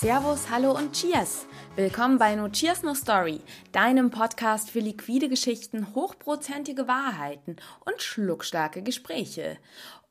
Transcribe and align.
Servus, 0.00 0.48
Hallo 0.48 0.76
und 0.76 0.92
Cheers! 0.92 1.48
Willkommen 1.74 2.18
bei 2.18 2.36
No 2.36 2.48
Cheers 2.48 2.84
No 2.84 2.94
Story, 2.94 3.40
deinem 3.72 4.12
Podcast 4.12 4.70
für 4.70 4.78
liquide 4.78 5.28
Geschichten, 5.28 5.92
hochprozentige 5.92 6.86
Wahrheiten 6.86 7.56
und 7.84 8.00
schluckstarke 8.00 8.82
Gespräche. 8.82 9.58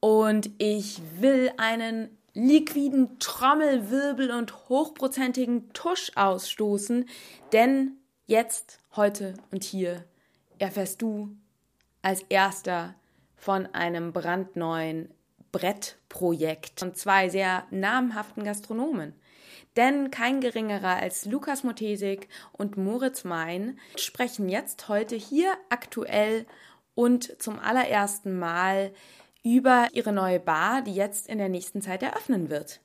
Und 0.02 0.50
ich 0.58 1.02
will 1.22 1.54
einen 1.56 2.10
liquiden 2.34 3.18
Trommelwirbel 3.20 4.32
und 4.32 4.68
hochprozentigen 4.68 5.72
Tusch 5.72 6.12
ausstoßen, 6.16 7.08
denn 7.54 7.94
jetzt, 8.26 8.82
heute 8.98 9.36
und 9.52 9.64
hier 9.64 10.04
erfährst 10.60 11.02
du 11.02 11.30
als 12.02 12.24
erster 12.24 12.94
von 13.38 13.68
einem 13.68 14.12
brandneuen 14.12 15.14
Brettprojekt 15.54 16.78
von 16.78 16.94
zwei 16.94 17.30
sehr 17.30 17.64
namhaften 17.72 18.44
Gastronomen. 18.44 19.14
Denn 19.78 20.10
kein 20.10 20.42
geringerer 20.42 20.98
als 20.98 21.26
Lukas 21.26 21.64
Motesik 21.64 22.28
und 22.52 22.78
Moritz 22.78 23.24
Mein 23.24 23.80
sprechen 23.96 24.50
jetzt 24.50 24.90
heute 24.90 25.16
hier 25.16 25.54
aktuell 25.70 26.48
und 26.96 27.40
zum 27.40 27.60
allerersten 27.60 28.40
Mal 28.40 28.92
über 29.44 29.88
ihre 29.94 30.12
neue 30.12 30.40
Bar, 30.40 30.82
die 30.82 30.96
jetzt 30.96 31.30
in 31.30 31.38
der 31.38 31.48
nächsten 31.48 31.84
Zeit 31.84 32.02
eröffnen 32.02 32.50
wird. 32.50 32.82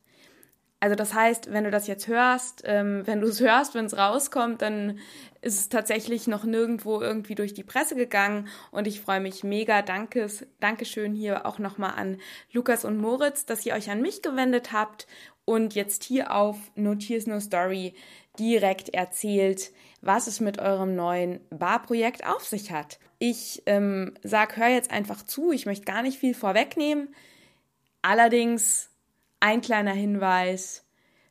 Also 0.82 0.96
das 0.96 1.14
heißt, 1.14 1.52
wenn 1.52 1.62
du 1.62 1.70
das 1.70 1.86
jetzt 1.86 2.08
hörst, 2.08 2.64
ähm, 2.66 3.06
wenn 3.06 3.20
du 3.20 3.28
es 3.28 3.38
hörst, 3.38 3.76
wenn 3.76 3.84
es 3.84 3.96
rauskommt, 3.96 4.62
dann 4.62 4.98
ist 5.40 5.60
es 5.60 5.68
tatsächlich 5.68 6.26
noch 6.26 6.42
nirgendwo 6.42 7.00
irgendwie 7.00 7.36
durch 7.36 7.54
die 7.54 7.62
Presse 7.62 7.94
gegangen 7.94 8.48
und 8.72 8.88
ich 8.88 9.00
freue 9.00 9.20
mich 9.20 9.44
mega. 9.44 9.82
Dankes, 9.82 10.44
Dankeschön 10.58 11.14
hier 11.14 11.46
auch 11.46 11.60
nochmal 11.60 11.92
an 11.94 12.18
Lukas 12.52 12.84
und 12.84 12.98
Moritz, 12.98 13.46
dass 13.46 13.64
ihr 13.64 13.74
euch 13.74 13.92
an 13.92 14.02
mich 14.02 14.22
gewendet 14.22 14.72
habt 14.72 15.06
und 15.44 15.76
jetzt 15.76 16.02
hier 16.02 16.34
auf 16.34 16.56
No 16.74 16.96
Tears 16.96 17.28
No 17.28 17.38
Story 17.38 17.94
direkt 18.36 18.88
erzählt, 18.88 19.70
was 20.00 20.26
es 20.26 20.40
mit 20.40 20.58
eurem 20.58 20.96
neuen 20.96 21.38
Barprojekt 21.50 22.26
auf 22.26 22.44
sich 22.44 22.72
hat. 22.72 22.98
Ich 23.20 23.62
ähm, 23.66 24.14
sag, 24.24 24.56
hör 24.56 24.66
jetzt 24.66 24.90
einfach 24.90 25.22
zu, 25.22 25.52
ich 25.52 25.64
möchte 25.64 25.84
gar 25.84 26.02
nicht 26.02 26.18
viel 26.18 26.34
vorwegnehmen. 26.34 27.14
Allerdings 28.02 28.91
ein 29.42 29.60
kleiner 29.60 29.92
Hinweis. 29.92 30.84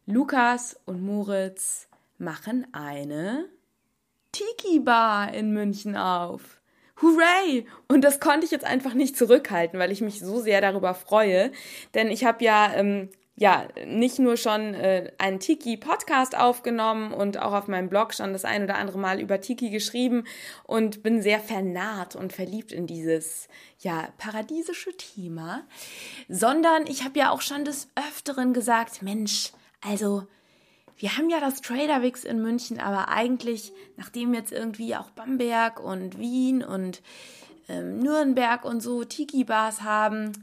Lukas 0.06 0.78
und 0.86 1.02
Moritz 1.02 1.88
machen 2.17 2.67
eine 2.73 3.45
Tiki-Bar 4.34 5.34
in 5.34 5.54
München 5.54 5.95
auf. 5.95 6.62
Hooray! 7.02 7.66
Und 7.88 8.02
das 8.02 8.20
konnte 8.20 8.45
ich 8.45 8.52
jetzt 8.52 8.66
einfach 8.66 8.94
nicht 8.94 9.17
zurückhalten, 9.17 9.80
weil 9.80 9.92
ich 9.92 10.02
mich 10.02 10.20
so 10.20 10.42
sehr 10.42 10.59
darüber 10.59 10.94
freue. 10.94 11.52
Denn 11.94 12.12
ich 12.12 12.26
habe 12.26 12.44
ja 12.44 12.73
ähm, 12.76 13.09
ja, 13.36 13.68
nicht 13.86 14.20
nur 14.20 14.38
schon 14.38 14.74
äh, 14.74 15.12
einen 15.18 15.40
Tiki-Podcast 15.40 16.38
aufgenommen 16.38 17.14
und 17.14 17.40
auch 17.40 17.54
auf 17.54 17.68
meinem 17.68 17.90
Blog 17.90 18.14
schon 18.14 18.34
das 18.34 18.46
ein 18.46 18.64
oder 18.64 18.78
andere 18.78 19.00
Mal 19.00 19.22
über 19.22 19.40
Tiki 19.40 19.70
geschrieben 19.70 20.26
und 20.64 21.02
bin 21.02 21.22
sehr 21.22 21.40
vernarrt 21.40 22.16
und 22.16 22.34
verliebt 22.34 22.72
in 22.72 22.88
dieses, 22.88 23.48
ja, 23.80 24.10
paradiesische 24.18 24.96
Thema, 24.98 25.64
sondern 26.28 26.86
ich 26.88 27.04
habe 27.04 27.20
ja 27.20 27.32
auch 27.32 27.42
schon 27.42 27.66
des 27.66 27.90
Öfteren 27.96 28.54
gesagt, 28.54 29.02
Mensch, 29.02 29.52
also, 29.82 30.28
wir 30.98 31.18
haben 31.18 31.32
ja 31.32 31.40
das 31.40 31.62
Traderwix 31.62 32.26
in 32.26 32.44
München, 32.44 32.80
aber 32.80 33.10
eigentlich, 33.10 33.72
nachdem 33.98 34.36
jetzt 34.36 34.52
irgendwie 34.52 34.95
auch 34.95 35.10
Bamberg 35.10 35.80
und 35.80 36.20
Wien 36.20 36.64
und 36.64 37.02
ähm, 37.68 37.98
Nürnberg 38.00 38.66
und 38.66 38.82
so 38.82 39.04
Tiki-Bars 39.04 39.82
haben, 39.82 40.34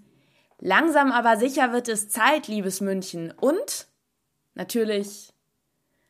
Langsam 0.60 1.12
aber 1.12 1.36
sicher 1.36 1.72
wird 1.72 1.88
es 1.88 2.08
Zeit, 2.08 2.48
liebes 2.48 2.80
München. 2.80 3.32
Und 3.32 3.86
natürlich 4.54 5.32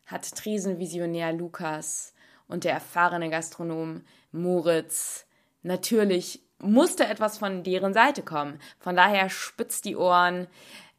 hat 0.07 0.31
Tresenvisionär 0.35 1.33
Lukas 1.33 2.15
und 2.47 2.65
der 2.65 2.73
erfahrene 2.73 3.29
Gastronom 3.29 4.03
Moritz 4.33 5.27
natürlich 5.63 6.43
musste 6.59 7.07
etwas 7.07 7.39
von 7.39 7.63
deren 7.63 7.93
Seite 7.95 8.23
kommen. 8.23 8.59
Von 8.81 8.97
daher 8.97 9.29
spitzt 9.31 9.85
die 9.85 9.97
Ohren. 9.97 10.49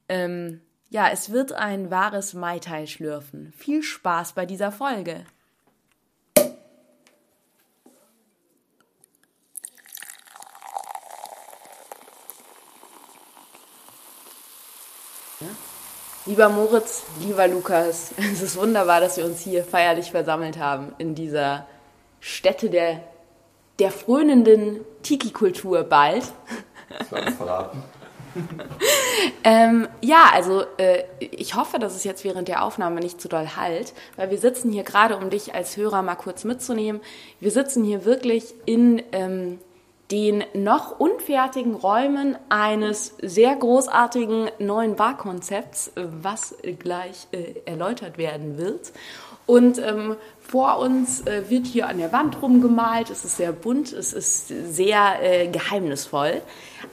Ähm, 0.08 0.62
ja, 0.90 1.09
es 1.09 1.32
wird 1.32 1.52
ein 1.52 1.92
wahres 1.92 2.34
Mai 2.34 2.59
Tai 2.59 2.86
schlürfen. 2.86 3.52
Viel 3.54 3.84
Spaß 3.84 4.34
bei 4.34 4.46
dieser 4.46 4.72
Folge. 4.72 5.26
Lieber 16.29 16.47
Moritz, 16.47 17.01
lieber 17.22 17.47
Lukas, 17.47 18.12
es 18.17 18.44
ist 18.44 18.56
wunderbar, 18.56 19.01
dass 19.01 19.17
wir 19.17 19.25
uns 19.25 19.41
hier 19.41 19.63
feierlich 19.63 20.12
versammelt 20.12 20.59
haben 20.59 20.94
in 21.00 21.16
dieser 21.16 21.66
Stätte 22.19 22.69
der, 22.69 23.01
der 23.79 23.90
frönenden 23.90 24.81
Tiki-Kultur 25.01 25.81
bald. 25.81 26.25
Das 27.00 27.12
war 27.12 27.31
verraten. 27.31 27.84
ähm, 29.44 29.88
ja, 30.01 30.29
also 30.31 30.66
äh, 30.78 31.06
ich 31.19 31.56
hoffe, 31.56 31.79
dass 31.79 31.95
es 31.95 32.03
jetzt 32.03 32.23
während 32.23 32.47
der 32.47 32.63
Aufnahme 32.63 33.00
nicht 33.00 33.19
zu 33.19 33.28
doll 33.28 33.56
halt, 33.56 33.94
weil 34.16 34.29
wir 34.29 34.38
sitzen 34.38 34.72
hier 34.72 34.84
gerade, 34.84 35.17
um 35.17 35.31
dich 35.31 35.56
als 35.56 35.78
Hörer 35.78 36.03
mal 36.03 36.13
kurz 36.13 36.44
mitzunehmen. 36.44 37.01
Wir 37.40 37.50
sitzen 37.50 37.84
hier 37.84 38.06
wirklich 38.06 38.53
in 38.66 39.01
ähm, 39.13 39.57
den 40.12 40.44
noch 40.53 41.00
unfertigen 41.00 41.75
Räumen 41.75 42.36
eines 42.50 43.16
sehr 43.22 43.56
großartigen 43.56 44.50
neuen 44.58 44.96
Barkonzepts, 44.96 45.92
was 45.96 46.56
gleich 46.80 47.28
äh, 47.31 47.62
erläutert 47.66 48.18
werden 48.18 48.58
wird. 48.58 48.92
Und 49.46 49.80
ähm, 49.80 50.16
vor 50.40 50.80
uns 50.80 51.25
äh, 51.25 51.50
wird 51.50 51.66
hier 51.66 51.88
an 51.88 51.97
der 51.97 52.12
Wand 52.12 52.42
rumgemalt, 52.42 53.09
es 53.09 53.25
ist 53.25 53.38
sehr 53.38 53.52
bunt, 53.52 53.92
es 53.94 54.14
ist 54.14 54.47
sehr 54.47 55.22
äh, 55.22 55.47
geheimnisvoll. 55.47 56.41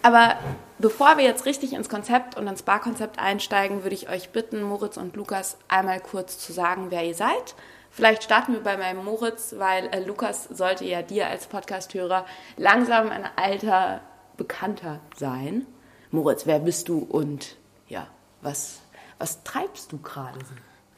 Aber 0.03 0.37
bevor 0.79 1.17
wir 1.17 1.25
jetzt 1.25 1.47
richtig 1.47 1.73
ins 1.73 1.89
Konzept 1.89 2.37
und 2.37 2.47
ins 2.47 2.63
Barkonzept 2.63 3.19
einsteigen, 3.19 3.83
würde 3.83 3.95
ich 3.95 4.09
euch 4.09 4.31
bitten, 4.31 4.63
Moritz 4.63 4.97
und 4.97 5.17
Lukas 5.17 5.59
einmal 5.69 6.01
kurz 6.01 6.39
zu 6.39 6.53
sagen, 6.53 6.87
wer 6.91 7.05
ihr 7.05 7.15
seid 7.15 7.55
Vielleicht 7.97 8.25
starten 8.25 8.53
wir 8.53 8.61
bei 8.61 8.77
meinem 8.77 9.07
Moritz, 9.07 9.55
weil 9.57 9.87
äh, 9.87 10.05
Lukas 10.05 10.45
sollte 10.51 10.85
ja 10.85 11.01
dir 11.01 11.29
als 11.29 11.47
Podcasthörer 11.47 12.27
langsam 12.59 13.09
ein 13.09 13.25
alter 13.37 14.03
Bekannter 14.37 15.01
sein. 15.17 15.65
Moritz, 16.11 16.45
wer 16.45 16.59
bist 16.59 16.91
du 16.91 16.99
und 16.99 17.57
ja, 17.89 18.07
was, 18.43 18.81
was 19.19 19.43
treibst 19.45 19.93
du 19.93 19.99
gerade? 19.99 20.39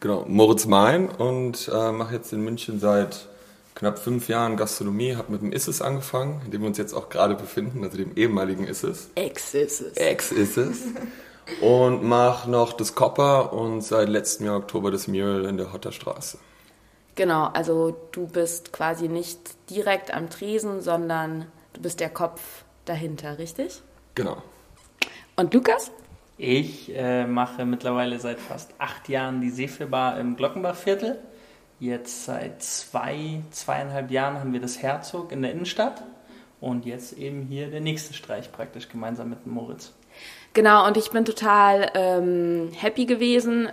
Genau, 0.01 0.25
Moritz 0.27 0.67
Mein 0.67 1.09
und 1.09 1.71
äh, 1.73 1.93
mache 1.93 2.17
jetzt 2.17 2.33
in 2.33 2.41
München 2.41 2.81
seit 2.81 3.29
knapp 3.77 4.01
fünf 4.01 4.29
Jahren 4.29 4.57
Gastronomie, 4.57 5.15
habe 5.15 5.31
mit 5.31 5.41
dem 5.41 5.53
Isses 5.53 5.81
angefangen, 5.81 6.43
in 6.47 6.51
dem 6.51 6.63
wir 6.63 6.67
uns 6.67 6.79
jetzt 6.79 6.95
auch 6.95 7.11
gerade 7.11 7.37
befinden, 7.37 7.85
also 7.85 7.97
dem 7.97 8.17
ehemaligen 8.17 8.67
Isses. 8.67 9.11
Ex-Isses. 9.15 9.97
Ex-Isses. 9.97 10.83
und 11.61 12.03
mache 12.03 12.51
noch 12.51 12.73
das 12.73 12.97
Copper 12.97 13.53
und 13.53 13.83
seit 13.83 14.09
letztem 14.09 14.47
Jahr 14.47 14.57
Oktober 14.57 14.91
das 14.91 15.07
Mural 15.07 15.45
in 15.45 15.59
der 15.59 15.73
Hotterstraße. 15.73 16.39
Genau, 17.19 17.47
also 17.47 17.97
du 18.12 18.29
bist 18.29 18.73
quasi 18.73 19.09
nicht 19.09 19.41
direkt 19.71 20.15
am 20.15 20.31
Tresen, 20.31 20.81
sondern 20.81 21.47
du 21.73 21.81
bist 21.81 21.99
der 21.99 22.11
Kopf 22.11 22.62
dahinter, 22.84 23.39
richtig? 23.39 23.83
Genau. 24.15 24.41
Und 25.34 25.53
Lukas? 25.53 25.91
Ich 26.37 26.95
äh, 26.95 27.27
mache 27.27 27.65
mittlerweile 27.65 28.21
seit 28.21 28.39
fast 28.39 28.73
acht 28.79 29.09
Jahren 29.09 29.41
die 29.41 29.51
Seefilbar 29.51 30.21
im 30.21 30.37
Glockenbachviertel. 30.37 31.19
Jetzt 31.81 32.25
seit 32.25 32.62
zwei, 32.62 33.43
zweieinhalb 33.50 34.12
Jahren 34.12 34.38
haben 34.38 34.53
wir 34.53 34.61
das 34.61 34.81
Herzog 34.81 35.32
in 35.32 35.43
der 35.43 35.50
Innenstadt. 35.50 36.05
Und 36.61 36.87
jetzt 36.87 37.15
eben 37.19 37.43
hier 37.43 37.69
der 37.69 37.81
nächste 37.81 38.15
Streich 38.15 38.53
praktisch 38.53 38.88
gemeinsam 38.88 39.31
mit 39.31 39.44
Moritz. 39.44 39.93
Genau, 40.53 40.87
und 40.87 40.97
ich 40.97 41.11
bin 41.11 41.25
total 41.25 41.91
ähm, 41.94 42.70
happy 42.76 43.06
gewesen, 43.06 43.70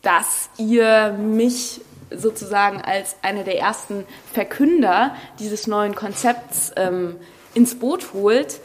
dass 0.00 0.48
ihr 0.56 1.12
mich 1.12 1.82
sozusagen 2.10 2.80
als 2.80 3.16
einer 3.22 3.44
der 3.44 3.58
ersten 3.58 4.06
Verkünder 4.32 5.14
dieses 5.38 5.66
neuen 5.66 5.94
Konzepts 5.94 6.72
ähm, 6.76 7.16
ins 7.54 7.78
Boot 7.78 8.12
holt. 8.12 8.60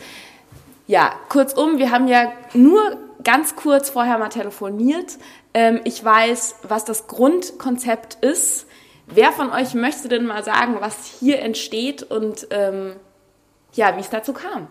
Ja, 0.88 1.14
kurzum, 1.30 1.78
wir 1.78 1.92
haben 1.92 2.08
ja 2.08 2.32
nur 2.54 2.98
ganz 3.24 3.56
kurz 3.56 3.90
vorher 3.90 4.18
mal 4.18 4.30
telefoniert. 4.30 5.18
Ähm, 5.54 5.82
ich 5.84 6.04
weiß, 6.04 6.56
was 6.64 6.86
das 6.86 7.08
Grundkonzept 7.08 8.16
ist. 8.24 8.68
Wer 9.08 9.32
von 9.32 9.52
euch 9.52 9.74
möchte 9.74 10.08
denn 10.08 10.26
mal 10.26 10.44
sagen, 10.44 10.78
was 10.80 11.06
hier 11.06 11.40
entsteht 11.40 12.04
und 12.04 12.48
ähm, 12.52 12.96
ja, 13.74 13.96
wie 13.96 14.02
es 14.02 14.10
dazu 14.10 14.34
kam? 14.34 14.68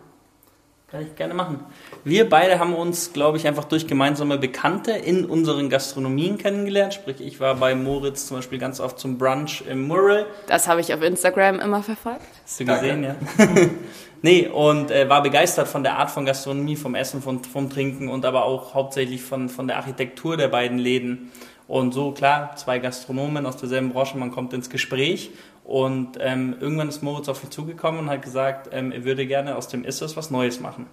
Kann 0.92 1.06
ich 1.06 1.16
gerne 1.16 1.32
machen. 1.32 1.60
Wir 2.04 2.28
beide 2.28 2.58
haben 2.58 2.74
uns, 2.74 3.14
glaube 3.14 3.38
ich, 3.38 3.48
einfach 3.48 3.64
durch 3.64 3.86
gemeinsame 3.86 4.36
Bekannte 4.36 4.92
in 4.92 5.24
unseren 5.24 5.70
Gastronomien 5.70 6.36
kennengelernt. 6.36 6.92
Sprich, 6.92 7.18
ich 7.22 7.40
war 7.40 7.54
bei 7.54 7.74
Moritz 7.74 8.26
zum 8.26 8.36
Beispiel 8.36 8.58
ganz 8.58 8.78
oft 8.78 8.98
zum 8.98 9.16
Brunch 9.16 9.64
im 9.66 9.88
Mural. 9.88 10.26
Das 10.48 10.68
habe 10.68 10.82
ich 10.82 10.92
auf 10.92 11.00
Instagram 11.00 11.60
immer 11.60 11.82
verfolgt. 11.82 12.20
Hast 12.44 12.60
du 12.60 12.66
gesehen, 12.66 13.04
Danke. 13.04 13.16
ja? 13.38 13.70
nee, 14.22 14.46
und 14.48 14.90
äh, 14.90 15.08
war 15.08 15.22
begeistert 15.22 15.66
von 15.66 15.82
der 15.82 15.96
Art 15.96 16.10
von 16.10 16.26
Gastronomie, 16.26 16.76
vom 16.76 16.94
Essen, 16.94 17.22
vom, 17.22 17.42
vom 17.42 17.70
Trinken 17.70 18.08
und 18.08 18.26
aber 18.26 18.44
auch 18.44 18.74
hauptsächlich 18.74 19.22
von, 19.22 19.48
von 19.48 19.68
der 19.68 19.78
Architektur 19.78 20.36
der 20.36 20.48
beiden 20.48 20.78
Läden. 20.78 21.32
Und 21.68 21.94
so, 21.94 22.12
klar, 22.12 22.54
zwei 22.56 22.80
Gastronomen 22.80 23.46
aus 23.46 23.56
derselben 23.56 23.94
Branche, 23.94 24.18
man 24.18 24.30
kommt 24.30 24.52
ins 24.52 24.68
Gespräch. 24.68 25.30
Und 25.64 26.18
ähm, 26.20 26.56
irgendwann 26.60 26.88
ist 26.88 27.02
Moritz 27.02 27.28
auf 27.28 27.42
mich 27.42 27.50
zugekommen 27.50 28.00
und 28.00 28.10
hat 28.10 28.22
gesagt, 28.22 28.68
ähm, 28.72 28.92
er 28.92 29.04
würde 29.04 29.26
gerne 29.26 29.56
aus 29.56 29.68
dem 29.68 29.84
Issus 29.84 30.16
was 30.16 30.30
Neues 30.30 30.60
machen. 30.60 30.86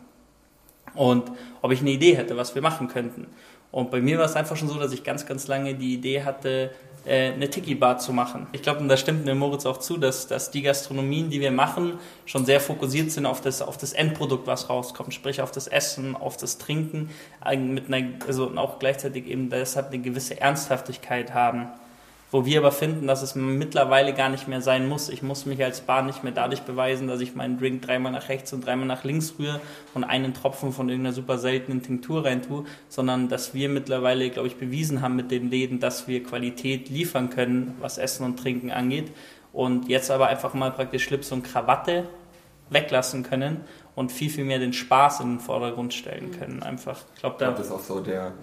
Und 0.94 1.31
ob 1.62 1.71
ich 1.71 1.81
eine 1.81 1.92
Idee 1.92 2.16
hätte, 2.16 2.38
was 2.38 2.56
wir 2.56 2.62
machen 2.62 2.88
könnten. 2.88 3.27
Und 3.71 3.92
bei 3.92 4.01
mir 4.01 4.18
war 4.18 4.25
es 4.25 4.36
einfach 4.36 4.56
schon 4.56 4.68
so, 4.68 4.80
dass 4.80 4.92
ich 4.92 5.04
ganz, 5.04 5.25
ganz 5.25 5.48
lange 5.48 5.75
die 5.75 5.94
Idee 5.94 6.24
hatte, 6.24 6.71
äh, 7.06 7.31
eine 7.31 7.50
Tiki-Bar 7.50 8.00
zu 8.00 8.13
machen. 8.13 8.48
Ich 8.51 8.62
glaube, 8.62 8.86
da 8.86 8.98
stimmt 8.98 9.25
mir 9.25 9.36
Moritz 9.36 9.66
auch 9.66 9.77
zu, 9.77 9.98
dass, 9.98 10.27
dass 10.27 10.51
die 10.51 10.63
Gastronomien, 10.63 11.30
die 11.30 11.39
wir 11.39 11.51
machen, 11.51 12.00
schon 12.25 12.45
sehr 12.45 12.60
fokussiert 12.60 13.12
sind 13.12 13.25
auf 13.25 13.42
das, 13.42 13.62
auf 13.62 13.77
das 13.77 13.94
Endprodukt, 13.94 14.48
was 14.48 14.69
rauskommt, 14.69 15.13
sprich 15.13 15.42
auf 15.42 15.51
das 15.51 15.68
Essen, 15.68 16.16
auf 16.16 16.38
das 16.38 16.57
Trinken, 16.57 17.10
mit 17.57 17.94
einer, 17.94 18.07
also 18.27 18.56
auch 18.57 18.80
gleichzeitig 18.80 19.27
eben 19.27 19.50
deshalb 19.50 19.88
eine 19.88 20.00
gewisse 20.00 20.42
Ernsthaftigkeit 20.42 21.33
haben 21.33 21.69
wo 22.31 22.46
wir 22.46 22.60
aber 22.60 22.72
finden, 22.72 23.08
dass 23.08 23.24
es 23.24 23.34
mittlerweile 23.34 24.14
gar 24.14 24.30
nicht 24.30 24.48
mehr 24.48 24.62
sein 24.62 24.88
muss. 24.88 25.10
Ich 25.10 25.24
muss 25.24 25.46
mich 25.46 25.64
als 25.64 25.81
Bar 25.81 26.04
nicht 26.04 26.24
mehr 26.24 26.31
dadurch 26.31 26.62
beweisen, 26.62 27.08
dass 27.08 27.22
ich 27.22 27.34
meinen 27.34 27.58
Drink 27.58 27.81
dreimal 27.81 28.12
nach 28.12 28.30
rechts 28.30 28.54
und 28.54 28.66
dreimal 28.66 28.86
nach 28.86 29.04
links 29.04 29.34
rühre 29.40 29.60
und 29.96 30.04
einen 30.04 30.34
Tropfen 30.34 30.72
von 30.72 30.90
irgendeiner 30.90 31.14
super 31.14 31.40
seltenen 31.40 31.81
Tinktur 31.81 32.26
rein 32.26 32.44
tue, 32.44 32.66
sondern 32.88 33.30
dass 33.30 33.54
wir 33.56 33.68
mittlerweile, 33.68 34.30
glaube 34.30 34.48
ich, 34.48 34.58
bewiesen 34.58 35.02
haben 35.02 35.16
mit 35.16 35.31
den 35.31 35.50
Läden, 35.50 35.80
dass 35.80 36.08
wir 36.08 36.24
Qualität 36.24 36.90
liefern 36.90 37.31
können, 37.31 37.76
was 37.80 37.98
Essen 37.98 38.24
und 38.26 38.38
Trinken 38.38 38.70
angeht. 38.72 39.12
Und 39.52 39.90
jetzt 39.90 40.12
aber 40.12 40.28
einfach 40.28 40.54
mal 40.54 40.72
praktisch 40.72 41.04
Schlips 41.06 41.31
und 41.31 41.44
Krawatte 41.44 42.08
weglassen 42.70 43.24
können 43.24 43.62
und 43.96 44.12
viel, 44.12 44.30
viel 44.30 44.46
mehr 44.46 44.60
den 44.60 44.74
Spaß 44.74 45.22
in 45.22 45.38
den 45.38 45.40
Vordergrund 45.40 45.96
stellen 45.96 46.30
können. 46.38 46.62
Einfach, 46.62 47.00
ich 47.16 47.22
glaube, 47.22 47.38
da. 47.40 47.50
Ich 47.50 47.56
glaub, 47.56 47.58
das 47.58 47.66
ist 47.66 47.72
auch 47.72 47.96
so 47.96 48.00
der, 48.02 48.34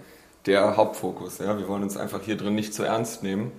der 0.45 0.75
Hauptfokus. 0.75 1.37
Ja? 1.37 1.57
Wir 1.57 1.69
wollen 1.69 1.83
uns 1.83 1.95
einfach 1.95 2.21
hier 2.21 2.35
drin 2.35 2.55
nicht 2.55 2.73
zu 2.73 2.83
ernst 2.83 3.23
nehmen 3.23 3.53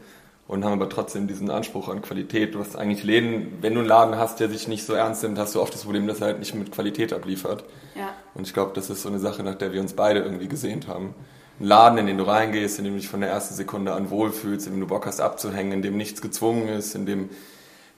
und 0.48 0.64
haben 0.64 0.72
aber 0.72 0.88
trotzdem 0.88 1.28
diesen 1.28 1.50
Anspruch 1.50 1.88
an 1.88 2.00
Qualität. 2.00 2.54
Du 2.54 2.60
hast 2.60 2.74
eigentlich 2.74 3.04
Läden, 3.04 3.58
wenn 3.60 3.74
du 3.74 3.80
einen 3.80 3.88
Laden 3.88 4.16
hast, 4.16 4.40
der 4.40 4.48
sich 4.48 4.66
nicht 4.66 4.84
so 4.84 4.94
ernst 4.94 5.22
nimmt, 5.22 5.38
hast 5.38 5.54
du 5.54 5.60
oft 5.60 5.74
das 5.74 5.82
Problem, 5.82 6.06
dass 6.08 6.20
er 6.20 6.28
halt 6.28 6.38
nicht 6.38 6.54
mit 6.54 6.72
Qualität 6.72 7.12
abliefert. 7.12 7.64
Ja. 7.94 8.14
Und 8.34 8.46
ich 8.46 8.54
glaube, 8.54 8.72
das 8.74 8.88
ist 8.88 9.02
so 9.02 9.10
eine 9.10 9.18
Sache, 9.18 9.42
nach 9.42 9.56
der 9.56 9.72
wir 9.72 9.80
uns 9.82 9.92
beide 9.92 10.20
irgendwie 10.20 10.48
gesehnt 10.48 10.88
haben. 10.88 11.14
Ein 11.60 11.66
Laden, 11.66 11.98
in 11.98 12.06
den 12.06 12.16
du 12.16 12.24
reingehst, 12.24 12.78
in 12.78 12.84
dem 12.84 12.94
du 12.94 13.00
dich 13.00 13.08
von 13.08 13.20
der 13.20 13.28
ersten 13.28 13.54
Sekunde 13.54 13.92
an 13.92 14.08
wohlfühlst, 14.08 14.66
in 14.66 14.72
dem 14.72 14.80
du 14.80 14.86
Bock 14.86 15.06
hast 15.06 15.20
abzuhängen, 15.20 15.72
in 15.72 15.82
dem 15.82 15.98
nichts 15.98 16.22
gezwungen 16.22 16.68
ist, 16.68 16.94
in 16.94 17.04
dem 17.04 17.28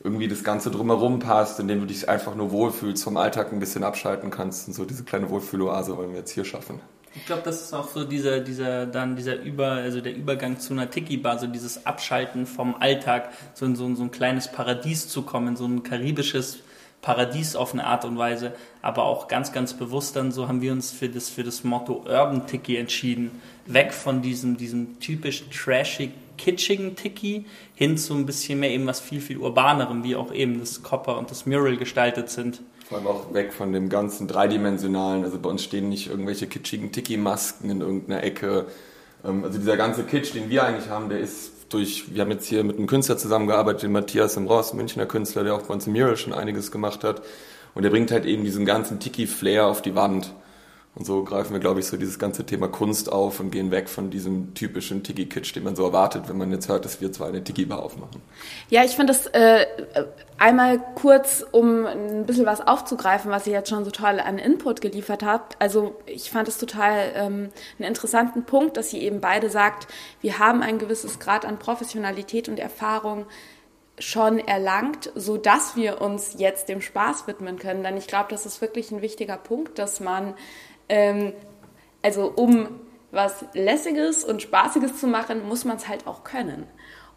irgendwie 0.02 0.26
das 0.26 0.42
Ganze 0.42 0.72
drumherum 0.72 1.20
passt, 1.20 1.60
in 1.60 1.68
dem 1.68 1.78
du 1.80 1.86
dich 1.86 2.08
einfach 2.08 2.34
nur 2.34 2.50
wohlfühlst, 2.50 3.04
vom 3.04 3.16
Alltag 3.16 3.52
ein 3.52 3.60
bisschen 3.60 3.84
abschalten 3.84 4.30
kannst. 4.30 4.66
Und 4.66 4.74
so 4.74 4.84
diese 4.84 5.04
kleine 5.04 5.30
Wohlfühloase 5.30 5.96
wollen 5.96 6.10
wir 6.10 6.18
jetzt 6.18 6.32
hier 6.32 6.44
schaffen. 6.44 6.80
Ich 7.14 7.26
glaube, 7.26 7.42
das 7.44 7.60
ist 7.60 7.74
auch 7.74 7.88
so 7.88 8.04
dieser, 8.04 8.40
dieser, 8.40 8.86
dann 8.86 9.16
dieser 9.16 9.40
Über, 9.40 9.72
also 9.72 10.00
der 10.00 10.14
Übergang 10.14 10.60
zu 10.60 10.72
einer 10.72 10.90
Tiki-Bar, 10.90 11.40
so 11.40 11.48
dieses 11.48 11.84
Abschalten 11.84 12.46
vom 12.46 12.76
Alltag, 12.76 13.30
so 13.54 13.66
in 13.66 13.74
so, 13.74 13.92
so 13.96 14.04
ein 14.04 14.12
kleines 14.12 14.50
Paradies 14.50 15.08
zu 15.08 15.22
kommen, 15.22 15.56
so 15.56 15.66
ein 15.66 15.82
karibisches 15.82 16.60
Paradies 17.02 17.56
auf 17.56 17.72
eine 17.72 17.84
Art 17.84 18.04
und 18.04 18.18
Weise, 18.18 18.52
aber 18.82 19.04
auch 19.04 19.26
ganz, 19.26 19.52
ganz 19.52 19.74
bewusst 19.74 20.16
dann 20.16 20.32
so 20.32 20.48
haben 20.48 20.60
wir 20.60 20.70
uns 20.70 20.92
für 20.92 21.08
das, 21.08 21.30
für 21.30 21.42
das 21.42 21.64
Motto 21.64 22.04
Urban 22.06 22.46
Tiki 22.46 22.76
entschieden. 22.76 23.30
Weg 23.66 23.92
von 23.92 24.22
diesem, 24.22 24.56
diesem 24.56 25.00
typisch 25.00 25.44
trashig, 25.48 26.10
kitschigen 26.36 26.96
Tiki 26.96 27.46
hin 27.74 27.96
zu 27.96 28.14
ein 28.14 28.26
bisschen 28.26 28.60
mehr 28.60 28.70
eben 28.70 28.86
was 28.86 29.00
viel, 29.00 29.20
viel 29.20 29.38
urbanerem, 29.38 30.04
wie 30.04 30.14
auch 30.14 30.32
eben 30.32 30.60
das 30.60 30.82
Copper 30.82 31.18
und 31.18 31.30
das 31.30 31.46
Mural 31.46 31.76
gestaltet 31.76 32.30
sind. 32.30 32.60
Vor 32.90 32.98
allem 32.98 33.06
auch 33.06 33.32
weg 33.32 33.52
von 33.52 33.72
dem 33.72 33.88
ganzen 33.88 34.26
dreidimensionalen. 34.26 35.22
Also 35.22 35.38
bei 35.38 35.48
uns 35.48 35.62
stehen 35.62 35.88
nicht 35.88 36.10
irgendwelche 36.10 36.48
kitschigen 36.48 36.90
Tiki-Masken 36.90 37.70
in 37.70 37.80
irgendeiner 37.82 38.24
Ecke. 38.24 38.66
Ähm, 39.24 39.44
also 39.44 39.60
dieser 39.60 39.76
ganze 39.76 40.02
Kitsch, 40.02 40.34
den 40.34 40.50
wir 40.50 40.64
eigentlich 40.64 40.88
haben, 40.88 41.08
der 41.08 41.20
ist 41.20 41.52
durch, 41.68 42.12
wir 42.12 42.22
haben 42.22 42.32
jetzt 42.32 42.48
hier 42.48 42.64
mit 42.64 42.78
einem 42.78 42.88
Künstler 42.88 43.16
zusammengearbeitet, 43.16 43.84
den 43.84 43.92
Matthias 43.92 44.36
im 44.36 44.48
Ross, 44.48 44.74
Münchner 44.74 45.06
Künstler, 45.06 45.44
der 45.44 45.54
auch 45.54 45.62
bei 45.62 45.72
uns 45.72 45.86
im 45.86 45.92
Mural 45.92 46.16
schon 46.16 46.32
einiges 46.32 46.72
gemacht 46.72 47.04
hat. 47.04 47.22
Und 47.76 47.84
der 47.84 47.90
bringt 47.90 48.10
halt 48.10 48.26
eben 48.26 48.42
diesen 48.42 48.66
ganzen 48.66 48.98
Tiki-Flair 48.98 49.66
auf 49.66 49.82
die 49.82 49.94
Wand. 49.94 50.34
Und 50.96 51.06
so 51.06 51.22
greifen 51.22 51.52
wir, 51.52 51.60
glaube 51.60 51.78
ich, 51.78 51.86
so 51.86 51.96
dieses 51.96 52.18
ganze 52.18 52.44
Thema 52.44 52.66
Kunst 52.66 53.12
auf 53.12 53.38
und 53.38 53.52
gehen 53.52 53.70
weg 53.70 53.88
von 53.88 54.10
diesem 54.10 54.54
typischen 54.54 55.04
Tiki-Kitsch, 55.04 55.54
den 55.54 55.62
man 55.62 55.76
so 55.76 55.84
erwartet, 55.84 56.28
wenn 56.28 56.36
man 56.36 56.50
jetzt 56.50 56.68
hört, 56.68 56.84
dass 56.84 57.00
wir 57.00 57.12
zwar 57.12 57.28
eine 57.28 57.44
Tiki-Bar 57.44 57.80
aufmachen. 57.80 58.20
Ja, 58.70 58.82
ich 58.82 58.96
finde 58.96 59.12
das 59.12 59.26
äh, 59.28 59.66
einmal 60.36 60.80
kurz, 60.96 61.46
um 61.52 61.86
ein 61.86 62.26
bisschen 62.26 62.44
was 62.44 62.60
aufzugreifen, 62.60 63.30
was 63.30 63.46
ihr 63.46 63.52
jetzt 63.52 63.70
schon 63.70 63.84
so 63.84 63.92
toll 63.92 64.18
an 64.18 64.38
Input 64.38 64.80
geliefert 64.80 65.22
habt. 65.22 65.54
Also 65.60 65.94
ich 66.06 66.28
fand 66.28 66.48
es 66.48 66.58
total 66.58 67.12
ähm, 67.14 67.50
einen 67.78 67.88
interessanten 67.88 68.44
Punkt, 68.44 68.76
dass 68.76 68.92
ihr 68.92 69.00
eben 69.00 69.20
beide 69.20 69.48
sagt, 69.48 69.86
wir 70.20 70.40
haben 70.40 70.60
ein 70.60 70.78
gewisses 70.78 71.20
Grad 71.20 71.44
an 71.44 71.60
Professionalität 71.60 72.48
und 72.48 72.58
Erfahrung 72.58 73.26
schon 74.00 74.40
erlangt, 74.40 75.12
so 75.14 75.36
dass 75.36 75.76
wir 75.76 76.00
uns 76.00 76.34
jetzt 76.36 76.68
dem 76.68 76.80
Spaß 76.80 77.28
widmen 77.28 77.58
können. 77.58 77.84
Denn 77.84 77.96
ich 77.96 78.08
glaube, 78.08 78.30
das 78.30 78.44
ist 78.44 78.60
wirklich 78.60 78.90
ein 78.90 79.02
wichtiger 79.02 79.36
Punkt, 79.36 79.78
dass 79.78 80.00
man 80.00 80.34
ähm, 80.90 81.32
also 82.02 82.32
um 82.34 82.68
was 83.12 83.44
Lässiges 83.54 84.24
und 84.24 84.42
Spaßiges 84.42 84.98
zu 84.98 85.06
machen, 85.06 85.48
muss 85.48 85.64
man 85.64 85.76
es 85.76 85.88
halt 85.88 86.06
auch 86.06 86.24
können. 86.24 86.66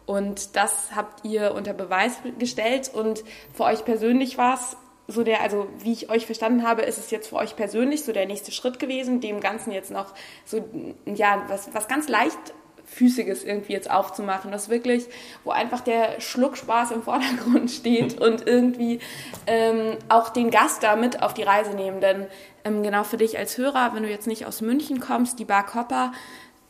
Und 0.06 0.56
das 0.56 0.94
habt 0.94 1.24
ihr 1.24 1.54
unter 1.54 1.72
Beweis 1.72 2.18
gestellt 2.38 2.90
und 2.92 3.24
für 3.52 3.64
euch 3.64 3.84
persönlich 3.84 4.38
war 4.38 4.54
es 4.54 4.76
so 5.06 5.22
der, 5.22 5.42
also 5.42 5.66
wie 5.78 5.92
ich 5.92 6.10
euch 6.10 6.26
verstanden 6.26 6.66
habe, 6.66 6.82
ist 6.82 6.98
es 6.98 7.10
jetzt 7.10 7.28
für 7.28 7.36
euch 7.36 7.56
persönlich 7.56 8.04
so 8.04 8.12
der 8.12 8.26
nächste 8.26 8.52
Schritt 8.52 8.78
gewesen, 8.78 9.20
dem 9.20 9.40
Ganzen 9.40 9.70
jetzt 9.70 9.90
noch 9.90 10.14
so, 10.44 10.64
ja, 11.04 11.44
was, 11.48 11.74
was 11.74 11.88
ganz 11.88 12.08
leicht 12.08 12.54
Füßiges 12.94 13.44
irgendwie 13.44 13.72
jetzt 13.72 13.90
aufzumachen. 13.90 14.52
Das 14.52 14.68
wirklich, 14.68 15.06
wo 15.42 15.50
einfach 15.50 15.80
der 15.80 16.20
Schluckspaß 16.20 16.92
im 16.92 17.02
Vordergrund 17.02 17.70
steht 17.70 18.20
und 18.20 18.46
irgendwie 18.46 19.00
ähm, 19.46 19.96
auch 20.08 20.30
den 20.30 20.50
Gast 20.50 20.82
da 20.82 20.96
mit 20.96 21.22
auf 21.22 21.34
die 21.34 21.42
Reise 21.42 21.74
nehmen. 21.74 22.00
Denn 22.00 22.26
ähm, 22.64 22.82
genau 22.82 23.04
für 23.04 23.16
dich 23.16 23.36
als 23.36 23.58
Hörer, 23.58 23.92
wenn 23.94 24.02
du 24.02 24.08
jetzt 24.08 24.26
nicht 24.26 24.46
aus 24.46 24.60
München 24.60 25.00
kommst, 25.00 25.38
die 25.38 25.44
Bar 25.44 25.66
Copper, 25.66 26.12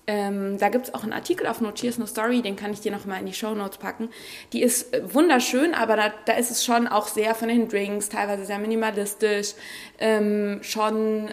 ähm, 0.06 0.58
da 0.58 0.68
gibt 0.68 0.88
es 0.88 0.94
auch 0.94 1.02
einen 1.02 1.12
Artikel 1.12 1.46
auf 1.46 1.60
No 1.60 1.72
Cheers 1.72 1.98
No 1.98 2.06
Story, 2.06 2.42
den 2.42 2.56
kann 2.56 2.72
ich 2.72 2.80
dir 2.80 2.92
nochmal 2.92 3.20
in 3.20 3.26
die 3.26 3.32
Show 3.32 3.54
Notes 3.54 3.78
packen. 3.78 4.10
Die 4.52 4.62
ist 4.62 4.92
äh, 4.92 5.14
wunderschön, 5.14 5.74
aber 5.74 5.96
da, 5.96 6.12
da, 6.26 6.34
ist 6.34 6.50
es 6.50 6.64
schon 6.64 6.86
auch 6.86 7.08
sehr 7.08 7.34
von 7.34 7.48
den 7.48 7.69
Drinks, 7.69 8.10
teilweise 8.10 8.44
sehr 8.44 8.58
minimalistisch, 8.58 9.54
ähm, 9.98 10.58
schon 10.62 11.31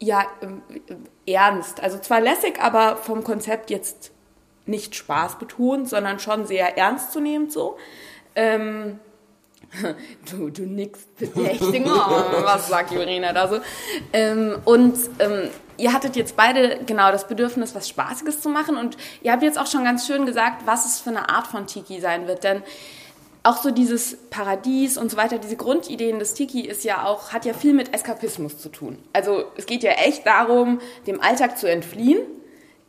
ja 0.00 0.26
äh, 0.40 1.32
ernst. 1.32 1.80
Also 1.80 1.98
zwar 1.98 2.20
lässig, 2.20 2.60
aber 2.60 2.96
vom 2.96 3.22
Konzept 3.22 3.70
jetzt 3.70 4.11
nicht 4.66 4.94
Spaß 4.94 5.38
betont, 5.38 5.88
sondern 5.88 6.18
schon 6.18 6.46
sehr 6.46 6.78
ernst 6.78 7.12
zu 7.12 7.20
nehmen 7.20 7.50
so. 7.50 7.76
Ähm, 8.34 8.98
du, 10.30 10.50
du 10.50 10.62
nix 10.62 11.00
bedächtig. 11.18 11.84
Oh, 11.86 12.44
was 12.44 12.68
sagt 12.68 12.92
Jurina 12.92 13.32
da 13.32 13.48
so? 13.48 13.60
Ähm, 14.12 14.58
und 14.64 14.98
ähm, 15.18 15.48
ihr 15.78 15.92
hattet 15.92 16.16
jetzt 16.16 16.36
beide 16.36 16.80
genau 16.84 17.10
das 17.10 17.26
Bedürfnis, 17.26 17.74
was 17.74 17.88
Spaßiges 17.88 18.40
zu 18.40 18.48
machen. 18.48 18.76
Und 18.76 18.96
ihr 19.22 19.32
habt 19.32 19.42
jetzt 19.42 19.58
auch 19.58 19.66
schon 19.66 19.84
ganz 19.84 20.06
schön 20.06 20.26
gesagt, 20.26 20.66
was 20.66 20.86
es 20.86 21.00
für 21.00 21.10
eine 21.10 21.28
Art 21.28 21.46
von 21.46 21.66
Tiki 21.66 22.00
sein 22.00 22.26
wird. 22.26 22.44
Denn 22.44 22.62
auch 23.44 23.56
so 23.56 23.70
dieses 23.70 24.16
Paradies 24.30 24.96
und 24.96 25.10
so 25.10 25.16
weiter, 25.16 25.38
diese 25.38 25.56
Grundideen 25.56 26.18
des 26.18 26.34
Tiki 26.34 26.60
ist 26.60 26.84
ja 26.84 27.04
auch, 27.04 27.32
hat 27.32 27.44
ja 27.44 27.54
viel 27.54 27.72
mit 27.72 27.92
Eskapismus 27.92 28.58
zu 28.58 28.68
tun. 28.68 28.98
Also 29.12 29.44
es 29.56 29.66
geht 29.66 29.82
ja 29.82 29.92
echt 29.92 30.26
darum, 30.26 30.80
dem 31.06 31.20
Alltag 31.20 31.58
zu 31.58 31.68
entfliehen. 31.68 32.20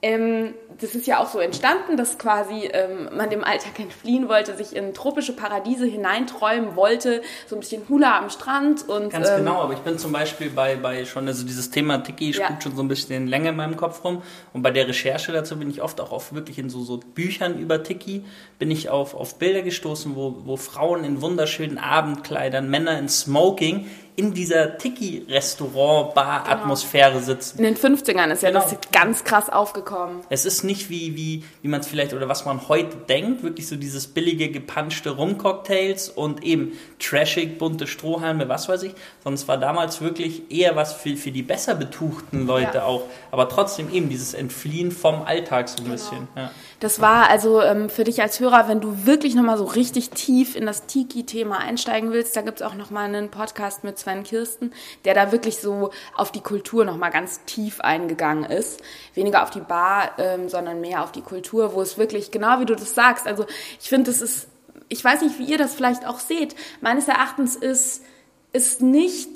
Ähm, 0.04 0.54
das 0.82 0.96
ist 0.96 1.08
ja 1.08 1.20
auch 1.20 1.30
so 1.30 1.40
entstanden, 1.40 1.96
dass 1.96 2.18
quasi 2.18 2.70
ähm, 2.74 3.10
man 3.16 3.30
dem 3.30 3.42
Alltag 3.42 3.80
entfliehen 3.80 4.28
wollte, 4.28 4.54
sich 4.54 4.76
in 4.76 4.94
tropische 4.94 5.32
Paradiese 5.32 5.86
hineinträumen 5.86 6.76
wollte, 6.76 7.22
so 7.48 7.56
ein 7.56 7.62
bisschen 7.62 7.84
Hula 7.88 8.20
am 8.20 8.30
Strand 8.30 8.90
und 8.90 9.12
ganz 9.12 9.30
ähm, 9.30 9.38
genau. 9.38 9.62
Aber 9.62 9.74
ich 9.74 9.80
bin 9.80 9.98
zum 9.98 10.12
Beispiel 10.12 10.50
bei 10.50 10.76
bei 10.76 11.06
schon 11.06 11.26
also 11.26 11.46
dieses 11.46 11.72
Thema 11.72 12.00
Tiki 12.00 12.32
ja. 12.32 12.46
spukt 12.46 12.64
schon 12.64 12.76
so 12.76 12.84
ein 12.84 12.90
bisschen 12.90 13.28
länger 13.28 13.52
in 13.52 13.56
meinem 13.56 13.78
Kopf 13.78 14.04
rum 14.04 14.22
und 14.52 14.62
bei 14.62 14.72
der 14.72 14.90
Recherche 14.90 15.32
dazu 15.32 15.58
bin 15.58 15.70
ich 15.70 15.82
oft 15.82 16.02
auch 16.02 16.12
auf 16.12 16.34
wirklich 16.34 16.60
in 16.60 16.70
so 16.70 16.84
so 16.84 16.98
Büchern 16.98 17.58
über 17.58 17.82
Tiki 17.82 18.26
bin 18.60 18.72
ich 18.72 18.90
auf 18.90 19.16
auf 19.16 19.40
Bilder 19.40 19.62
gestoßen, 19.62 20.18
wo 20.18 20.42
wo 20.44 20.58
Frauen 20.58 21.06
in 21.06 21.22
wunderschönen 21.22 21.78
Abendkleidern, 21.78 22.70
Männer 22.70 23.00
in 23.00 23.08
Smoking 23.08 23.88
in 24.16 24.34
dieser 24.34 24.78
Tiki-Restaurant-Bar-Atmosphäre 24.78 27.14
genau. 27.14 27.24
sitzen. 27.24 27.58
In 27.58 27.64
den 27.64 27.76
50ern 27.76 28.32
ist 28.32 28.44
ja 28.44 28.50
genau. 28.50 28.62
das 28.62 28.78
ganz 28.92 29.24
krass 29.24 29.50
aufgekommen. 29.50 30.20
Es 30.30 30.46
ist 30.46 30.64
nicht 30.64 30.90
wie, 30.90 31.16
wie, 31.16 31.44
wie 31.62 31.68
man 31.68 31.80
es 31.80 31.88
vielleicht 31.88 32.14
oder 32.14 32.30
was 32.30 32.46
man 32.46 32.68
heute 32.68 32.98
denkt, 32.98 33.42
wirklich 33.44 33.68
so 33.68 33.76
dieses 33.76 34.06
billige, 34.08 34.52
gepanschte 34.52 35.10
Rum-Cocktails 35.12 36.10
und 36.10 36.44
eben 36.44 36.74
trashig, 37.00 37.58
bunte 37.58 37.88
Strohhalme, 37.88 38.50
was 38.50 38.70
weiß 38.70 38.84
ich, 38.84 38.94
sondern 39.24 39.34
es 39.36 39.48
war 39.48 39.58
damals 39.58 40.02
wirklich 40.02 40.52
eher 40.52 40.76
was 40.76 40.94
für, 40.94 41.16
für 41.16 41.32
die 41.32 41.42
besser 41.42 41.74
betuchten 41.76 42.46
Leute 42.46 42.80
ja. 42.80 42.86
auch, 42.86 43.06
aber 43.32 43.48
trotzdem 43.50 43.92
eben 43.92 44.10
dieses 44.10 44.36
Entfliehen 44.36 44.92
vom 44.92 45.24
Alltag 45.24 45.70
so 45.70 45.78
ein 45.78 45.86
genau. 45.86 45.96
bisschen. 45.96 46.28
Ja. 46.36 46.52
Das 46.80 47.00
war 47.00 47.30
also 47.30 47.62
ähm, 47.62 47.90
für 47.90 48.04
dich 48.04 48.22
als 48.22 48.42
Hörer, 48.42 48.68
wenn 48.68 48.82
du 48.82 49.06
wirklich 49.06 49.36
nochmal 49.36 49.58
so 49.58 49.64
richtig 49.64 50.10
tief 50.10 50.56
in 50.56 50.66
das 50.66 50.86
Tiki-Thema 50.86 51.60
einsteigen 51.60 52.12
willst, 52.12 52.36
da 52.36 52.42
gibt 52.42 52.60
es 52.60 52.68
auch 52.68 52.76
nochmal 52.76 53.06
einen 53.06 53.30
Podcast 53.30 53.86
mit 53.86 53.98
Sven 54.04 54.24
Kirsten, 54.24 54.74
der 55.06 55.14
da 55.14 55.32
wirklich 55.32 55.58
so 55.58 55.92
auf 56.16 56.32
die 56.32 56.42
Kultur 56.42 56.86
nochmal 56.86 57.12
ganz 57.12 57.44
tief 57.46 57.80
eingegangen 57.80 58.44
ist. 58.44 58.82
Weniger 59.14 59.44
auf 59.44 59.50
die 59.50 59.62
Bar, 59.62 60.12
ähm, 60.18 60.50
sondern 60.50 60.82
mehr 60.82 61.04
auf 61.04 61.12
die 61.12 61.22
Kultur, 61.22 61.74
wo 61.74 61.82
es 61.82 61.98
wirklich, 61.98 62.32
genau 62.32 62.60
wie 62.60 62.66
du 62.66 62.76
das 62.76 62.94
sagst, 62.94 63.28
also 63.28 63.46
ich 63.80 63.90
finde, 63.90 64.12
es 64.12 64.22
ist, 64.22 64.48
ich 64.90 65.04
weiß 65.04 65.22
nicht, 65.22 65.40
wie 65.40 65.46
ihr 65.46 65.58
das 65.58 65.74
vielleicht 65.74 66.06
auch 66.06 66.20
seht, 66.20 66.56
meines 66.82 67.08
Erachtens 67.08 67.56
ist, 67.56 68.04
ist 68.52 68.82
nicht, 68.82 69.30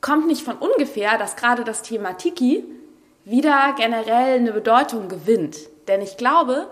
kommt 0.00 0.26
nicht 0.26 0.42
von 0.42 0.56
ungefähr, 0.56 1.18
dass 1.18 1.36
gerade 1.36 1.64
das 1.64 1.82
Thema 1.82 2.14
Tiki 2.14 2.64
wieder 3.24 3.74
generell 3.76 4.38
eine 4.38 4.52
Bedeutung 4.52 5.08
gewinnt. 5.08 5.56
Denn 5.88 6.02
ich 6.02 6.16
glaube, 6.16 6.68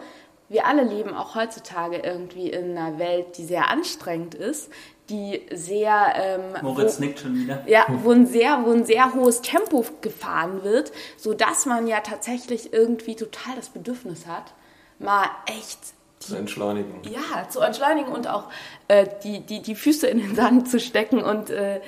wir 0.53 0.67
alle 0.67 0.83
leben 0.83 1.15
auch 1.15 1.35
heutzutage 1.35 1.99
irgendwie 1.99 2.51
in 2.51 2.77
einer 2.77 2.99
Welt, 2.99 3.39
die 3.39 3.45
sehr 3.45 3.71
anstrengend 3.71 4.35
ist, 4.35 4.71
die 5.11 5.43
sehr 5.53 6.15
ähm, 6.17 6.41
Moritz 6.63 6.99
wo, 6.99 7.05
nickt 7.05 7.21
schon 7.21 7.35
wieder. 7.35 7.63
Ja, 7.67 7.87
wo 8.03 8.13
ein 8.13 8.27
sehr, 8.27 8.65
wo 8.65 8.71
ein 8.71 8.85
sehr 8.85 9.15
hohes 9.15 9.43
Tempo 9.43 9.85
gefahren 10.01 10.63
wird, 10.63 10.93
so 11.17 11.35
dass 11.35 11.67
man 11.67 11.87
ja 11.87 12.01
tatsächlich 12.01 12.73
irgendwie 12.73 13.17
total 13.17 13.55
das 13.57 13.69
Bedürfnis 13.69 14.27
hat, 14.27 14.55
mal 14.99 15.27
echt 15.47 15.79
zu 16.21 16.37
entschleunigen. 16.37 16.95
Ja, 17.03 17.49
zu 17.49 17.61
entschleunigen 17.61 18.13
und 18.13 18.29
auch 18.29 18.45
äh, 18.89 19.07
die, 19.25 19.41
die, 19.41 19.61
die 19.61 19.75
Füße 19.75 20.07
in 20.07 20.19
den 20.19 20.35
Sand 20.37 20.71
zu 20.71 20.79
stecken 20.79 21.23
und 21.23 21.51
äh, 21.51 21.81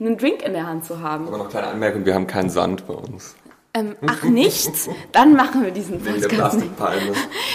einen 0.00 0.16
Drink 0.18 0.42
in 0.42 0.54
der 0.54 0.66
Hand 0.66 0.84
zu 0.84 1.00
haben. 1.00 1.28
Aber 1.28 1.38
noch 1.38 1.50
kleine 1.50 1.68
Anmerkung, 1.68 2.04
wir 2.04 2.14
haben 2.14 2.26
keinen 2.26 2.50
Sand 2.50 2.86
bei 2.86 2.94
uns. 2.94 3.36
Ähm, 3.74 3.96
ach 4.06 4.22
nichts? 4.24 4.86
Dann 5.12 5.32
machen 5.32 5.64
wir 5.64 5.70
diesen 5.70 5.98
Podcast. 5.98 6.24
Wegen 6.24 6.28
der 6.28 6.36
Plastikpalme. 6.36 7.12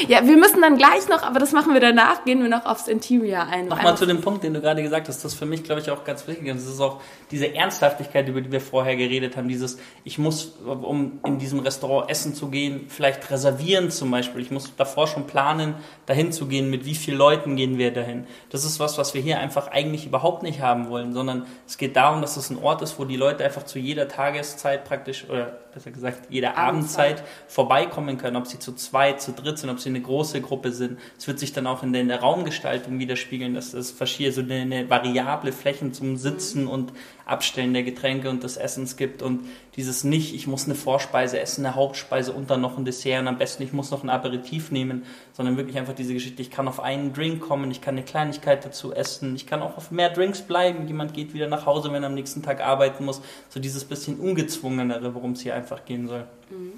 Ja, 0.08 0.26
wir 0.26 0.36
müssen 0.36 0.62
dann 0.62 0.76
gleich 0.76 1.08
noch, 1.10 1.22
aber 1.22 1.38
das 1.38 1.52
machen 1.52 1.76
wir 1.76 1.80
danach, 1.80 2.26
gehen 2.26 2.42
wir 2.42 2.50
noch 2.50 2.66
aufs 2.66 2.88
Interior 2.88 3.42
ein. 3.42 3.68
Nochmal 3.68 3.96
zu 3.98 4.08
dem 4.08 4.22
Punkt, 4.22 4.44
den 4.44 4.56
du 4.56 4.60
gerade 4.60 4.82
gesagt 4.82 5.10
hast, 5.10 5.24
das 5.24 5.34
ist 5.34 5.38
für 5.38 5.46
mich, 5.46 5.64
glaube 5.64 5.80
ich, 5.80 5.92
auch 5.92 6.04
ganz 6.04 6.28
wichtig. 6.28 6.48
Das 6.48 6.66
ist 6.66 6.82
auch 6.82 7.02
diese 7.30 7.54
Ernsthaftigkeit, 7.54 8.28
über 8.28 8.42
die 8.42 8.52
wir 8.52 8.62
vorher 8.62 8.96
geredet 8.96 9.38
haben. 9.38 9.48
Dieses, 9.48 9.78
ich 10.04 10.18
muss, 10.18 10.58
um 10.66 11.20
in 11.24 11.38
diesem 11.38 11.60
Restaurant 11.60 12.10
essen 12.10 12.34
zu 12.34 12.48
gehen, 12.48 12.88
vielleicht 12.90 13.30
reservieren 13.30 13.92
zum 13.92 14.10
Beispiel. 14.10 14.42
Ich 14.42 14.50
muss 14.50 14.76
davor 14.76 15.06
schon 15.06 15.28
planen, 15.28 15.76
dahin 16.08 16.32
zu 16.32 16.48
gehen, 16.48 16.72
mit 16.72 16.84
wie 16.86 16.96
vielen 16.96 17.20
Leuten 17.20 17.56
gehen 17.56 17.78
wir 17.78 17.94
dahin. 17.94 18.26
Das 18.50 18.66
ist 18.66 18.80
was, 18.80 18.98
was 18.98 19.14
wir 19.14 19.22
hier 19.22 19.40
einfach 19.40 19.68
eigentlich 19.68 20.08
überhaupt 20.08 20.42
nicht 20.42 20.62
haben 20.62 20.90
wollen, 20.90 21.14
sondern 21.14 21.46
es 21.68 21.78
geht 21.78 21.96
darum, 21.96 22.22
dass 22.22 22.38
es 22.38 22.50
ein 22.50 22.58
Ort 22.58 22.82
ist, 22.82 22.98
wo 22.98 23.06
die 23.06 23.18
Leute 23.18 23.46
einfach 23.46 23.66
zu 23.66 23.78
jeder 23.78 24.08
Tageszeit 24.08 24.84
praktisch, 24.84 25.30
oder 25.30 25.60
besser 25.78 25.92
gesagt, 25.92 26.28
jede 26.32 26.58
Abendzeit, 26.58 27.24
vorbeikommen 27.48 28.18
können, 28.18 28.36
ob 28.36 28.48
sie 28.48 28.58
zu 28.58 28.74
zweit, 28.74 29.22
zu 29.22 29.32
dritt 29.32 29.60
sind, 29.60 29.70
ob 29.70 29.80
sie 29.80 29.90
eine 29.90 30.02
große 30.02 30.42
Gruppe 30.42 30.72
sind. 30.72 30.98
Es 31.20 31.28
wird 31.28 31.38
sich 31.38 31.54
dann 31.54 31.68
auch 31.68 31.84
in 31.84 31.94
der, 31.94 32.02
in 32.02 32.08
der 32.08 32.20
Raumgestaltung 32.20 32.98
widerspiegeln, 32.98 33.54
dass 33.54 33.76
es 33.76 33.92
verschiedene, 33.92 34.34
so 34.34 34.42
eine, 34.42 34.56
eine 34.56 34.90
variable 34.90 35.52
Flächen 35.52 35.94
zum 35.94 36.18
Sitzen 36.18 36.68
und 36.68 36.94
Abstellen 37.28 37.74
der 37.74 37.84
Getränke 37.84 38.30
und 38.30 38.44
des 38.44 38.58
Essens 38.58 38.98
gibt 38.98 39.22
und 39.22 39.48
dieses 39.76 40.04
nicht, 40.04 40.34
ich 40.34 40.48
muss 40.48 40.66
eine 40.66 40.76
Vorspeise 40.76 41.40
essen, 41.40 41.66
eine 41.66 41.76
Hauptspeise 41.76 42.32
und 42.32 42.50
dann 42.50 42.62
noch 42.62 42.78
ein 42.78 42.86
Dessert 42.86 43.22
und 43.22 43.28
am 43.28 43.38
besten 43.38 43.64
ich 43.64 43.74
muss 43.74 43.92
noch 43.92 44.04
ein 44.04 44.10
Aperitif 44.10 44.72
nehmen, 44.72 45.06
sondern 45.34 45.58
wirklich 45.58 45.78
einfach 45.78 45.94
diese 45.94 46.14
Geschichte, 46.14 46.42
ich 46.42 46.50
kann 46.50 46.68
auf 46.68 46.80
einen 46.80 47.14
Drink 47.14 47.42
kommen, 47.42 47.70
ich 47.70 47.82
kann 47.82 47.96
eine 47.96 48.06
Kleinigkeit 48.06 48.66
dazu 48.66 48.94
essen, 48.94 49.36
ich 49.36 49.46
kann 49.46 49.62
auch 49.62 49.78
auf 49.78 49.92
mehr 49.92 50.10
Drinks 50.10 50.42
bleiben, 50.42 50.88
jemand 50.88 51.14
geht 51.14 51.34
wieder 51.34 51.48
nach 51.48 51.66
Hause, 51.66 51.92
wenn 51.92 52.04
er 52.04 52.08
am 52.08 52.16
nächsten 52.16 52.44
Tag 52.44 52.62
arbeiten 52.62 53.06
muss, 53.06 53.22
so 53.50 53.60
dieses 53.60 53.86
bisschen 53.86 54.20
ungezwungenere, 54.20 55.14
worum 55.14 55.34
es 55.34 55.42
hier 55.42 55.56
einfach 55.56 55.86
gehen 55.86 56.08
soll. 56.08 56.26
Mhm. 56.50 56.74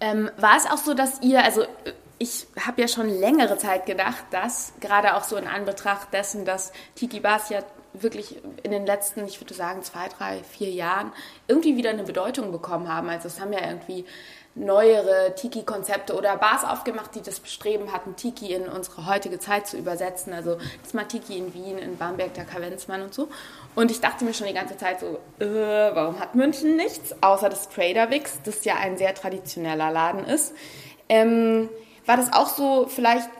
Ähm, 0.00 0.30
war 0.36 0.56
es 0.56 0.66
auch 0.66 0.78
so, 0.78 0.94
dass 0.94 1.22
ihr, 1.22 1.44
also 1.44 1.64
ich 2.18 2.46
habe 2.64 2.80
ja 2.80 2.88
schon 2.88 3.08
längere 3.08 3.58
Zeit 3.58 3.86
gedacht, 3.86 4.24
dass 4.30 4.72
gerade 4.80 5.16
auch 5.16 5.24
so 5.24 5.36
in 5.36 5.46
Anbetracht 5.46 6.12
dessen, 6.12 6.44
dass 6.44 6.72
Tiki 6.94 7.20
Bars 7.20 7.48
ja 7.48 7.60
wirklich 7.92 8.36
in 8.62 8.70
den 8.70 8.86
letzten, 8.86 9.24
ich 9.26 9.40
würde 9.40 9.54
sagen, 9.54 9.82
zwei, 9.82 10.08
drei, 10.08 10.42
vier 10.44 10.70
Jahren 10.70 11.12
irgendwie 11.48 11.76
wieder 11.76 11.90
eine 11.90 12.04
Bedeutung 12.04 12.52
bekommen 12.52 12.92
haben. 12.92 13.08
Also 13.08 13.28
es 13.28 13.40
haben 13.40 13.52
ja 13.52 13.60
irgendwie 13.66 14.04
neuere 14.54 15.34
Tiki-Konzepte 15.34 16.14
oder 16.14 16.36
Bars 16.36 16.64
aufgemacht, 16.64 17.14
die 17.14 17.22
das 17.22 17.40
Bestreben 17.40 17.90
hatten, 17.92 18.16
Tiki 18.16 18.52
in 18.52 18.68
unsere 18.68 19.06
heutige 19.06 19.38
Zeit 19.38 19.66
zu 19.66 19.78
übersetzen. 19.78 20.32
Also 20.32 20.58
das 20.82 20.92
mal 20.92 21.04
Tiki 21.04 21.38
in 21.38 21.54
Wien, 21.54 21.78
in 21.78 21.96
Bamberg, 21.96 22.34
der 22.34 22.44
Kavenzmann 22.44 23.02
und 23.02 23.14
so. 23.14 23.28
Und 23.74 23.90
ich 23.90 24.00
dachte 24.00 24.24
mir 24.24 24.34
schon 24.34 24.46
die 24.46 24.52
ganze 24.52 24.76
Zeit 24.76 25.00
so, 25.00 25.18
äh, 25.42 25.94
warum 25.94 26.20
hat 26.20 26.34
München 26.34 26.76
nichts, 26.76 27.14
außer 27.22 27.48
das 27.48 27.70
Trader 27.70 28.10
Wix, 28.10 28.40
das 28.44 28.64
ja 28.64 28.76
ein 28.76 28.98
sehr 28.98 29.14
traditioneller 29.14 29.90
Laden 29.90 30.24
ist. 30.24 30.54
Ähm, 31.08 31.70
war 32.04 32.16
das 32.16 32.32
auch 32.32 32.48
so 32.48 32.86
vielleicht 32.88 33.30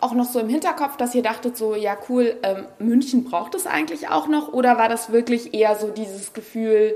auch 0.00 0.14
noch 0.14 0.24
so 0.24 0.40
im 0.40 0.48
Hinterkopf, 0.48 0.96
dass 0.96 1.14
ihr 1.14 1.22
dachtet 1.22 1.56
so, 1.56 1.74
ja 1.74 1.96
cool, 2.08 2.36
ähm, 2.42 2.66
München 2.78 3.24
braucht 3.24 3.54
es 3.54 3.66
eigentlich 3.66 4.08
auch 4.08 4.28
noch? 4.28 4.52
Oder 4.52 4.78
war 4.78 4.88
das 4.88 5.12
wirklich 5.12 5.54
eher 5.54 5.76
so 5.76 5.90
dieses 5.90 6.32
Gefühl, 6.32 6.94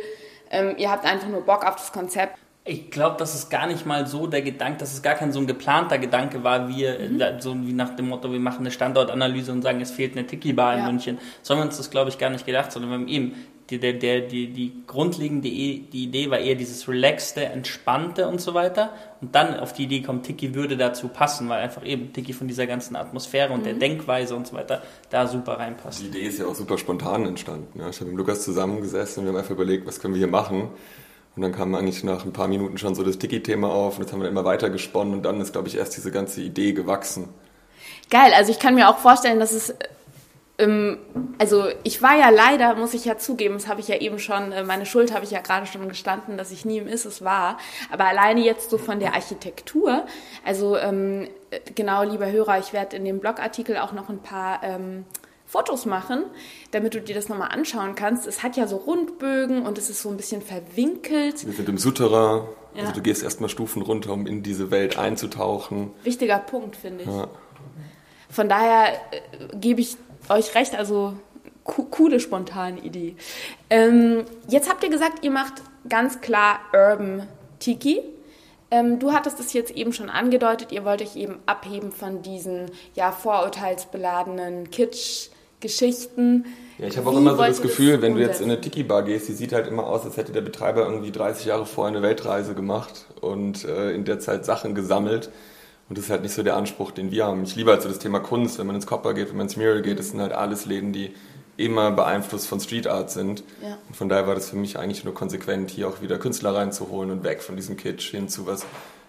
ähm, 0.50 0.74
ihr 0.78 0.90
habt 0.90 1.04
einfach 1.04 1.28
nur 1.28 1.42
Bock 1.42 1.66
auf 1.66 1.76
das 1.76 1.92
Konzept? 1.92 2.38
Ich 2.66 2.90
glaube, 2.90 3.16
das 3.18 3.34
ist 3.34 3.50
gar 3.50 3.66
nicht 3.66 3.84
mal 3.84 4.06
so 4.06 4.26
der 4.26 4.40
Gedanke, 4.40 4.78
dass 4.78 4.94
es 4.94 5.02
gar 5.02 5.16
kein 5.16 5.32
so 5.32 5.38
ein 5.38 5.46
geplanter 5.46 5.98
Gedanke 5.98 6.42
war, 6.44 6.68
wir 6.68 6.98
mhm. 6.98 7.40
so 7.40 7.54
wie 7.54 7.74
nach 7.74 7.94
dem 7.94 8.08
Motto, 8.08 8.32
wir 8.32 8.40
machen 8.40 8.60
eine 8.60 8.70
Standortanalyse 8.70 9.52
und 9.52 9.60
sagen, 9.60 9.82
es 9.82 9.90
fehlt 9.90 10.16
eine 10.16 10.26
Tiki-Bar 10.26 10.74
in 10.74 10.78
ja. 10.80 10.86
München. 10.86 11.18
So 11.42 11.52
haben 11.52 11.60
wir 11.60 11.66
uns 11.66 11.76
das, 11.76 11.90
glaube 11.90 12.08
ich, 12.08 12.16
gar 12.16 12.30
nicht 12.30 12.46
gedacht, 12.46 12.72
sondern 12.72 12.90
wir 12.90 12.98
haben 12.98 13.08
eben 13.08 13.34
die, 13.70 13.78
der, 13.78 13.94
der, 13.94 14.20
die, 14.20 14.52
die 14.52 14.82
grundlegende 14.86 15.48
die 15.48 16.04
Idee 16.04 16.30
war 16.30 16.38
eher 16.38 16.54
dieses 16.54 16.86
relaxte, 16.86 17.46
entspannte 17.46 18.28
und 18.28 18.40
so 18.40 18.52
weiter. 18.52 18.92
Und 19.22 19.34
dann 19.34 19.58
auf 19.58 19.72
die 19.72 19.84
Idee 19.84 20.02
kommt, 20.02 20.26
Tiki 20.26 20.54
würde 20.54 20.76
dazu 20.76 21.08
passen, 21.08 21.48
weil 21.48 21.62
einfach 21.62 21.84
eben 21.84 22.12
Tiki 22.12 22.34
von 22.34 22.46
dieser 22.46 22.66
ganzen 22.66 22.94
Atmosphäre 22.94 23.54
und 23.54 23.60
mhm. 23.60 23.64
der 23.64 23.74
Denkweise 23.74 24.36
und 24.36 24.46
so 24.46 24.54
weiter 24.54 24.82
da 25.08 25.26
super 25.26 25.54
reinpasst. 25.54 26.02
Die 26.02 26.06
Idee 26.06 26.26
ist 26.26 26.38
ja 26.38 26.46
auch 26.46 26.54
super 26.54 26.76
spontan 26.76 27.24
entstanden. 27.24 27.80
Ja. 27.80 27.88
Ich 27.88 28.00
habe 28.00 28.10
mit 28.10 28.18
Lukas 28.18 28.42
zusammengesessen 28.44 29.20
und 29.20 29.26
wir 29.26 29.32
haben 29.32 29.38
einfach 29.38 29.54
überlegt, 29.54 29.86
was 29.86 29.98
können 29.98 30.12
wir 30.12 30.18
hier 30.18 30.28
machen. 30.28 30.68
Und 31.36 31.42
dann 31.42 31.52
kam 31.52 31.74
eigentlich 31.74 32.04
nach 32.04 32.24
ein 32.24 32.32
paar 32.32 32.48
Minuten 32.48 32.78
schon 32.78 32.94
so 32.94 33.02
das 33.02 33.18
Tiki-Thema 33.18 33.68
auf 33.68 33.96
und 33.96 34.04
das 34.04 34.12
haben 34.12 34.20
wir 34.20 34.24
dann 34.24 34.32
immer 34.32 34.44
weiter 34.44 34.70
gesponnen 34.70 35.14
und 35.14 35.22
dann 35.24 35.40
ist, 35.40 35.52
glaube 35.52 35.68
ich, 35.68 35.76
erst 35.76 35.96
diese 35.96 36.12
ganze 36.12 36.42
Idee 36.42 36.72
gewachsen. 36.72 37.30
Geil, 38.10 38.32
also 38.34 38.52
ich 38.52 38.58
kann 38.58 38.74
mir 38.74 38.88
auch 38.88 38.98
vorstellen, 38.98 39.40
dass 39.40 39.52
es 39.52 39.74
also 40.56 41.66
ich 41.82 42.00
war 42.00 42.16
ja 42.16 42.30
leider, 42.30 42.76
muss 42.76 42.94
ich 42.94 43.04
ja 43.04 43.18
zugeben, 43.18 43.54
das 43.54 43.66
habe 43.66 43.80
ich 43.80 43.88
ja 43.88 43.96
eben 43.96 44.20
schon, 44.20 44.52
äh, 44.52 44.62
meine 44.62 44.86
Schuld 44.86 45.12
habe 45.12 45.24
ich 45.24 45.32
ja 45.32 45.40
gerade 45.40 45.66
schon 45.66 45.88
gestanden, 45.88 46.38
dass 46.38 46.52
ich 46.52 46.64
nie 46.64 46.78
im 46.78 46.86
Ist 46.86 47.24
war. 47.24 47.58
Aber 47.90 48.04
alleine 48.04 48.40
jetzt 48.40 48.70
so 48.70 48.78
von 48.78 49.00
der 49.00 49.14
Architektur, 49.14 50.06
also 50.44 50.76
ähm, 50.76 51.28
genau, 51.74 52.04
lieber 52.04 52.30
Hörer, 52.30 52.60
ich 52.60 52.72
werde 52.72 52.96
in 52.96 53.04
dem 53.04 53.18
Blogartikel 53.18 53.78
auch 53.78 53.92
noch 53.92 54.08
ein 54.08 54.20
paar 54.20 54.62
ähm, 54.62 55.04
Fotos 55.44 55.86
machen, 55.86 56.24
damit 56.70 56.94
du 56.94 57.00
dir 57.00 57.16
das 57.16 57.28
nochmal 57.28 57.50
anschauen 57.50 57.96
kannst. 57.96 58.26
Es 58.26 58.44
hat 58.44 58.56
ja 58.56 58.68
so 58.68 58.76
Rundbögen 58.76 59.66
und 59.66 59.76
es 59.76 59.90
ist 59.90 60.02
so 60.02 60.08
ein 60.08 60.16
bisschen 60.16 60.40
verwinkelt. 60.40 61.44
Wir 61.44 61.52
sind 61.52 61.68
im 61.68 61.78
Souterrain. 61.78 62.44
Ja. 62.74 62.82
Also 62.82 62.94
du 62.94 63.02
gehst 63.02 63.22
erstmal 63.24 63.48
Stufen 63.48 63.82
runter, 63.82 64.12
um 64.12 64.26
in 64.26 64.42
diese 64.42 64.70
Welt 64.70 64.98
einzutauchen. 64.98 65.90
Wichtiger 66.04 66.38
Punkt, 66.38 66.76
finde 66.76 67.04
ich. 67.04 67.10
Ja. 67.10 67.28
Von 68.30 68.48
daher 68.48 68.94
äh, 69.12 69.56
gebe 69.56 69.80
ich 69.80 69.96
euch 70.28 70.54
recht, 70.54 70.74
also 70.74 71.14
coole 71.64 72.20
spontane 72.20 72.80
Idee. 72.80 73.16
Ähm, 73.70 74.24
jetzt 74.48 74.68
habt 74.70 74.84
ihr 74.84 74.90
gesagt, 74.90 75.24
ihr 75.24 75.30
macht 75.30 75.54
ganz 75.88 76.20
klar 76.20 76.60
Urban 76.72 77.26
Tiki. 77.58 78.00
Ähm, 78.70 78.98
du 78.98 79.12
hattest 79.12 79.40
es 79.40 79.52
jetzt 79.52 79.70
eben 79.70 79.92
schon 79.92 80.10
angedeutet, 80.10 80.72
ihr 80.72 80.84
wollt 80.84 81.00
euch 81.00 81.16
eben 81.16 81.38
abheben 81.46 81.92
von 81.92 82.22
diesen 82.22 82.70
ja 82.94 83.12
vorurteilsbeladenen 83.12 84.70
Kitsch-Geschichten. 84.70 86.46
Ja, 86.78 86.88
ich 86.88 86.96
habe 86.96 87.08
auch 87.08 87.16
immer 87.16 87.36
so 87.36 87.42
das 87.42 87.62
Gefühl, 87.62 88.02
wenn 88.02 88.14
du 88.14 88.20
jetzt 88.20 88.40
in 88.40 88.50
eine 88.50 88.60
Tiki-Bar 88.60 89.04
gehst, 89.04 89.28
die 89.28 89.32
sieht 89.32 89.52
halt 89.52 89.68
immer 89.68 89.86
aus, 89.86 90.04
als 90.04 90.16
hätte 90.16 90.32
der 90.32 90.40
Betreiber 90.40 90.84
irgendwie 90.86 91.12
30 91.12 91.46
Jahre 91.46 91.66
vorher 91.66 91.94
eine 91.94 92.02
Weltreise 92.02 92.54
gemacht 92.54 93.06
und 93.20 93.64
äh, 93.64 93.92
in 93.92 94.04
der 94.04 94.18
Zeit 94.18 94.44
Sachen 94.44 94.74
gesammelt. 94.74 95.30
Und 95.88 95.98
das 95.98 96.06
ist 96.06 96.10
halt 96.10 96.22
nicht 96.22 96.34
so 96.34 96.42
der 96.42 96.56
Anspruch, 96.56 96.92
den 96.92 97.10
wir 97.10 97.26
haben. 97.26 97.44
Ich 97.44 97.56
liebe 97.56 97.70
halt 97.70 97.82
so 97.82 97.88
das 97.88 97.98
Thema 97.98 98.20
Kunst, 98.20 98.58
wenn 98.58 98.66
man 98.66 98.76
ins 98.76 98.86
Copper 98.86 99.12
geht, 99.12 99.28
wenn 99.28 99.36
man 99.36 99.46
ins 99.46 99.56
Mural 99.56 99.82
geht, 99.82 99.98
das 99.98 100.10
sind 100.10 100.20
halt 100.20 100.32
alles 100.32 100.64
Läden, 100.64 100.92
die 100.92 101.12
immer 101.56 101.90
beeinflusst 101.90 102.48
von 102.48 102.60
Street 102.60 102.86
Art 102.86 103.10
sind. 103.10 103.44
Ja. 103.62 103.78
Und 103.88 103.96
von 103.96 104.08
daher 104.08 104.26
war 104.26 104.34
das 104.34 104.50
für 104.50 104.56
mich 104.56 104.78
eigentlich 104.78 105.04
nur 105.04 105.14
konsequent, 105.14 105.70
hier 105.70 105.88
auch 105.88 106.02
wieder 106.02 106.18
Künstler 106.18 106.54
reinzuholen 106.54 107.10
und 107.10 107.22
weg 107.22 107.42
von 107.42 107.56
diesem 107.56 107.76
Kitsch 107.76 108.10
hin 108.10 108.28
zu 108.28 108.46
was, 108.46 108.66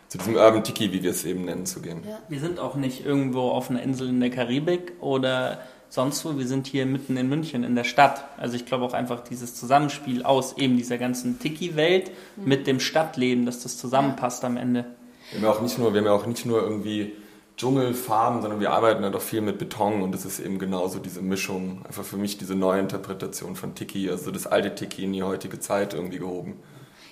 zu 0.10 0.18
diesem 0.18 0.36
Urban 0.36 0.64
Tiki, 0.64 0.92
wie 0.92 1.02
wir 1.02 1.12
es 1.12 1.26
eben 1.26 1.46
nennen, 1.46 1.66
zu 1.66 1.82
gehen. 1.82 2.04
Ja. 2.08 2.20
Wir 2.30 2.40
sind 2.40 2.60
auch 2.60 2.76
nicht 2.76 3.06
irgendwo 3.06 3.50
auf 3.50 3.70
einer 3.70 3.82
Insel 3.82 4.10
in 4.10 4.20
der 4.20 4.30
Karibik 4.30 4.94
oder 5.00 5.60
sonst 5.90 6.24
wo. 6.26 6.38
Wir 6.38 6.48
sind 6.48 6.68
hier 6.68 6.86
mitten 6.86 7.18
in 7.18 7.30
München, 7.30 7.64
in 7.64 7.76
der 7.76 7.84
Stadt. 7.84 8.26
Also 8.38 8.56
ich 8.56 8.66
glaube 8.66 8.86
auch 8.86 8.94
einfach 8.94 9.22
dieses 9.22 9.56
Zusammenspiel 9.56 10.24
aus 10.24 10.58
eben 10.58 10.78
dieser 10.78 10.98
ganzen 10.98 11.40
Tiki-Welt 11.40 12.12
mhm. 12.36 12.48
mit 12.48 12.68
dem 12.68 12.80
Stadtleben, 12.80 13.46
dass 13.46 13.64
das 13.64 13.78
zusammenpasst 13.78 14.44
ja. 14.44 14.50
am 14.50 14.58
Ende. 14.58 14.86
Wir 15.32 15.40
haben 15.40 15.46
ja 15.46 15.52
auch 15.52 15.62
nicht 15.62 15.78
nur, 15.78 15.94
wir 15.94 16.00
haben 16.02 16.08
ja 16.08 16.14
auch 16.14 16.26
nicht 16.26 16.46
nur 16.46 16.62
irgendwie 16.62 17.14
Dschungelfarben, 17.58 18.42
sondern 18.42 18.60
wir 18.60 18.72
arbeiten 18.72 19.04
ja 19.04 19.10
doch 19.10 19.22
viel 19.22 19.42
mit 19.42 19.58
Beton 19.58 20.02
und 20.02 20.12
das 20.12 20.26
ist 20.26 20.40
eben 20.40 20.60
genauso 20.60 21.00
diese 21.00 21.22
Mischung. 21.22 21.82
Einfach 21.86 22.04
für 22.04 22.18
mich 22.18 22.38
diese 22.38 22.56
neue 22.56 22.80
Interpretation 22.80 23.56
von 23.56 23.76
Tiki, 23.76 24.10
also 24.10 24.32
das 24.32 24.46
alte 24.46 24.76
Tiki 24.76 25.04
in 25.04 25.14
die 25.14 25.24
heutige 25.24 25.60
Zeit 25.60 25.94
irgendwie 25.94 26.20
gehoben. 26.20 26.62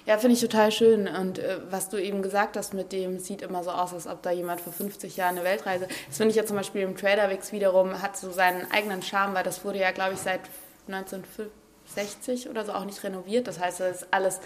Ja, 0.05 0.17
finde 0.17 0.35
ich 0.35 0.41
total 0.41 0.69
schön. 0.73 1.07
Und 1.07 1.39
äh, 1.39 1.59
was 1.69 1.87
du 1.87 1.97
eben 1.97 2.21
gesagt 2.21 2.57
hast 2.57 2.73
mit 2.73 2.91
dem, 2.91 3.19
sieht 3.19 3.41
immer 3.41 3.63
so 3.63 3.71
aus, 3.71 3.93
als 3.93 4.05
ob 4.05 4.21
da 4.21 4.31
jemand 4.31 4.59
vor 4.59 4.73
50 4.73 5.15
Jahren 5.15 5.37
eine 5.37 5.45
Weltreise. 5.45 5.87
Das 6.07 6.17
finde 6.17 6.31
ich 6.31 6.35
ja 6.35 6.45
zum 6.45 6.57
Beispiel 6.57 6.81
im 6.81 6.97
Traderwix 6.97 7.53
wiederum, 7.53 8.01
hat 8.01 8.17
so 8.17 8.29
seinen 8.29 8.69
eigenen 8.69 9.01
Charme, 9.01 9.33
weil 9.33 9.43
das 9.45 9.63
wurde 9.63 9.79
ja, 9.79 9.91
glaube 9.91 10.13
ich, 10.13 10.19
seit 10.19 10.41
1950 10.87 11.63
60 11.85 12.49
oder 12.49 12.65
so, 12.65 12.73
auch 12.73 12.85
nicht 12.85 13.03
renoviert. 13.03 13.47
Das 13.47 13.59
heißt, 13.59 13.79
das 13.79 14.01
ist 14.01 14.07
alles 14.11 14.39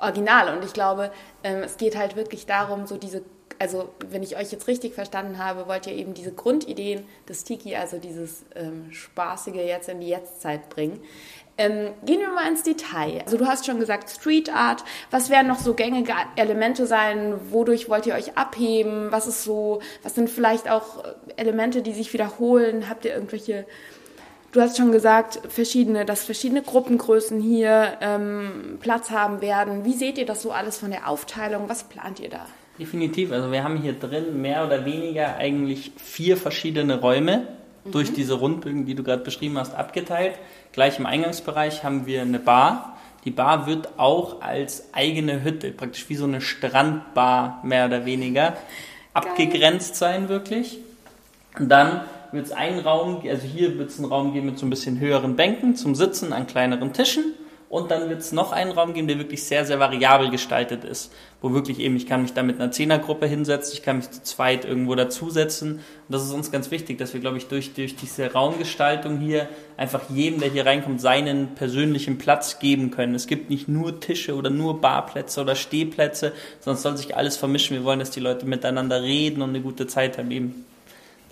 original. 0.00 0.56
Und 0.56 0.64
ich 0.64 0.72
glaube, 0.72 1.10
ähm, 1.42 1.62
es 1.62 1.76
geht 1.76 1.96
halt 1.96 2.16
wirklich 2.16 2.46
darum, 2.46 2.86
so 2.86 2.96
diese, 2.96 3.22
also 3.58 3.90
wenn 4.08 4.22
ich 4.22 4.36
euch 4.36 4.52
jetzt 4.52 4.68
richtig 4.68 4.94
verstanden 4.94 5.38
habe, 5.38 5.66
wollt 5.68 5.86
ihr 5.86 5.94
eben 5.94 6.14
diese 6.14 6.32
Grundideen 6.32 7.06
des 7.28 7.44
Tiki, 7.44 7.76
also 7.76 7.98
dieses 7.98 8.44
ähm, 8.54 8.92
Spaßige 8.92 9.56
jetzt 9.56 9.88
in 9.88 10.00
die 10.00 10.08
Jetztzeit 10.08 10.68
bringen. 10.68 11.00
Ähm, 11.60 11.92
gehen 12.04 12.20
wir 12.20 12.30
mal 12.30 12.46
ins 12.48 12.62
Detail. 12.62 13.20
Also 13.24 13.36
du 13.36 13.46
hast 13.46 13.66
schon 13.66 13.80
gesagt 13.80 14.08
Street 14.08 14.54
Art. 14.54 14.84
Was 15.10 15.28
werden 15.28 15.48
noch 15.48 15.58
so 15.58 15.74
gängige 15.74 16.12
Elemente 16.36 16.86
sein? 16.86 17.34
Wodurch 17.50 17.88
wollt 17.88 18.06
ihr 18.06 18.14
euch 18.14 18.38
abheben? 18.38 19.10
Was 19.10 19.26
ist 19.26 19.42
so, 19.42 19.80
was 20.04 20.14
sind 20.14 20.30
vielleicht 20.30 20.70
auch 20.70 21.02
Elemente, 21.36 21.82
die 21.82 21.94
sich 21.94 22.12
wiederholen? 22.12 22.88
Habt 22.88 23.04
ihr 23.04 23.12
irgendwelche 23.12 23.66
Du 24.50 24.62
hast 24.62 24.78
schon 24.78 24.92
gesagt, 24.92 25.40
verschiedene, 25.48 26.06
dass 26.06 26.24
verschiedene 26.24 26.62
Gruppengrößen 26.62 27.40
hier 27.40 27.98
ähm, 28.00 28.78
Platz 28.80 29.10
haben 29.10 29.42
werden. 29.42 29.84
Wie 29.84 29.92
seht 29.92 30.16
ihr 30.16 30.24
das 30.24 30.40
so 30.40 30.52
alles 30.52 30.78
von 30.78 30.90
der 30.90 31.06
Aufteilung? 31.06 31.68
Was 31.68 31.84
plant 31.84 32.18
ihr 32.18 32.30
da? 32.30 32.46
Definitiv. 32.78 33.30
Also 33.30 33.52
wir 33.52 33.62
haben 33.62 33.76
hier 33.76 33.92
drin 33.92 34.40
mehr 34.40 34.64
oder 34.64 34.86
weniger 34.86 35.36
eigentlich 35.36 35.92
vier 35.96 36.38
verschiedene 36.38 37.00
Räume 37.00 37.46
mhm. 37.84 37.90
durch 37.90 38.12
diese 38.14 38.34
Rundbögen, 38.34 38.86
die 38.86 38.94
du 38.94 39.02
gerade 39.02 39.22
beschrieben 39.22 39.58
hast, 39.58 39.74
abgeteilt. 39.74 40.36
Gleich 40.72 40.98
im 40.98 41.04
Eingangsbereich 41.04 41.84
haben 41.84 42.06
wir 42.06 42.22
eine 42.22 42.38
Bar. 42.38 42.96
Die 43.26 43.30
Bar 43.30 43.66
wird 43.66 43.98
auch 43.98 44.40
als 44.40 44.94
eigene 44.94 45.42
Hütte, 45.42 45.72
praktisch 45.72 46.08
wie 46.08 46.14
so 46.14 46.24
eine 46.24 46.40
Strandbar 46.40 47.60
mehr 47.64 47.84
oder 47.84 48.06
weniger, 48.06 48.50
Geil. 48.50 48.56
abgegrenzt 49.12 49.96
sein 49.96 50.30
wirklich. 50.30 50.78
Und 51.58 51.68
dann 51.68 52.02
wird 52.32 52.46
es 52.46 52.52
einen 52.52 52.80
Raum, 52.80 53.22
also 53.28 53.46
hier 53.46 53.78
wird 53.78 53.90
es 53.90 53.98
einen 53.98 54.08
Raum 54.08 54.32
geben 54.32 54.46
mit 54.46 54.58
so 54.58 54.66
ein 54.66 54.70
bisschen 54.70 55.00
höheren 55.00 55.36
Bänken 55.36 55.76
zum 55.76 55.94
Sitzen 55.94 56.32
an 56.32 56.46
kleineren 56.46 56.92
Tischen. 56.92 57.34
Und 57.70 57.90
dann 57.90 58.08
wird 58.08 58.20
es 58.20 58.32
noch 58.32 58.52
einen 58.52 58.72
Raum 58.72 58.94
geben, 58.94 59.08
der 59.08 59.18
wirklich 59.18 59.42
sehr, 59.42 59.66
sehr 59.66 59.78
variabel 59.78 60.30
gestaltet 60.30 60.84
ist. 60.84 61.12
Wo 61.42 61.52
wirklich 61.52 61.80
eben, 61.80 61.96
ich 61.96 62.06
kann 62.06 62.22
mich 62.22 62.32
da 62.32 62.42
mit 62.42 62.58
einer 62.58 62.70
Zehnergruppe 62.70 63.26
hinsetzen, 63.26 63.74
ich 63.74 63.82
kann 63.82 63.98
mich 63.98 64.10
zu 64.10 64.22
zweit 64.22 64.64
irgendwo 64.64 64.94
dazusetzen. 64.94 65.72
Und 65.74 65.82
das 66.08 66.24
ist 66.24 66.32
uns 66.32 66.50
ganz 66.50 66.70
wichtig, 66.70 66.96
dass 66.96 67.12
wir, 67.12 67.20
glaube 67.20 67.36
ich, 67.36 67.48
durch, 67.48 67.74
durch 67.74 67.94
diese 67.94 68.32
Raumgestaltung 68.32 69.18
hier 69.18 69.48
einfach 69.76 70.00
jedem, 70.08 70.40
der 70.40 70.48
hier 70.48 70.64
reinkommt, 70.64 71.02
seinen 71.02 71.54
persönlichen 71.56 72.16
Platz 72.16 72.58
geben 72.58 72.90
können. 72.90 73.14
Es 73.14 73.26
gibt 73.26 73.50
nicht 73.50 73.68
nur 73.68 74.00
Tische 74.00 74.34
oder 74.34 74.48
nur 74.48 74.80
Barplätze 74.80 75.42
oder 75.42 75.54
Stehplätze, 75.54 76.32
sondern 76.60 76.76
es 76.76 76.82
soll 76.82 76.96
sich 76.96 77.16
alles 77.16 77.36
vermischen. 77.36 77.76
Wir 77.76 77.84
wollen, 77.84 77.98
dass 77.98 78.10
die 78.10 78.20
Leute 78.20 78.46
miteinander 78.46 79.02
reden 79.02 79.42
und 79.42 79.50
eine 79.50 79.60
gute 79.60 79.86
Zeit 79.86 80.16
haben 80.16 80.30
eben. 80.30 80.64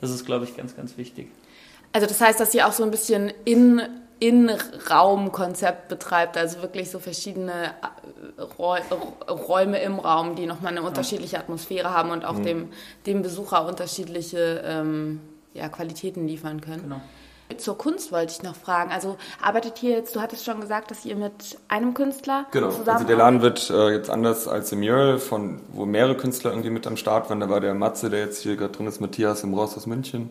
Das 0.00 0.11
ist, 0.11 0.25
glaube 0.25 0.45
ich, 0.45 0.57
ganz, 0.57 0.76
ganz 0.76 0.97
wichtig. 0.97 1.29
Also 1.93 2.07
das 2.07 2.21
heißt, 2.21 2.38
dass 2.38 2.55
ihr 2.55 2.67
auch 2.67 2.73
so 2.73 2.85
ein 2.85 2.91
bisschen 2.91 3.33
in 3.45 3.81
In-Raum-Konzept 4.19 5.88
betreibt, 5.88 6.37
also 6.37 6.62
wirklich 6.62 6.91
so 6.91 6.99
verschiedene 6.99 7.75
äh, 8.38 8.43
Räume 9.31 9.81
im 9.81 9.99
Raum, 9.99 10.37
die 10.37 10.47
nochmal 10.47 10.73
eine 10.73 10.83
unterschiedliche 10.83 11.38
Atmosphäre 11.38 11.91
haben 11.91 12.11
und 12.11 12.25
auch 12.25 12.38
mhm. 12.38 12.45
dem, 12.45 12.69
dem 13.07 13.23
Besucher 13.23 13.67
unterschiedliche 13.67 14.62
ähm, 14.65 15.21
ja, 15.55 15.69
Qualitäten 15.69 16.26
liefern 16.26 16.61
können. 16.61 16.83
Genau. 16.83 17.00
Zur 17.59 17.79
Kunst 17.79 18.12
wollte 18.12 18.33
ich 18.33 18.43
noch 18.43 18.57
fragen. 18.57 18.91
Also 18.91 19.17
arbeitet 19.41 19.79
hier 19.79 19.93
jetzt, 19.93 20.17
du 20.17 20.21
hattest 20.21 20.45
schon 20.45 20.61
gesagt, 20.61 20.91
dass 20.91 21.05
ihr 21.05 21.17
mit 21.17 21.59
einem 21.69 21.95
Künstler 21.95 22.47
genau. 22.50 22.71
zusammen 22.71 22.88
Also 22.91 23.07
der 23.07 23.17
Laden 23.17 23.43
wird 23.43 23.71
äh, 23.71 23.91
jetzt 23.91 24.11
anders 24.11 24.49
als 24.49 24.73
im 24.73 24.81
Mural, 24.81 25.19
von, 25.19 25.61
wo 25.69 25.87
mehrere 25.87 26.17
Künstler 26.17 26.50
irgendwie 26.50 26.71
mit 26.71 26.87
am 26.87 26.97
Start 26.97 27.31
waren. 27.31 27.41
Da 27.41 27.49
war 27.49 27.61
der 27.61 27.75
Matze, 27.75 28.11
der 28.11 28.21
jetzt 28.21 28.43
hier 28.43 28.57
gerade 28.57 28.73
drin 28.73 28.87
ist, 28.87 29.00
Matthias 29.00 29.43
im 29.45 29.55
Ross 29.55 29.76
aus 29.76 29.87
München, 29.87 30.31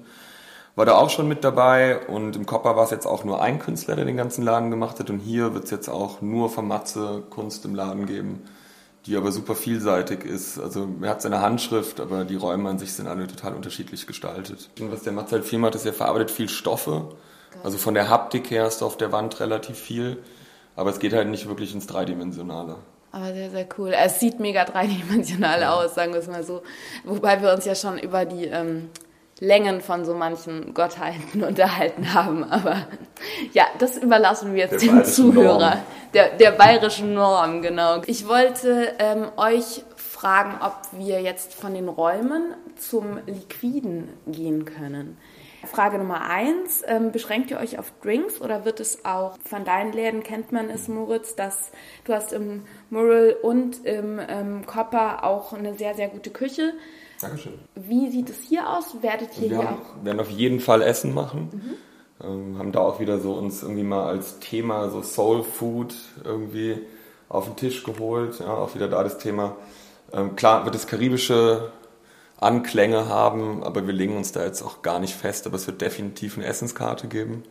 war 0.75 0.85
da 0.85 0.95
auch 0.95 1.09
schon 1.09 1.27
mit 1.27 1.43
dabei. 1.43 2.05
Und 2.07 2.35
im 2.35 2.45
Kopper 2.45 2.75
war 2.75 2.83
es 2.83 2.91
jetzt 2.91 3.05
auch 3.05 3.23
nur 3.23 3.41
ein 3.41 3.59
Künstler, 3.59 3.95
der 3.95 4.05
den 4.05 4.17
ganzen 4.17 4.43
Laden 4.43 4.69
gemacht 4.69 4.99
hat. 4.99 5.09
Und 5.09 5.19
hier 5.19 5.53
wird 5.53 5.65
es 5.65 5.71
jetzt 5.71 5.89
auch 5.89 6.21
nur 6.21 6.49
von 6.49 6.67
Matze 6.67 7.23
Kunst 7.29 7.63
im 7.65 7.75
Laden 7.75 8.05
geben 8.05 8.41
die 9.05 9.15
aber 9.15 9.31
super 9.31 9.55
vielseitig 9.55 10.23
ist. 10.23 10.59
Also 10.59 10.87
er 11.01 11.09
hat 11.09 11.21
seine 11.21 11.41
Handschrift, 11.41 11.99
aber 11.99 12.25
die 12.25 12.35
Räume 12.35 12.69
an 12.69 12.79
sich 12.79 12.93
sind 12.93 13.07
alle 13.07 13.27
total 13.27 13.53
unterschiedlich 13.53 14.07
gestaltet. 14.07 14.69
Und 14.79 14.91
was 14.91 15.03
der 15.03 15.13
Matze 15.13 15.35
halt 15.35 15.45
viel 15.45 15.59
macht, 15.59 15.75
ist, 15.75 15.85
er 15.85 15.93
verarbeitet 15.93 16.31
viel 16.31 16.49
Stoffe. 16.49 17.09
Also 17.63 17.77
von 17.77 17.93
der 17.93 18.09
Haptik 18.09 18.49
her 18.51 18.67
ist 18.67 18.81
auf 18.83 18.97
der 18.97 19.11
Wand 19.11 19.39
relativ 19.39 19.77
viel, 19.77 20.17
aber 20.75 20.89
es 20.89 20.99
geht 20.99 21.13
halt 21.13 21.29
nicht 21.29 21.47
wirklich 21.47 21.73
ins 21.73 21.87
Dreidimensionale. 21.87 22.75
Aber 23.11 23.33
sehr, 23.33 23.49
sehr 23.49 23.65
cool. 23.77 23.93
Es 23.93 24.19
sieht 24.19 24.41
mega 24.41 24.65
dreidimensional 24.65 25.61
ja. 25.61 25.73
aus, 25.73 25.95
sagen 25.95 26.11
wir 26.11 26.19
es 26.19 26.27
mal 26.27 26.43
so. 26.43 26.63
Wobei 27.05 27.41
wir 27.41 27.53
uns 27.53 27.63
ja 27.63 27.73
schon 27.73 27.97
über 27.97 28.25
die 28.25 28.45
ähm, 28.45 28.89
Längen 29.39 29.81
von 29.81 30.05
so 30.05 30.13
manchen 30.13 30.73
Gottheiten 30.73 31.43
unterhalten 31.47 32.13
haben. 32.13 32.43
Aber 32.43 32.87
ja, 33.53 33.65
das 33.79 33.97
überlassen 33.97 34.53
wir 34.53 34.63
jetzt 34.63 34.83
der 34.83 34.93
dem 34.93 35.03
Zuhörer. 35.03 35.79
Der, 36.13 36.29
der 36.29 36.51
bayerischen 36.51 37.13
Norm, 37.13 37.61
genau. 37.61 38.01
Ich 38.05 38.27
wollte 38.27 38.93
ähm, 38.99 39.27
euch 39.35 39.83
fragen, 39.97 40.57
ob 40.61 40.77
wir 40.93 41.21
jetzt 41.21 41.53
von 41.53 41.73
den 41.73 41.89
Räumen 41.89 42.53
zum 42.77 43.19
Liquiden 43.25 44.09
gehen 44.25 44.63
können. 44.63 45.17
Frage 45.65 45.97
Nummer 45.97 46.21
eins, 46.29 46.83
ähm, 46.87 47.11
beschränkt 47.11 47.51
ihr 47.51 47.57
euch 47.57 47.79
auf 47.79 47.91
Drinks 48.01 48.39
oder 48.39 48.65
wird 48.65 48.79
es 48.79 49.03
auch, 49.03 49.37
von 49.43 49.65
deinen 49.65 49.93
Läden 49.93 50.23
kennt 50.23 50.51
man 50.51 50.69
es, 50.69 50.87
Moritz, 50.87 51.35
dass 51.35 51.71
du 52.03 52.13
hast 52.13 52.33
im 52.33 52.63
Mural 52.89 53.35
und 53.41 53.85
im 53.85 54.19
ähm, 54.27 54.65
Copper 54.65 55.23
auch 55.23 55.53
eine 55.53 55.73
sehr, 55.73 55.95
sehr 55.95 56.07
gute 56.07 56.29
Küche. 56.29 56.73
Dankeschön. 57.21 57.53
Wie 57.75 58.09
sieht 58.09 58.29
es 58.29 58.41
hier 58.41 58.69
aus? 58.69 59.01
Werdet 59.01 59.37
ihr 59.37 59.49
wir 59.49 59.57
hier 59.57 59.67
haben, 59.67 59.77
auch? 59.77 60.05
werden 60.05 60.19
auf 60.19 60.29
jeden 60.29 60.59
Fall 60.59 60.81
Essen 60.81 61.13
machen. 61.13 61.49
Mhm. 61.51 62.25
Ähm, 62.27 62.57
haben 62.57 62.71
da 62.71 62.79
auch 62.79 62.99
wieder 62.99 63.19
so 63.19 63.33
uns 63.33 63.61
irgendwie 63.61 63.83
mal 63.83 64.05
als 64.05 64.39
Thema 64.39 64.89
so 64.89 65.01
Soul 65.01 65.43
Food 65.43 65.95
irgendwie 66.23 66.79
auf 67.29 67.45
den 67.45 67.55
Tisch 67.55 67.83
geholt. 67.83 68.39
Ja, 68.39 68.53
auch 68.53 68.75
wieder 68.75 68.87
da 68.87 69.03
das 69.03 69.17
Thema. 69.17 69.55
Ähm, 70.13 70.35
klar 70.35 70.65
wird 70.65 70.75
es 70.75 70.87
karibische 70.87 71.71
Anklänge 72.37 73.07
haben, 73.07 73.63
aber 73.63 73.87
wir 73.87 73.93
legen 73.93 74.17
uns 74.17 74.31
da 74.31 74.43
jetzt 74.43 74.61
auch 74.61 74.81
gar 74.81 74.99
nicht 74.99 75.15
fest. 75.15 75.47
Aber 75.47 75.55
es 75.55 75.67
wird 75.67 75.81
definitiv 75.81 76.37
eine 76.37 76.45
Essenskarte 76.45 77.07
geben. 77.07 77.43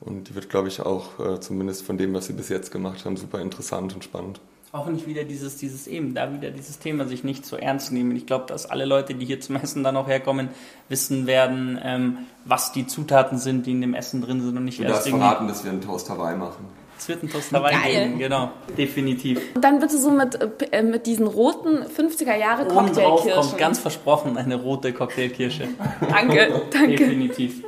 Und 0.00 0.28
die 0.28 0.34
wird, 0.34 0.48
glaube 0.48 0.68
ich, 0.68 0.80
auch 0.80 1.20
äh, 1.20 1.40
zumindest 1.40 1.84
von 1.84 1.96
dem, 1.96 2.12
was 2.14 2.26
sie 2.26 2.32
bis 2.32 2.48
jetzt 2.48 2.72
gemacht 2.72 3.04
haben, 3.04 3.16
super 3.16 3.40
interessant 3.40 3.94
und 3.94 4.02
spannend 4.02 4.40
auch 4.72 4.86
nicht 4.86 5.06
wieder 5.06 5.24
dieses, 5.24 5.58
dieses 5.58 5.86
eben, 5.86 6.14
da 6.14 6.32
wieder 6.32 6.50
dieses 6.50 6.78
Thema 6.78 7.06
sich 7.06 7.24
nicht 7.24 7.44
so 7.44 7.56
ernst 7.56 7.92
nehmen. 7.92 8.16
Ich 8.16 8.26
glaube, 8.26 8.46
dass 8.46 8.64
alle 8.64 8.86
Leute, 8.86 9.14
die 9.14 9.26
hier 9.26 9.38
zum 9.38 9.56
Essen 9.56 9.84
dann 9.84 9.96
auch 9.98 10.08
herkommen, 10.08 10.48
wissen 10.88 11.26
werden, 11.26 11.78
ähm, 11.82 12.18
was 12.46 12.72
die 12.72 12.86
Zutaten 12.86 13.38
sind, 13.38 13.66
die 13.66 13.72
in 13.72 13.82
dem 13.82 13.92
Essen 13.92 14.22
drin 14.22 14.40
sind 14.40 14.56
und 14.56 14.64
nicht 14.64 14.78
du 14.78 14.84
erst 14.84 15.06
irgendwie... 15.06 15.22
verraten, 15.22 15.46
dass 15.46 15.62
wir 15.62 15.70
einen 15.70 15.82
Toast 15.82 16.08
Hawaii 16.08 16.36
machen. 16.36 16.64
Es 16.98 17.06
wird 17.06 17.22
ein 17.22 17.28
Toast 17.28 17.52
Hawaii 17.52 17.74
Geil. 17.74 18.06
geben, 18.06 18.18
genau, 18.18 18.50
definitiv. 18.78 19.40
Und 19.54 19.62
dann 19.62 19.78
bitte 19.78 19.98
so 19.98 20.10
mit, 20.10 20.38
äh, 20.72 20.82
mit 20.82 21.04
diesen 21.04 21.26
roten 21.26 21.82
50er 21.82 22.36
Jahre 22.36 22.66
Cocktailkirschen. 22.66 23.32
kommt 23.32 23.58
ganz 23.58 23.78
versprochen 23.78 24.38
eine 24.38 24.54
rote 24.54 24.94
Cocktailkirsche. 24.94 25.68
danke, 26.08 26.62
danke. 26.70 26.96
Definitiv. 26.96 27.62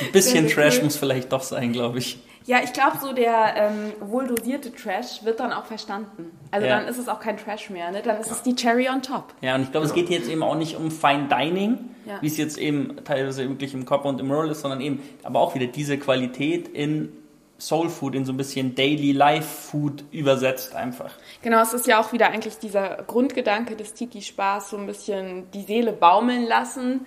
Ein 0.00 0.12
bisschen 0.12 0.48
Trash 0.48 0.78
cool. 0.78 0.84
muss 0.84 0.96
vielleicht 0.96 1.30
doch 1.30 1.42
sein, 1.42 1.72
glaube 1.72 1.98
ich. 1.98 2.18
Ja, 2.48 2.60
ich 2.64 2.72
glaube, 2.72 2.96
so 2.98 3.12
der 3.12 3.56
ähm, 3.56 3.92
wohldosierte 4.00 4.72
Trash 4.72 5.22
wird 5.22 5.38
dann 5.38 5.52
auch 5.52 5.66
verstanden. 5.66 6.32
Also 6.50 6.66
ja. 6.66 6.78
dann 6.78 6.88
ist 6.88 6.96
es 6.96 7.06
auch 7.06 7.20
kein 7.20 7.36
Trash 7.36 7.68
mehr, 7.68 7.90
ne? 7.90 8.00
dann 8.02 8.18
ist 8.18 8.28
ja. 8.28 8.32
es 8.32 8.42
die 8.42 8.56
Cherry 8.56 8.88
on 8.88 9.02
top. 9.02 9.34
Ja, 9.42 9.54
und 9.54 9.64
ich 9.64 9.70
glaube, 9.70 9.84
es 9.84 9.92
geht 9.92 10.08
jetzt 10.08 10.30
eben 10.30 10.42
auch 10.42 10.54
nicht 10.54 10.74
um 10.74 10.90
Fine 10.90 11.28
Dining, 11.28 11.90
ja. 12.06 12.16
wie 12.22 12.26
es 12.26 12.38
jetzt 12.38 12.56
eben 12.56 13.04
teilweise 13.04 13.46
wirklich 13.46 13.74
im 13.74 13.84
Copper 13.84 14.08
und 14.08 14.18
im 14.18 14.32
Roll 14.32 14.48
ist, 14.48 14.62
sondern 14.62 14.80
eben 14.80 15.02
aber 15.24 15.40
auch 15.40 15.54
wieder 15.54 15.66
diese 15.66 15.98
Qualität 15.98 16.68
in 16.68 17.12
Soul 17.60 17.90
Food, 17.90 18.14
in 18.14 18.24
so 18.24 18.32
ein 18.32 18.38
bisschen 18.38 18.74
Daily 18.74 19.12
Life 19.12 19.68
Food 19.70 20.04
übersetzt 20.10 20.74
einfach. 20.74 21.10
Genau, 21.42 21.60
es 21.60 21.74
ist 21.74 21.86
ja 21.86 22.00
auch 22.00 22.14
wieder 22.14 22.30
eigentlich 22.30 22.56
dieser 22.56 23.02
Grundgedanke 23.06 23.76
des 23.76 23.92
Tiki-Spaß, 23.92 24.70
so 24.70 24.78
ein 24.78 24.86
bisschen 24.86 25.50
die 25.50 25.64
Seele 25.64 25.92
baumeln 25.92 26.46
lassen 26.46 27.04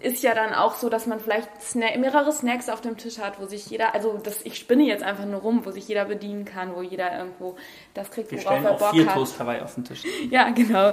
ist 0.00 0.22
ja 0.22 0.34
dann 0.34 0.52
auch 0.52 0.76
so, 0.76 0.88
dass 0.88 1.06
man 1.06 1.20
vielleicht 1.20 1.48
Sna 1.60 1.96
mehrere 1.98 2.32
Snacks 2.32 2.68
auf 2.68 2.80
dem 2.80 2.96
Tisch 2.96 3.18
hat, 3.18 3.40
wo 3.40 3.46
sich 3.46 3.66
jeder, 3.66 3.94
also 3.94 4.18
das, 4.22 4.42
ich 4.44 4.56
spinne 4.56 4.84
jetzt 4.84 5.02
einfach 5.02 5.26
nur 5.26 5.40
rum, 5.40 5.62
wo 5.64 5.70
sich 5.70 5.86
jeder 5.88 6.04
bedienen 6.04 6.44
kann, 6.44 6.74
wo 6.74 6.82
jeder 6.82 7.16
irgendwo 7.16 7.56
das 7.94 8.10
kriegt, 8.10 8.30
Wir 8.30 8.44
worauf 8.44 8.64
er 8.64 8.72
Bock 8.74 8.90
vier 8.90 9.06
hat. 9.06 9.14
Toast 9.14 9.38
Hawaii 9.38 9.60
auf 9.60 9.74
den 9.74 9.84
Tisch. 9.84 10.02
Ja, 10.30 10.50
genau. 10.50 10.92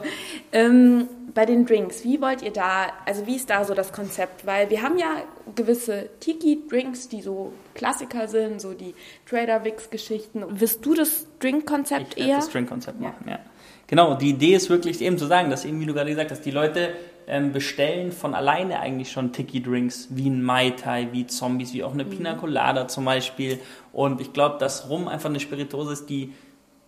Ähm, 0.51 1.07
bei 1.33 1.45
den 1.45 1.65
Drinks, 1.65 2.03
wie 2.03 2.19
wollt 2.21 2.41
ihr 2.41 2.51
da, 2.51 2.87
also 3.05 3.25
wie 3.25 3.35
ist 3.35 3.49
da 3.49 3.63
so 3.63 3.73
das 3.73 3.93
Konzept? 3.93 4.45
Weil 4.45 4.69
wir 4.69 4.81
haben 4.81 4.97
ja 4.97 5.23
gewisse 5.55 6.09
Tiki-Drinks, 6.19 7.09
die 7.09 7.21
so 7.21 7.53
Klassiker 7.75 8.27
sind, 8.27 8.59
so 8.59 8.73
die 8.73 8.95
Trader 9.27 9.63
Wix-Geschichten. 9.63 10.59
Wirst 10.59 10.85
du 10.85 10.95
das 10.95 11.27
Drink-Konzept 11.39 12.17
eher? 12.17 12.37
das 12.37 12.49
Drink-Konzept 12.49 12.99
machen, 12.99 13.25
ja. 13.27 13.39
Genau, 13.87 14.13
die 14.13 14.29
Idee 14.29 14.53
ist 14.53 14.69
wirklich 14.69 15.01
eben 15.01 15.17
zu 15.17 15.25
sagen, 15.25 15.49
dass 15.49 15.65
eben, 15.65 15.79
wie 15.79 15.85
du 15.87 15.95
gerade 15.95 16.11
gesagt 16.11 16.29
hast, 16.29 16.45
die 16.45 16.51
Leute 16.51 16.93
ähm, 17.29 17.53
bestellen 17.53 18.11
von 18.11 18.33
alleine 18.33 18.79
eigentlich 18.79 19.11
schon 19.11 19.31
Tiki-Drinks, 19.31 20.09
wie 20.11 20.29
ein 20.29 20.41
Mai 20.41 20.71
Tai, 20.71 21.09
wie 21.11 21.27
Zombies, 21.27 21.73
wie 21.73 21.83
auch 21.83 21.93
eine 21.93 22.03
mhm. 22.03 22.09
Pina 22.09 22.33
Colada 22.33 22.87
zum 22.87 23.05
Beispiel. 23.05 23.59
Und 23.93 24.19
ich 24.19 24.33
glaube, 24.33 24.57
dass 24.59 24.89
Rum 24.89 25.07
einfach 25.07 25.29
eine 25.29 25.39
Spirituose 25.39 25.93
ist, 25.93 26.09
die 26.09 26.33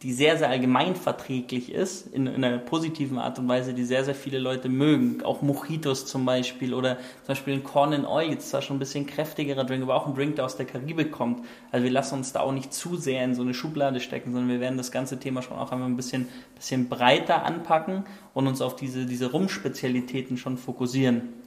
die 0.03 0.13
sehr, 0.13 0.35
sehr 0.37 0.49
allgemeinverträglich 0.49 1.71
ist, 1.71 2.07
in, 2.07 2.25
in, 2.25 2.43
einer 2.43 2.57
positiven 2.57 3.19
Art 3.19 3.37
und 3.37 3.47
Weise, 3.47 3.75
die 3.75 3.83
sehr, 3.83 4.03
sehr 4.03 4.15
viele 4.15 4.39
Leute 4.39 4.67
mögen. 4.67 5.21
Auch 5.23 5.43
Mojitos 5.43 6.07
zum 6.07 6.25
Beispiel 6.25 6.73
oder 6.73 6.97
zum 6.97 7.27
Beispiel 7.27 7.53
ein 7.53 7.63
Corn 7.63 7.93
in 7.93 8.05
Oil, 8.05 8.31
jetzt 8.31 8.49
zwar 8.49 8.63
schon 8.63 8.77
ein 8.77 8.79
bisschen 8.79 9.05
kräftigerer 9.05 9.63
Drink, 9.63 9.83
aber 9.83 9.95
auch 9.95 10.07
ein 10.07 10.15
Drink, 10.15 10.37
der 10.37 10.45
aus 10.45 10.57
der 10.57 10.65
Karibik 10.65 11.11
kommt. 11.11 11.45
Also 11.71 11.83
wir 11.83 11.91
lassen 11.91 12.15
uns 12.15 12.33
da 12.33 12.39
auch 12.39 12.51
nicht 12.51 12.73
zu 12.73 12.95
sehr 12.95 13.23
in 13.23 13.35
so 13.35 13.43
eine 13.43 13.53
Schublade 13.53 13.99
stecken, 13.99 14.31
sondern 14.31 14.49
wir 14.49 14.59
werden 14.59 14.77
das 14.77 14.91
ganze 14.91 15.19
Thema 15.19 15.43
schon 15.43 15.57
auch 15.57 15.71
einmal 15.71 15.87
ein 15.87 15.97
bisschen, 15.97 16.27
bisschen 16.55 16.89
breiter 16.89 17.45
anpacken 17.45 18.05
und 18.33 18.47
uns 18.47 18.61
auf 18.61 18.75
diese, 18.75 19.05
diese 19.05 19.31
Rum-Spezialitäten 19.31 20.37
schon 20.37 20.57
fokussieren 20.57 21.40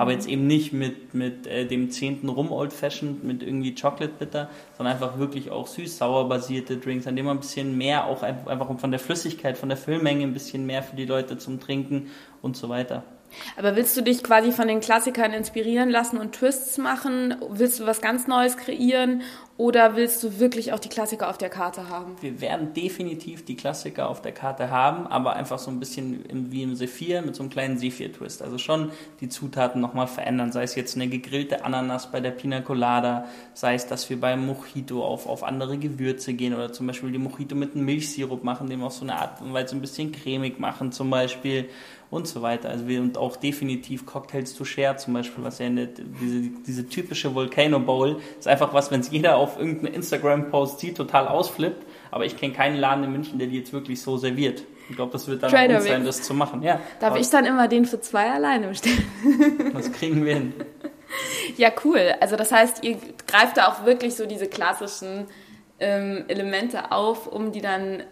aber 0.00 0.12
jetzt 0.12 0.26
eben 0.26 0.46
nicht 0.46 0.72
mit, 0.72 1.12
mit 1.12 1.46
äh, 1.46 1.66
dem 1.66 1.90
zehnten 1.90 2.30
Rum 2.30 2.52
Old 2.52 2.72
Fashioned, 2.72 3.22
mit 3.22 3.42
irgendwie 3.42 3.74
Chocolate 3.74 4.14
Bitter, 4.18 4.48
sondern 4.74 4.94
einfach 4.94 5.18
wirklich 5.18 5.50
auch 5.50 5.66
süß-sauer 5.66 6.26
basierte 6.26 6.78
Drinks, 6.78 7.06
an 7.06 7.16
denen 7.16 7.26
man 7.26 7.36
ein 7.36 7.40
bisschen 7.40 7.76
mehr 7.76 8.06
auch 8.06 8.22
einfach 8.22 8.78
von 8.78 8.90
der 8.90 8.98
Flüssigkeit, 8.98 9.58
von 9.58 9.68
der 9.68 9.76
Füllmenge 9.76 10.22
ein 10.22 10.32
bisschen 10.32 10.64
mehr 10.64 10.82
für 10.82 10.96
die 10.96 11.04
Leute 11.04 11.36
zum 11.36 11.60
Trinken 11.60 12.06
und 12.40 12.56
so 12.56 12.70
weiter. 12.70 13.04
Aber 13.56 13.76
willst 13.76 13.96
du 13.96 14.02
dich 14.02 14.22
quasi 14.22 14.52
von 14.52 14.68
den 14.68 14.80
Klassikern 14.80 15.32
inspirieren 15.32 15.90
lassen 15.90 16.18
und 16.18 16.32
Twists 16.32 16.78
machen? 16.78 17.36
Willst 17.48 17.80
du 17.80 17.86
was 17.86 18.00
ganz 18.00 18.26
Neues 18.26 18.56
kreieren? 18.56 19.22
Oder 19.60 19.94
willst 19.94 20.22
du 20.22 20.38
wirklich 20.38 20.72
auch 20.72 20.78
die 20.78 20.88
Klassiker 20.88 21.28
auf 21.28 21.36
der 21.36 21.50
Karte 21.50 21.90
haben? 21.90 22.16
Wir 22.22 22.40
werden 22.40 22.72
definitiv 22.72 23.44
die 23.44 23.56
Klassiker 23.56 24.08
auf 24.08 24.22
der 24.22 24.32
Karte 24.32 24.70
haben, 24.70 25.06
aber 25.06 25.36
einfach 25.36 25.58
so 25.58 25.70
ein 25.70 25.78
bisschen 25.78 26.24
wie 26.50 26.62
im 26.62 26.74
Sephir 26.74 27.20
mit 27.20 27.36
so 27.36 27.42
einem 27.42 27.50
kleinen 27.50 27.76
Sephir-Twist. 27.76 28.40
Also 28.40 28.56
schon 28.56 28.90
die 29.20 29.28
Zutaten 29.28 29.82
nochmal 29.82 30.06
verändern. 30.06 30.50
Sei 30.50 30.62
es 30.62 30.76
jetzt 30.76 30.96
eine 30.96 31.08
gegrillte 31.08 31.62
Ananas 31.62 32.10
bei 32.10 32.20
der 32.20 32.30
Pina 32.30 32.62
Colada, 32.62 33.26
sei 33.52 33.74
es, 33.74 33.86
dass 33.86 34.08
wir 34.08 34.18
beim 34.18 34.46
Mojito 34.46 35.04
auf, 35.04 35.26
auf 35.26 35.44
andere 35.44 35.76
Gewürze 35.76 36.32
gehen 36.32 36.54
oder 36.54 36.72
zum 36.72 36.86
Beispiel 36.86 37.12
die 37.12 37.18
Mojito 37.18 37.54
mit 37.54 37.74
einem 37.74 37.84
Milchsirup 37.84 38.42
machen, 38.42 38.70
den 38.70 38.78
wir 38.78 38.86
auf 38.86 38.94
so 38.94 39.04
eine 39.04 39.16
Art 39.16 39.42
und 39.42 39.52
Weise 39.52 39.76
ein 39.76 39.82
bisschen 39.82 40.10
cremig 40.10 40.58
machen 40.58 40.90
zum 40.90 41.10
Beispiel 41.10 41.68
und 42.10 42.26
so 42.26 42.42
weiter. 42.42 42.68
Also 42.68 42.88
wir 42.88 43.00
und 43.00 43.16
auch 43.16 43.36
definitiv 43.36 44.04
Cocktails 44.04 44.54
to 44.54 44.64
share 44.64 44.96
zum 44.96 45.14
Beispiel, 45.14 45.44
was 45.44 45.58
ja 45.58 45.66
eine, 45.66 45.86
diese, 45.86 46.50
diese 46.66 46.88
typische 46.88 47.34
Volcano 47.34 47.78
Bowl 47.78 48.20
ist 48.38 48.48
einfach 48.48 48.74
was, 48.74 48.90
wenn 48.90 49.00
es 49.00 49.10
jeder 49.10 49.36
auf 49.36 49.58
irgendeinen 49.58 49.94
Instagram-Post 49.94 50.80
sieht, 50.80 50.96
total 50.96 51.28
ausflippt. 51.28 51.86
Aber 52.10 52.24
ich 52.24 52.36
kenne 52.36 52.52
keinen 52.52 52.76
Laden 52.76 53.04
in 53.04 53.12
München, 53.12 53.38
der 53.38 53.46
die 53.46 53.58
jetzt 53.58 53.72
wirklich 53.72 54.02
so 54.02 54.16
serviert. 54.16 54.64
Ich 54.88 54.96
glaube, 54.96 55.12
das 55.12 55.28
wird 55.28 55.42
dann 55.44 55.50
Trader 55.50 55.76
gut 55.76 55.84
sein, 55.84 56.04
das 56.04 56.22
zu 56.22 56.34
machen. 56.34 56.64
Ja, 56.64 56.80
Darf 56.98 57.16
ich 57.16 57.30
dann 57.30 57.44
immer 57.44 57.68
den 57.68 57.84
für 57.84 58.00
zwei 58.00 58.30
alleine 58.30 58.68
bestellen? 58.68 59.04
Das 59.72 59.92
kriegen 59.92 60.24
wir 60.24 60.34
hin. 60.34 60.52
Ja, 61.56 61.70
cool. 61.84 62.14
Also 62.20 62.36
das 62.36 62.50
heißt, 62.50 62.82
ihr 62.82 62.96
greift 63.26 63.56
da 63.56 63.68
auch 63.68 63.84
wirklich 63.84 64.16
so 64.16 64.26
diese 64.26 64.48
klassischen 64.48 65.26
ähm, 65.78 66.24
Elemente 66.26 66.90
auf, 66.90 67.28
um 67.28 67.52
die 67.52 67.60
dann 67.60 68.02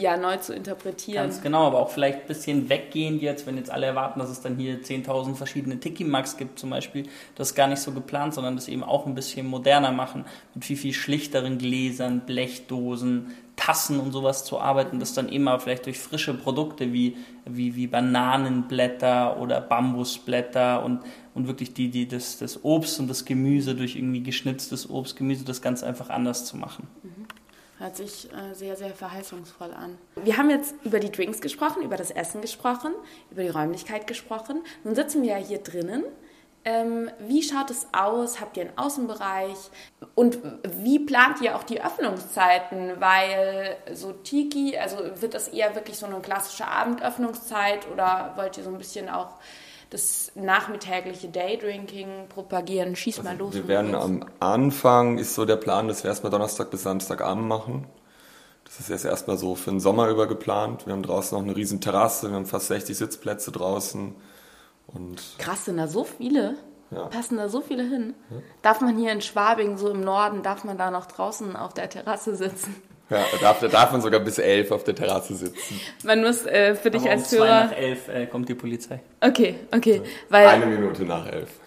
ja, 0.00 0.16
neu 0.16 0.36
zu 0.38 0.54
interpretieren. 0.54 1.24
Ganz 1.24 1.42
genau, 1.42 1.66
aber 1.66 1.78
auch 1.78 1.90
vielleicht 1.90 2.22
ein 2.22 2.26
bisschen 2.26 2.68
weggehend 2.68 3.22
jetzt, 3.22 3.46
wenn 3.46 3.56
jetzt 3.56 3.70
alle 3.70 3.86
erwarten, 3.86 4.18
dass 4.18 4.30
es 4.30 4.40
dann 4.40 4.56
hier 4.56 4.80
10.000 4.80 5.34
verschiedene 5.34 5.78
Tiki-Max 5.78 6.36
gibt 6.36 6.58
zum 6.58 6.70
Beispiel. 6.70 7.06
Das 7.34 7.50
ist 7.50 7.54
gar 7.54 7.66
nicht 7.66 7.80
so 7.80 7.92
geplant, 7.92 8.34
sondern 8.34 8.56
das 8.56 8.68
eben 8.68 8.82
auch 8.82 9.06
ein 9.06 9.14
bisschen 9.14 9.46
moderner 9.46 9.92
machen, 9.92 10.24
mit 10.54 10.64
viel, 10.64 10.76
viel 10.76 10.92
schlichteren 10.92 11.58
Gläsern, 11.58 12.20
Blechdosen, 12.26 13.34
Tassen 13.56 14.00
und 14.00 14.12
sowas 14.12 14.44
zu 14.46 14.58
arbeiten, 14.58 15.00
das 15.00 15.12
dann 15.12 15.28
immer 15.28 15.60
vielleicht 15.60 15.84
durch 15.84 15.98
frische 15.98 16.32
Produkte 16.32 16.94
wie, 16.94 17.18
wie, 17.44 17.76
wie 17.76 17.86
Bananenblätter 17.86 19.38
oder 19.38 19.60
Bambusblätter 19.60 20.82
und, 20.82 21.00
und 21.34 21.46
wirklich 21.46 21.74
die, 21.74 21.90
die, 21.90 22.08
das, 22.08 22.38
das 22.38 22.64
Obst 22.64 22.98
und 23.00 23.08
das 23.08 23.26
Gemüse 23.26 23.74
durch 23.74 23.96
irgendwie 23.96 24.22
geschnitztes 24.22 24.88
Obst, 24.88 25.16
Gemüse, 25.16 25.44
das 25.44 25.60
Ganze 25.60 25.86
einfach 25.86 26.08
anders 26.08 26.46
zu 26.46 26.56
machen. 26.56 26.88
Mhm. 27.02 27.26
Hört 27.80 27.96
sich 27.96 28.28
äh, 28.30 28.54
sehr, 28.54 28.76
sehr 28.76 28.90
verheißungsvoll 28.90 29.72
an. 29.72 29.96
Wir 30.14 30.36
haben 30.36 30.50
jetzt 30.50 30.74
über 30.84 31.00
die 31.00 31.10
Drinks 31.10 31.40
gesprochen, 31.40 31.82
über 31.82 31.96
das 31.96 32.10
Essen 32.10 32.42
gesprochen, 32.42 32.92
über 33.30 33.42
die 33.42 33.48
Räumlichkeit 33.48 34.06
gesprochen. 34.06 34.62
Nun 34.84 34.94
sitzen 34.94 35.22
wir 35.22 35.30
ja 35.30 35.36
hier 35.38 35.60
drinnen. 35.60 36.04
Ähm, 36.66 37.10
wie 37.20 37.42
schaut 37.42 37.70
es 37.70 37.86
aus? 37.92 38.38
Habt 38.38 38.58
ihr 38.58 38.64
einen 38.64 38.76
Außenbereich? 38.76 39.56
Und 40.14 40.40
wie 40.62 40.98
plant 40.98 41.40
ihr 41.40 41.56
auch 41.56 41.62
die 41.62 41.82
Öffnungszeiten? 41.82 43.00
Weil 43.00 43.78
so 43.94 44.12
Tiki, 44.12 44.76
also 44.76 44.98
wird 45.18 45.32
das 45.32 45.48
eher 45.48 45.74
wirklich 45.74 45.96
so 45.96 46.04
eine 46.04 46.20
klassische 46.20 46.68
Abendöffnungszeit 46.68 47.90
oder 47.90 48.34
wollt 48.36 48.58
ihr 48.58 48.64
so 48.64 48.68
ein 48.68 48.76
bisschen 48.76 49.08
auch 49.08 49.36
das 49.90 50.30
nachmittägliche 50.36 51.28
Daydrinking 51.28 52.28
propagieren. 52.28 52.94
Schieß 52.94 53.18
also 53.18 53.28
mal 53.28 53.36
los. 53.36 53.54
Wir 53.54 53.68
werden 53.68 53.94
am 53.94 54.24
Anfang, 54.38 55.18
ist 55.18 55.34
so 55.34 55.44
der 55.44 55.56
Plan, 55.56 55.88
dass 55.88 56.04
wir 56.04 56.10
erstmal 56.10 56.30
Donnerstag 56.30 56.70
bis 56.70 56.84
Samstagabend 56.84 57.46
machen. 57.46 57.86
Das 58.64 58.78
ist 58.78 58.88
jetzt 58.88 59.04
erstmal 59.04 59.36
so 59.36 59.56
für 59.56 59.70
den 59.70 59.80
Sommer 59.80 60.08
über 60.08 60.28
geplant. 60.28 60.86
Wir 60.86 60.92
haben 60.92 61.02
draußen 61.02 61.36
noch 61.36 61.44
eine 61.44 61.56
riesen 61.56 61.80
Terrasse, 61.80 62.28
wir 62.28 62.36
haben 62.36 62.46
fast 62.46 62.68
60 62.68 62.96
Sitzplätze 62.96 63.50
draußen. 63.50 64.14
Und 64.86 65.20
Krass, 65.38 65.64
sind 65.64 65.76
da 65.76 65.88
so 65.88 66.04
viele? 66.04 66.56
Ja. 66.92 67.06
Passen 67.06 67.36
da 67.36 67.48
so 67.48 67.60
viele 67.60 67.84
hin? 67.84 68.14
Ja. 68.30 68.36
Darf 68.62 68.80
man 68.80 68.96
hier 68.96 69.12
in 69.12 69.20
Schwabing, 69.20 69.76
so 69.76 69.90
im 69.90 70.02
Norden, 70.02 70.42
darf 70.42 70.64
man 70.64 70.78
da 70.78 70.90
noch 70.90 71.06
draußen 71.06 71.56
auf 71.56 71.74
der 71.74 71.88
Terrasse 71.88 72.34
sitzen? 72.36 72.74
Ja, 73.10 73.24
da 73.32 73.38
darf, 73.38 73.60
da 73.60 73.68
darf 73.68 73.90
man 73.90 74.00
sogar 74.00 74.20
bis 74.20 74.38
elf 74.38 74.70
auf 74.70 74.84
der 74.84 74.94
Terrasse 74.94 75.34
sitzen. 75.34 75.80
Man 76.04 76.22
muss 76.22 76.46
äh, 76.46 76.76
für 76.76 76.92
dich 76.92 77.02
Aber 77.02 77.10
als 77.10 77.32
um 77.32 77.40
Hörer. 77.40 77.48
Zwei 77.48 77.64
nach 77.64 77.76
elf 77.76 78.08
äh, 78.08 78.26
kommt 78.26 78.48
die 78.48 78.54
Polizei. 78.54 79.00
Okay, 79.20 79.56
okay. 79.74 80.00
Weil, 80.28 80.46
Eine 80.46 80.66
Minute 80.66 81.04
nach 81.04 81.26
elf. 81.26 81.50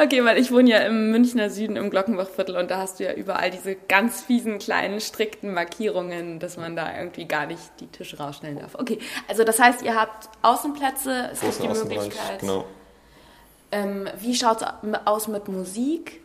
Okay, 0.00 0.24
weil 0.24 0.38
ich 0.38 0.50
wohne 0.50 0.70
ja 0.70 0.78
im 0.78 1.12
Münchner 1.12 1.48
Süden 1.48 1.76
im 1.76 1.88
Glockenbachviertel 1.88 2.56
und 2.56 2.70
da 2.70 2.78
hast 2.78 2.98
du 2.98 3.04
ja 3.04 3.12
überall 3.12 3.50
diese 3.52 3.76
ganz 3.76 4.20
fiesen 4.20 4.58
kleinen 4.58 5.00
strikten 5.00 5.54
Markierungen, 5.54 6.40
dass 6.40 6.56
man 6.56 6.74
da 6.74 6.96
irgendwie 6.96 7.26
gar 7.26 7.46
nicht 7.46 7.62
die 7.78 7.86
Tische 7.86 8.18
rausstellen 8.18 8.58
darf. 8.58 8.74
Okay, 8.74 8.98
also 9.28 9.44
das 9.44 9.60
heißt, 9.60 9.82
ihr 9.82 9.94
habt 9.94 10.28
Außenplätze, 10.42 11.30
es 11.32 11.40
gibt 11.40 11.62
die 11.62 11.68
Möglichkeit. 11.68 12.40
Genau. 12.40 12.64
Ähm, 13.70 14.08
wie 14.18 14.34
schaut 14.34 14.62
es 14.62 14.66
aus 15.04 15.28
mit 15.28 15.46
Musik? 15.46 16.21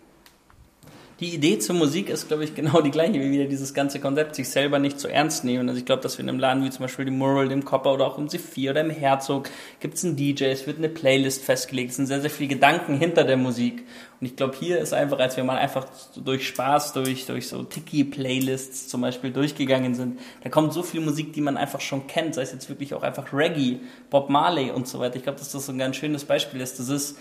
Die 1.20 1.34
Idee 1.34 1.58
zur 1.58 1.74
Musik 1.74 2.10
ist, 2.10 2.28
glaube 2.28 2.44
ich, 2.44 2.54
genau 2.54 2.80
die 2.82 2.92
gleiche 2.92 3.16
wie 3.16 3.32
wieder 3.32 3.46
dieses 3.46 3.74
ganze 3.74 4.00
Konzept, 4.00 4.36
sich 4.36 4.50
selber 4.50 4.78
nicht 4.78 5.00
zu 5.00 5.08
ernst 5.08 5.44
nehmen. 5.44 5.68
Also 5.68 5.80
ich 5.80 5.86
glaube, 5.86 6.04
dass 6.04 6.20
wir 6.20 6.24
in 6.24 6.30
einem 6.30 6.38
Laden 6.38 6.64
wie 6.64 6.70
zum 6.70 6.82
Beispiel 6.82 7.06
dem 7.06 7.18
Mural, 7.18 7.50
dem 7.50 7.66
Copper 7.66 7.94
oder 7.94 8.06
auch 8.06 8.20
im 8.20 8.28
C4 8.28 8.70
oder 8.70 8.82
im 8.82 8.92
Herzog 8.92 9.50
gibt 9.80 9.96
es 9.96 10.06
einen 10.06 10.16
DJ, 10.16 10.44
es 10.46 10.68
wird 10.68 10.78
eine 10.78 10.90
Playlist 10.90 11.44
festgelegt, 11.44 11.90
es 11.90 11.96
sind 11.96 12.06
sehr, 12.06 12.22
sehr 12.22 12.30
viele 12.30 12.50
Gedanken 12.50 13.00
hinter 13.00 13.24
der 13.24 13.38
Musik. 13.38 13.84
Und 14.22 14.28
ich 14.28 14.36
glaube, 14.36 14.56
hier 14.60 14.78
ist 14.78 14.94
einfach, 14.94 15.18
als 15.18 15.38
wir 15.38 15.44
mal 15.44 15.58
einfach 15.58 15.88
durch 16.24 16.48
Spaß, 16.48 16.94
durch, 16.94 17.26
durch 17.26 17.48
so 17.48 17.64
Tiki-Playlists 17.64 18.88
zum 18.88 19.02
Beispiel 19.02 19.32
durchgegangen 19.32 19.96
sind, 19.96 20.20
da 20.44 20.50
kommt 20.50 20.72
so 20.72 20.84
viel 20.84 21.02
Musik, 21.02 21.34
die 21.34 21.42
man 21.42 21.58
einfach 21.58 21.82
schon 21.82 22.06
kennt, 22.06 22.36
sei 22.36 22.44
es 22.44 22.52
jetzt 22.52 22.70
wirklich 22.70 22.94
auch 22.94 23.02
einfach 23.02 23.34
Reggae, 23.34 23.80
Bob 24.12 24.30
Marley 24.30 24.70
und 24.70 24.88
so 24.88 25.00
weiter. 25.00 25.16
Ich 25.16 25.24
glaube, 25.24 25.40
dass 25.40 25.52
das 25.52 25.66
so 25.66 25.72
ein 25.72 25.80
ganz 25.80 25.96
schönes 25.96 26.26
Beispiel 26.26 26.62
ist. 26.62 26.78
Das 26.78 26.90
ist 26.90 27.18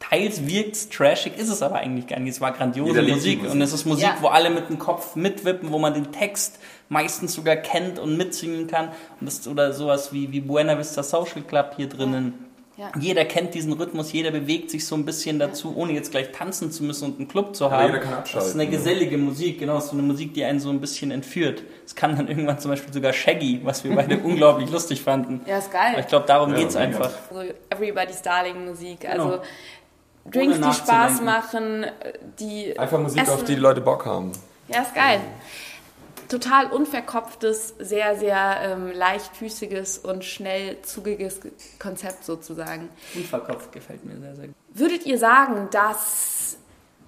teils 0.00 0.46
wirkt 0.46 0.76
es 0.76 0.88
trashig, 0.88 1.36
ist 1.36 1.48
es 1.48 1.62
aber 1.62 1.76
eigentlich 1.76 2.06
gar 2.06 2.18
nicht. 2.18 2.34
Es 2.34 2.40
war 2.40 2.52
grandiose 2.52 3.02
Musik, 3.02 3.42
Musik, 3.42 3.50
und 3.50 3.62
es 3.62 3.72
ist 3.72 3.84
Musik, 3.84 4.04
ja. 4.04 4.16
wo 4.20 4.28
alle 4.28 4.50
mit 4.50 4.68
dem 4.68 4.78
Kopf 4.78 5.16
mitwippen, 5.16 5.72
wo 5.72 5.78
man 5.78 5.94
den 5.94 6.12
Text 6.12 6.58
meistens 6.88 7.34
sogar 7.34 7.56
kennt 7.56 7.98
und 7.98 8.16
mitsingen 8.16 8.66
kann. 8.66 8.88
Und 9.20 9.26
das, 9.26 9.46
oder 9.46 9.72
sowas 9.72 10.12
wie, 10.12 10.32
wie 10.32 10.40
Buena 10.40 10.78
Vista 10.78 11.02
Social 11.02 11.42
Club 11.42 11.74
hier 11.76 11.88
drinnen. 11.88 12.48
Ja. 12.78 12.92
Jeder 12.96 13.24
kennt 13.24 13.54
diesen 13.54 13.72
Rhythmus, 13.72 14.12
jeder 14.12 14.30
bewegt 14.30 14.70
sich 14.70 14.86
so 14.86 14.94
ein 14.94 15.04
bisschen 15.04 15.40
dazu, 15.40 15.74
ohne 15.76 15.94
jetzt 15.94 16.12
gleich 16.12 16.30
tanzen 16.30 16.70
zu 16.70 16.84
müssen 16.84 17.06
und 17.06 17.18
einen 17.18 17.26
Club 17.26 17.56
zu 17.56 17.72
haben. 17.72 17.86
jeder 17.86 17.98
kann 17.98 18.14
abschalten. 18.14 18.38
Das 18.38 18.48
ist 18.50 18.54
eine 18.54 18.70
gesellige 18.70 19.18
Musik, 19.18 19.58
genau, 19.58 19.80
so 19.80 19.94
eine 19.94 20.02
Musik, 20.02 20.32
die 20.34 20.44
einen 20.44 20.60
so 20.60 20.70
ein 20.70 20.80
bisschen 20.80 21.10
entführt. 21.10 21.64
Es 21.84 21.96
kann 21.96 22.16
dann 22.16 22.28
irgendwann 22.28 22.60
zum 22.60 22.70
Beispiel 22.70 22.92
sogar 22.92 23.12
Shaggy, 23.12 23.62
was 23.64 23.82
wir 23.82 23.96
beide 23.96 24.18
unglaublich 24.22 24.70
lustig 24.70 25.02
fanden. 25.02 25.40
Ja, 25.44 25.58
ist 25.58 25.72
geil. 25.72 25.90
Aber 25.90 25.98
ich 25.98 26.06
glaube, 26.06 26.26
darum 26.28 26.52
ja, 26.52 26.58
geht's 26.60 26.76
einfach. 26.76 27.10
So 27.32 27.42
Everybody's 27.68 28.22
Darling 28.22 28.66
Musik, 28.66 29.08
also 29.08 29.24
genau. 29.24 29.42
Drinks, 30.30 30.60
die 30.60 30.72
Spaß 30.72 31.22
machen, 31.22 31.86
die. 32.38 32.78
Einfach 32.78 32.98
Musik, 32.98 33.22
essen. 33.22 33.32
auf 33.32 33.44
die 33.44 33.54
die 33.54 33.60
Leute 33.60 33.80
Bock 33.80 34.06
haben. 34.06 34.32
Ja, 34.68 34.82
ist 34.82 34.94
geil. 34.94 35.20
Total 36.28 36.66
unverkopftes, 36.66 37.74
sehr, 37.78 38.18
sehr 38.18 38.58
ähm, 38.62 38.92
leichtfüßiges 38.92 39.98
und 39.98 40.24
schnell 40.24 40.82
zugiges 40.82 41.40
Konzept 41.78 42.24
sozusagen. 42.24 42.90
Unverkopft 43.14 43.72
gefällt 43.72 44.04
mir 44.04 44.18
sehr, 44.18 44.36
sehr 44.36 44.46
gut. 44.48 44.56
Würdet 44.74 45.06
ihr 45.06 45.18
sagen, 45.18 45.68
dass 45.70 46.58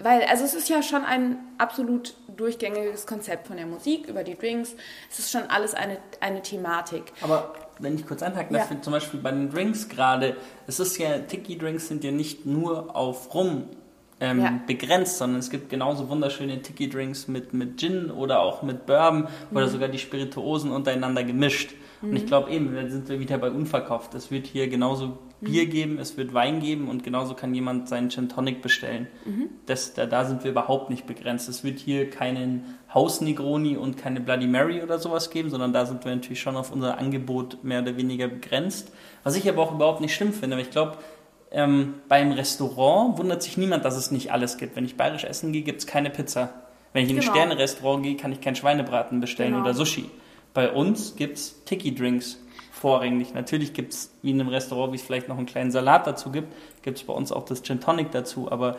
weil, 0.03 0.23
also 0.23 0.45
es 0.45 0.55
ist 0.55 0.69
ja 0.69 0.83
schon 0.83 1.05
ein 1.05 1.39
absolut 1.59 2.15
durchgängiges 2.37 3.07
Konzept 3.07 3.47
von 3.47 3.57
der 3.57 3.67
Musik 3.67 4.07
über 4.09 4.25
die 4.25 4.37
Drinks. 4.37 4.75
Es 5.11 5.19
ist 5.19 5.31
schon 5.31 5.43
alles 5.49 5.75
eine, 5.75 5.99
eine 6.21 6.43
Thematik. 6.43 7.13
Aber 7.21 7.53
wenn 7.79 7.95
ich 7.95 8.07
kurz 8.07 8.23
einhaken 8.23 8.55
darf, 8.55 8.71
ja. 8.71 8.81
zum 8.81 8.93
Beispiel 8.93 9.21
bei 9.21 9.31
den 9.31 9.51
Drinks 9.51 9.89
gerade, 9.89 10.37
es 10.67 10.81
ist 10.81 10.99
ja, 10.99 11.19
Tiki-Drinks 11.19 11.89
sind 11.89 12.05
ja 12.05 12.11
nicht 12.11 12.47
nur 12.47 12.97
auf 12.97 13.35
Rum 13.35 13.65
ähm, 14.21 14.41
ja. 14.41 14.61
begrenzt, 14.67 15.19
sondern 15.19 15.41
es 15.41 15.51
gibt 15.51 15.71
genauso 15.71 16.09
wunderschöne 16.09 16.61
Tiki-Drinks 16.63 17.29
mit, 17.29 17.53
mit 17.55 17.79
Gin 17.79 18.11
oder 18.11 18.41
auch 18.41 18.63
mit 18.63 18.87
Bourbon 18.87 19.29
mhm. 19.51 19.57
oder 19.57 19.69
sogar 19.69 19.89
die 19.89 19.99
Spirituosen 19.99 20.71
untereinander 20.71 21.25
gemischt. 21.25 21.75
Mhm. 22.01 22.11
Und 22.11 22.17
ich 22.17 22.23
mhm. 22.25 22.27
glaube 22.27 22.51
eben, 22.51 22.75
da 22.75 22.89
sind 22.89 23.09
wir 23.09 23.19
wieder 23.19 23.39
bei 23.39 23.51
unverkauft. 23.51 24.15
Das 24.15 24.31
wird 24.31 24.47
hier 24.47 24.69
genauso 24.69 25.19
Bier 25.41 25.67
geben, 25.67 25.99
es 25.99 26.17
wird 26.17 26.35
Wein 26.35 26.61
geben 26.61 26.89
und 26.89 27.03
genauso 27.03 27.35
kann 27.35 27.55
jemand 27.55 27.89
seinen 27.89 28.11
Gin 28.11 28.29
Tonic 28.29 28.63
bestellen. 28.63 29.07
Mhm. 29.25 29.49
Das, 29.67 29.95
da, 29.95 30.07
da 30.07 30.25
sind 30.25 30.45
wir 30.45 30.51
überhaupt 30.51 30.91
nicht 30.91 31.07
begrenzt. 31.07 31.49
Es 31.49 31.65
wird 31.65 31.79
hier 31.79 32.11
keinen 32.11 32.79
Haus 32.93 33.21
Negroni 33.21 33.77
und 33.77 33.97
keine 33.97 34.21
Bloody 34.21 34.47
Mary 34.47 34.83
oder 34.83 34.99
sowas 34.99 35.31
geben, 35.31 35.51
sondern 35.51 35.73
da 35.73 35.87
sind 35.87 36.05
wir 36.05 36.15
natürlich 36.15 36.41
schon 36.41 36.57
auf 36.57 36.73
unser 36.73 36.99
Angebot 36.99 37.65
mehr 37.65 37.83
oder 37.83 37.97
weniger 37.97 38.29
begrenzt. 38.29 38.93
Was 39.25 39.37
ich 39.37 39.49
aber 39.49 39.63
auch 39.63 39.73
überhaupt 39.73 40.01
nicht 40.01 40.15
schlimm 40.15 40.33
finde, 40.33 40.57
weil 40.57 40.65
ich 40.65 40.71
glaube, 40.71 40.99
ähm, 41.51 41.95
beim 42.09 42.33
Restaurant 42.33 43.19
wundert 43.19 43.43
sich 43.43 43.57
niemand, 43.57 43.85
dass 43.85 43.97
es 43.97 44.11
nicht 44.11 44.33
alles 44.33 44.59
gibt. 44.59 44.77
Wenn 44.77 44.85
ich 44.85 44.97
bayerisch 44.97 45.25
essen 45.25 45.53
gehe, 45.53 45.63
gibt 45.63 45.81
es 45.81 45.87
keine 45.87 46.11
Pizza. 46.11 46.53
Wenn 46.93 47.05
ich 47.05 47.11
in 47.11 47.17
ein 47.17 47.21
genau. 47.21 47.33
Sterne-Restaurant 47.33 48.03
gehe, 48.03 48.17
kann 48.17 48.33
ich 48.33 48.41
keinen 48.41 48.57
Schweinebraten 48.57 49.21
bestellen 49.21 49.53
genau. 49.53 49.65
oder 49.65 49.75
Sushi. 49.75 50.11
Bei 50.55 50.71
uns 50.71 51.17
gibt 51.17 51.39
es 51.39 51.65
Tiki-Drinks 51.65 52.39
vorrangig. 52.81 53.35
Natürlich 53.35 53.75
gibt 53.75 53.93
es, 53.93 54.11
wie 54.23 54.31
in 54.31 54.41
einem 54.41 54.49
Restaurant, 54.49 54.93
wie 54.93 54.97
es 54.97 55.03
vielleicht 55.03 55.29
noch 55.29 55.37
einen 55.37 55.47
kleinen 55.47 55.71
Salat 55.71 56.07
dazu 56.07 56.31
gibt, 56.31 56.53
gibt 56.83 56.99
es 56.99 57.05
bei 57.05 57.13
uns 57.13 57.31
auch 57.31 57.45
das 57.45 57.63
Gin 57.63 57.81
Tonic 57.81 58.11
dazu. 58.11 58.51
Aber 58.51 58.79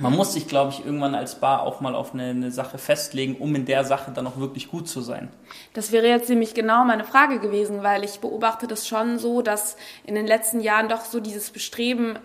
man 0.00 0.14
muss 0.14 0.32
sich, 0.32 0.48
glaube 0.48 0.72
ich, 0.72 0.84
irgendwann 0.84 1.14
als 1.14 1.36
Bar 1.36 1.62
auch 1.62 1.80
mal 1.80 1.94
auf 1.94 2.14
eine, 2.14 2.30
eine, 2.30 2.50
Sache 2.50 2.78
festlegen, 2.78 3.36
um 3.36 3.54
in 3.54 3.66
der 3.66 3.84
Sache 3.84 4.12
dann 4.12 4.26
auch 4.26 4.38
wirklich 4.38 4.70
gut 4.70 4.88
zu 4.88 5.02
sein. 5.02 5.28
Das 5.74 5.92
wäre 5.92 6.06
jetzt 6.06 6.28
nämlich 6.30 6.54
genau 6.54 6.84
meine 6.84 7.04
Frage 7.04 7.38
gewesen, 7.38 7.82
weil 7.82 8.02
ich 8.02 8.20
beobachte 8.20 8.66
das 8.66 8.88
schon 8.88 9.18
so, 9.18 9.42
dass 9.42 9.76
in 10.04 10.14
den 10.14 10.26
letzten 10.26 10.60
Jahren 10.60 10.88
doch 10.88 11.04
so 11.04 11.20
dieses 11.20 11.50
Bestreben 11.50 12.18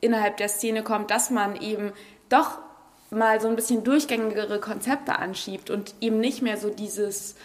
innerhalb 0.00 0.36
der 0.36 0.48
Szene 0.48 0.82
kommt, 0.82 1.10
dass 1.10 1.30
man 1.30 1.56
eben 1.56 1.92
doch 2.28 2.58
mal 3.10 3.40
so 3.40 3.48
ein 3.48 3.56
bisschen 3.56 3.84
durchgängigere 3.84 4.60
Konzepte 4.60 5.18
anschiebt 5.18 5.70
und 5.70 5.94
eben 6.00 6.20
nicht 6.20 6.42
mehr 6.42 6.56
so 6.56 6.70
dieses 6.70 7.36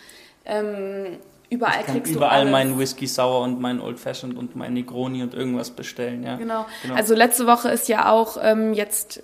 ähm, 0.45 1.19
überall 1.55 1.83
kriegst 1.83 2.13
überall 2.13 2.45
du 2.45 2.51
meinen 2.51 2.77
Whisky 2.77 3.07
Sour 3.07 3.41
und 3.41 3.59
meinen 3.59 3.81
Old 3.81 3.99
Fashioned 3.99 4.37
und 4.37 4.55
meinen 4.55 4.73
Negroni 4.73 5.23
und 5.23 5.33
irgendwas 5.33 5.71
bestellen, 5.71 6.23
ja. 6.23 6.35
Genau. 6.35 6.65
genau. 6.81 6.95
Also 6.95 7.15
letzte 7.15 7.47
Woche 7.47 7.69
ist 7.69 7.87
ja 7.87 8.11
auch 8.11 8.37
ähm, 8.41 8.73
jetzt 8.73 9.23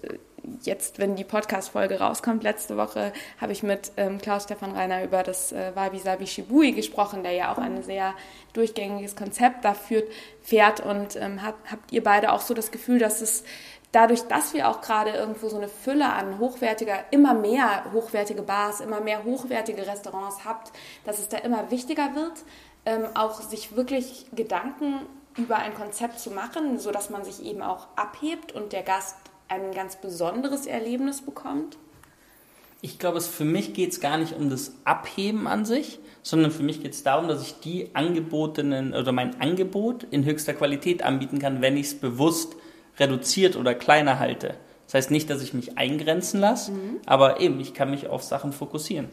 jetzt, 0.64 1.00
wenn 1.00 1.16
die 1.16 1.24
Podcast-Folge 1.24 2.00
rauskommt, 2.00 2.44
letzte 2.44 2.78
Woche 2.78 3.14
habe 3.40 3.52
ich 3.52 3.64
mit 3.64 3.92
ähm, 3.98 4.18
Klaus 4.20 4.44
Stefan 4.44 4.72
Reiner 4.72 5.04
über 5.04 5.24
das 5.24 5.52
äh, 5.52 5.72
Wabi 5.76 6.00
Sabi 6.00 6.28
Shibui 6.28 6.72
gesprochen, 6.72 7.24
der 7.24 7.34
ja 7.34 7.52
auch 7.52 7.58
ein 7.58 7.84
sehr 7.84 8.14
durchgängiges 8.54 9.16
Konzept 9.16 9.64
da 9.66 9.74
führt, 9.74 10.10
fährt. 10.42 10.80
Und 10.80 11.16
ähm, 11.16 11.44
hab, 11.44 11.56
habt 11.70 11.92
ihr 11.92 12.04
beide 12.04 12.32
auch 12.32 12.42
so 12.42 12.54
das 12.54 12.72
Gefühl, 12.72 13.00
dass 13.00 13.22
es 13.22 13.44
dadurch, 13.92 14.22
dass 14.24 14.54
wir 14.54 14.70
auch 14.70 14.82
gerade 14.82 15.12
irgendwo 15.12 15.50
so 15.50 15.58
eine 15.58 15.68
Fülle 15.68 16.12
an 16.12 16.40
hochwertiger, 16.40 17.06
immer 17.12 17.34
mehr 17.34 17.86
hochwertige 17.94 18.42
Bars, 18.42 18.80
immer 18.80 19.02
mehr 19.02 19.24
hochwertige 19.24 19.86
Restaurants 19.86 20.46
habt, 20.46 20.72
dass 21.04 21.20
es 21.20 21.30
da 21.30 21.38
immer 21.38 21.72
wichtiger 21.72 22.16
wird, 22.16 22.44
ähm, 22.86 23.06
auch 23.14 23.42
sich 23.42 23.76
wirklich 23.76 24.26
Gedanken 24.34 25.02
über 25.38 25.58
ein 25.58 25.74
Konzept 25.74 26.20
zu 26.20 26.32
machen, 26.32 26.80
sodass 26.80 27.10
man 27.10 27.24
sich 27.24 27.46
eben 27.46 27.62
auch 27.62 27.88
abhebt 27.96 28.54
und 28.54 28.74
der 28.74 28.84
Gast 28.84 29.16
ein 29.48 29.74
ganz 29.74 29.96
besonderes 29.96 30.66
Erlebnis 30.66 31.22
bekommt? 31.22 31.78
Ich 32.84 32.98
glaube, 32.98 33.20
es 33.20 33.28
für 33.28 33.46
mich 33.46 33.74
geht 33.74 33.92
es 33.92 34.00
gar 34.00 34.18
nicht 34.18 34.34
um 34.34 34.50
das 34.50 34.74
Abheben 34.86 35.46
an 35.46 35.66
sich, 35.66 36.00
sondern 36.24 36.50
für 36.50 36.64
mich 36.64 36.82
geht 36.82 36.94
es 36.94 37.04
darum, 37.04 37.28
dass 37.28 37.44
ich 37.44 37.60
die 37.60 37.92
angebotenen 37.94 38.94
oder 38.94 39.12
mein 39.12 39.40
Angebot 39.40 40.06
in 40.10 40.26
höchster 40.26 40.54
Qualität 40.54 41.04
anbieten 41.04 41.38
kann, 41.38 41.62
wenn 41.62 41.78
ich 41.78 41.88
es 41.88 42.00
bewusst 42.00 42.56
reduziert 43.02 43.58
oder 43.58 43.76
kleiner 43.76 44.20
halte. 44.20 44.56
Das 44.86 44.94
heißt 44.94 45.12
nicht, 45.12 45.30
dass 45.30 45.42
ich 45.42 45.54
mich 45.54 45.78
eingrenzen 45.78 46.40
lasse, 46.40 46.72
mhm. 46.72 47.00
aber 47.06 47.40
eben, 47.40 47.60
ich 47.60 47.74
kann 47.74 47.92
mich 47.92 48.08
auf 48.08 48.24
Sachen 48.24 48.54
fokussieren. 48.54 49.08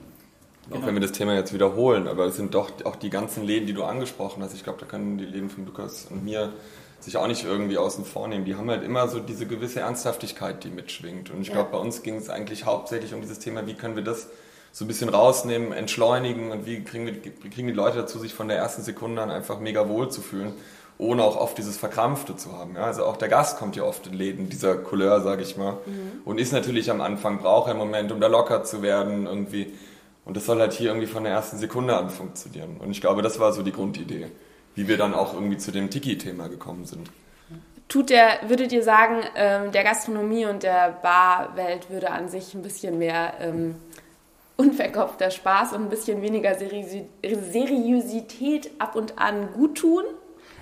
Auch 0.70 0.74
genau. 0.74 0.86
wenn 0.86 0.94
wir 0.94 1.00
das 1.00 1.12
Thema 1.12 1.34
jetzt 1.34 1.54
wiederholen, 1.54 2.08
aber 2.08 2.26
es 2.26 2.36
sind 2.36 2.54
doch 2.54 2.70
auch 2.84 2.96
die 2.96 3.10
ganzen 3.10 3.44
Läden, 3.44 3.66
die 3.66 3.72
du 3.72 3.84
angesprochen 3.84 4.42
hast. 4.42 4.54
Ich 4.54 4.64
glaube, 4.64 4.78
da 4.80 4.86
können 4.86 5.16
die 5.16 5.24
Läden 5.24 5.48
von 5.48 5.64
Lukas 5.64 6.08
und 6.10 6.24
mir 6.24 6.52
sich 7.00 7.16
auch 7.16 7.26
nicht 7.26 7.44
irgendwie 7.44 7.78
außen 7.78 8.04
vor 8.04 8.28
nehmen. 8.28 8.44
Die 8.44 8.56
haben 8.56 8.68
halt 8.68 8.82
immer 8.82 9.08
so 9.08 9.20
diese 9.20 9.46
gewisse 9.46 9.80
Ernsthaftigkeit, 9.80 10.64
die 10.64 10.68
mitschwingt. 10.68 11.30
Und 11.30 11.40
ich 11.40 11.52
glaube, 11.52 11.70
bei 11.70 11.78
uns 11.78 12.02
ging 12.02 12.16
es 12.16 12.28
eigentlich 12.28 12.66
hauptsächlich 12.66 13.14
um 13.14 13.20
dieses 13.20 13.38
Thema, 13.38 13.66
wie 13.66 13.74
können 13.74 13.96
wir 13.96 14.02
das 14.02 14.28
so 14.72 14.84
ein 14.84 14.88
bisschen 14.88 15.08
rausnehmen, 15.08 15.72
entschleunigen 15.72 16.50
und 16.50 16.66
wie 16.66 16.82
kriegen, 16.82 17.06
wir, 17.06 17.14
wie 17.14 17.50
kriegen 17.50 17.68
die 17.68 17.72
Leute 17.72 17.98
dazu, 17.98 18.18
sich 18.18 18.34
von 18.34 18.48
der 18.48 18.58
ersten 18.58 18.82
Sekunde 18.82 19.22
an 19.22 19.30
einfach 19.30 19.60
mega 19.60 19.88
wohl 19.88 20.10
zu 20.10 20.20
fühlen 20.20 20.52
ohne 20.98 21.22
auch 21.22 21.36
oft 21.36 21.56
dieses 21.56 21.76
Verkrampfte 21.76 22.36
zu 22.36 22.52
haben. 22.52 22.74
Ja? 22.74 22.82
Also 22.82 23.04
auch 23.04 23.16
der 23.16 23.28
Gast 23.28 23.58
kommt 23.58 23.76
ja 23.76 23.84
oft 23.84 24.06
in 24.08 24.14
Läden 24.14 24.48
dieser 24.48 24.76
Couleur, 24.76 25.20
sage 25.20 25.42
ich 25.42 25.56
mal, 25.56 25.78
mhm. 25.86 26.22
und 26.24 26.38
ist 26.38 26.52
natürlich 26.52 26.90
am 26.90 27.00
Anfang, 27.00 27.38
braucht 27.38 27.70
einen 27.70 27.78
Moment, 27.78 28.10
um 28.12 28.20
da 28.20 28.26
locker 28.26 28.64
zu 28.64 28.82
werden 28.82 29.26
irgendwie. 29.26 29.72
Und 30.24 30.36
das 30.36 30.44
soll 30.44 30.58
halt 30.58 30.72
hier 30.72 30.88
irgendwie 30.88 31.06
von 31.06 31.24
der 31.24 31.32
ersten 31.32 31.56
Sekunde 31.56 31.96
an 31.96 32.10
funktionieren. 32.10 32.76
Und 32.80 32.90
ich 32.90 33.00
glaube, 33.00 33.22
das 33.22 33.40
war 33.40 33.52
so 33.52 33.62
die 33.62 33.72
Grundidee, 33.72 34.26
wie 34.74 34.88
wir 34.88 34.98
dann 34.98 35.14
auch 35.14 35.32
irgendwie 35.32 35.56
zu 35.56 35.70
dem 35.70 35.88
Tiki-Thema 35.88 36.48
gekommen 36.48 36.84
sind. 36.84 37.08
Tut 37.88 38.10
der, 38.10 38.40
würdet 38.48 38.70
ihr 38.72 38.82
sagen, 38.82 39.22
ähm, 39.34 39.72
der 39.72 39.84
Gastronomie 39.84 40.44
und 40.44 40.62
der 40.62 40.98
Barwelt 41.02 41.88
würde 41.88 42.10
an 42.10 42.28
sich 42.28 42.52
ein 42.52 42.60
bisschen 42.60 42.98
mehr 42.98 43.32
ähm, 43.40 43.76
unverkopfter 44.58 45.30
Spaß 45.30 45.72
und 45.72 45.84
ein 45.84 45.88
bisschen 45.88 46.20
weniger 46.20 46.54
Seriosität 47.22 48.70
ab 48.78 48.96
und 48.96 49.18
an 49.18 49.54
gut 49.54 49.78
tun? 49.78 50.04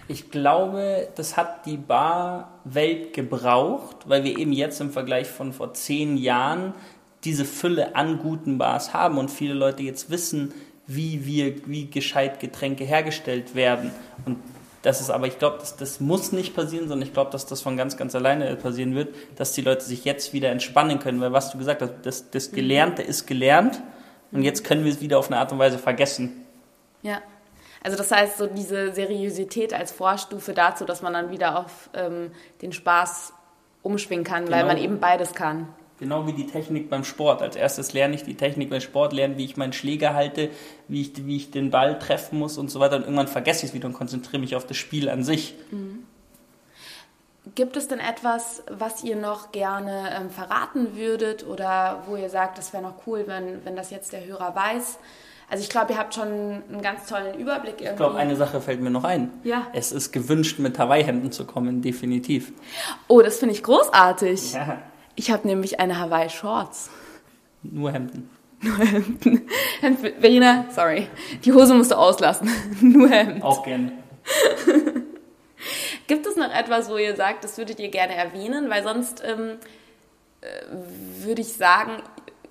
Ich 0.08 0.30
glaube, 0.30 1.08
das 1.16 1.36
hat 1.36 1.66
die 1.66 1.76
Barwelt 1.76 3.12
gebraucht, 3.12 3.96
weil 4.06 4.22
wir 4.22 4.38
eben 4.38 4.52
jetzt 4.52 4.80
im 4.80 4.90
Vergleich 4.90 5.26
von 5.26 5.52
vor 5.52 5.74
zehn 5.74 6.16
Jahren 6.16 6.74
diese 7.24 7.44
Fülle 7.44 7.96
an 7.96 8.18
guten 8.18 8.56
Bars 8.56 8.94
haben 8.94 9.18
und 9.18 9.30
viele 9.30 9.54
Leute 9.54 9.82
jetzt 9.82 10.10
wissen, 10.10 10.54
wie 10.86 11.26
wir, 11.26 11.66
wie 11.66 11.90
gescheit 11.90 12.38
Getränke 12.38 12.84
hergestellt 12.84 13.56
werden. 13.56 13.90
Und 14.24 14.38
das 14.82 15.00
ist 15.00 15.10
aber, 15.10 15.26
ich 15.26 15.40
glaube, 15.40 15.56
das, 15.58 15.76
das 15.76 15.98
muss 15.98 16.30
nicht 16.30 16.54
passieren, 16.54 16.86
sondern 16.86 17.08
ich 17.08 17.12
glaube, 17.12 17.32
dass 17.32 17.44
das 17.44 17.60
von 17.60 17.76
ganz, 17.76 17.96
ganz 17.96 18.14
alleine 18.14 18.54
passieren 18.54 18.94
wird, 18.94 19.12
dass 19.34 19.50
die 19.50 19.62
Leute 19.62 19.84
sich 19.84 20.04
jetzt 20.04 20.32
wieder 20.32 20.50
entspannen 20.50 21.00
können, 21.00 21.20
weil 21.20 21.32
was 21.32 21.50
du 21.50 21.58
gesagt 21.58 21.82
hast, 21.82 21.94
das, 22.02 22.30
das 22.30 22.52
Gelernte 22.52 23.02
ist 23.02 23.26
gelernt 23.26 23.82
und 24.30 24.42
jetzt 24.42 24.62
können 24.62 24.84
wir 24.84 24.92
es 24.92 25.00
wieder 25.00 25.18
auf 25.18 25.26
eine 25.26 25.40
Art 25.40 25.50
und 25.50 25.58
Weise 25.58 25.78
vergessen. 25.78 26.44
Ja. 27.02 27.20
Also 27.82 27.96
das 27.96 28.10
heißt, 28.10 28.38
so 28.38 28.46
diese 28.46 28.92
Seriosität 28.92 29.72
als 29.72 29.92
Vorstufe 29.92 30.52
dazu, 30.52 30.84
dass 30.84 31.02
man 31.02 31.12
dann 31.12 31.30
wieder 31.30 31.58
auf 31.58 31.90
ähm, 31.94 32.32
den 32.62 32.72
Spaß 32.72 33.32
umschwingen 33.82 34.24
kann, 34.24 34.44
genau. 34.44 34.56
weil 34.56 34.64
man 34.66 34.78
eben 34.78 34.98
beides 35.00 35.34
kann. 35.34 35.68
Genau 35.98 36.26
wie 36.26 36.34
die 36.34 36.46
Technik 36.46 36.90
beim 36.90 37.04
Sport. 37.04 37.40
Als 37.40 37.56
erstes 37.56 37.94
lerne 37.94 38.14
ich 38.14 38.24
die 38.24 38.34
Technik 38.34 38.68
beim 38.68 38.82
Sport, 38.82 39.14
lerne, 39.14 39.38
wie 39.38 39.44
ich 39.46 39.56
meinen 39.56 39.72
Schläger 39.72 40.12
halte, 40.12 40.50
wie 40.88 41.00
ich, 41.00 41.26
wie 41.26 41.36
ich 41.36 41.50
den 41.50 41.70
Ball 41.70 41.98
treffen 41.98 42.38
muss 42.38 42.58
und 42.58 42.70
so 42.70 42.80
weiter. 42.80 42.96
Und 42.96 43.02
irgendwann 43.02 43.28
vergesse 43.28 43.64
ich 43.64 43.70
es 43.70 43.74
wieder 43.74 43.86
und 43.86 43.94
konzentriere 43.94 44.40
mich 44.40 44.56
auf 44.56 44.66
das 44.66 44.76
Spiel 44.76 45.08
an 45.08 45.22
sich. 45.22 45.54
Mhm. 45.70 46.04
Gibt 47.54 47.76
es 47.76 47.86
denn 47.88 48.00
etwas, 48.00 48.64
was 48.68 49.04
ihr 49.04 49.16
noch 49.16 49.52
gerne 49.52 50.10
ähm, 50.20 50.30
verraten 50.30 50.96
würdet 50.96 51.46
oder 51.46 52.02
wo 52.06 52.16
ihr 52.16 52.28
sagt, 52.28 52.58
das 52.58 52.72
wäre 52.72 52.82
noch 52.82 53.06
cool, 53.06 53.24
wenn, 53.26 53.64
wenn 53.64 53.76
das 53.76 53.90
jetzt 53.90 54.12
der 54.12 54.26
Hörer 54.26 54.54
weiß? 54.54 54.98
Also 55.48 55.62
ich 55.62 55.70
glaube, 55.70 55.92
ihr 55.92 55.98
habt 55.98 56.14
schon 56.14 56.26
einen 56.26 56.82
ganz 56.82 57.06
tollen 57.06 57.38
Überblick. 57.38 57.74
Irgendwie. 57.74 57.90
Ich 57.90 57.96
glaube, 57.96 58.16
eine 58.16 58.34
Sache 58.34 58.60
fällt 58.60 58.80
mir 58.80 58.90
noch 58.90 59.04
ein. 59.04 59.30
Ja. 59.44 59.68
Es 59.72 59.92
ist 59.92 60.10
gewünscht, 60.12 60.58
mit 60.58 60.78
Hawaii-Hemden 60.78 61.30
zu 61.30 61.44
kommen, 61.46 61.82
definitiv. 61.82 62.52
Oh, 63.06 63.22
das 63.22 63.38
finde 63.38 63.54
ich 63.54 63.62
großartig. 63.62 64.54
Ja. 64.54 64.82
Ich 65.14 65.30
habe 65.30 65.46
nämlich 65.46 65.78
eine 65.78 66.00
Hawaii-Shorts. 66.00 66.90
Nur 67.62 67.92
Hemden. 67.92 68.28
Nur 68.60 68.76
Hemden. 68.78 69.48
Verena, 70.20 70.66
sorry, 70.70 71.06
die 71.44 71.52
Hose 71.52 71.74
musst 71.74 71.92
du 71.92 71.96
auslassen. 71.96 72.50
Nur 72.80 73.08
Hemden. 73.08 73.42
Auch 73.42 73.62
gerne. 73.62 73.92
Gibt 76.06 76.26
es 76.26 76.36
noch 76.36 76.52
etwas, 76.52 76.88
wo 76.90 76.96
ihr 76.96 77.16
sagt, 77.16 77.44
das 77.44 77.58
würdet 77.58 77.80
ihr 77.80 77.88
gerne 77.88 78.14
erwähnen? 78.14 78.70
Weil 78.70 78.82
sonst 78.82 79.22
ähm, 79.24 79.58
äh, 80.40 80.46
würde 81.24 81.42
ich 81.42 81.52
sagen, 81.54 82.02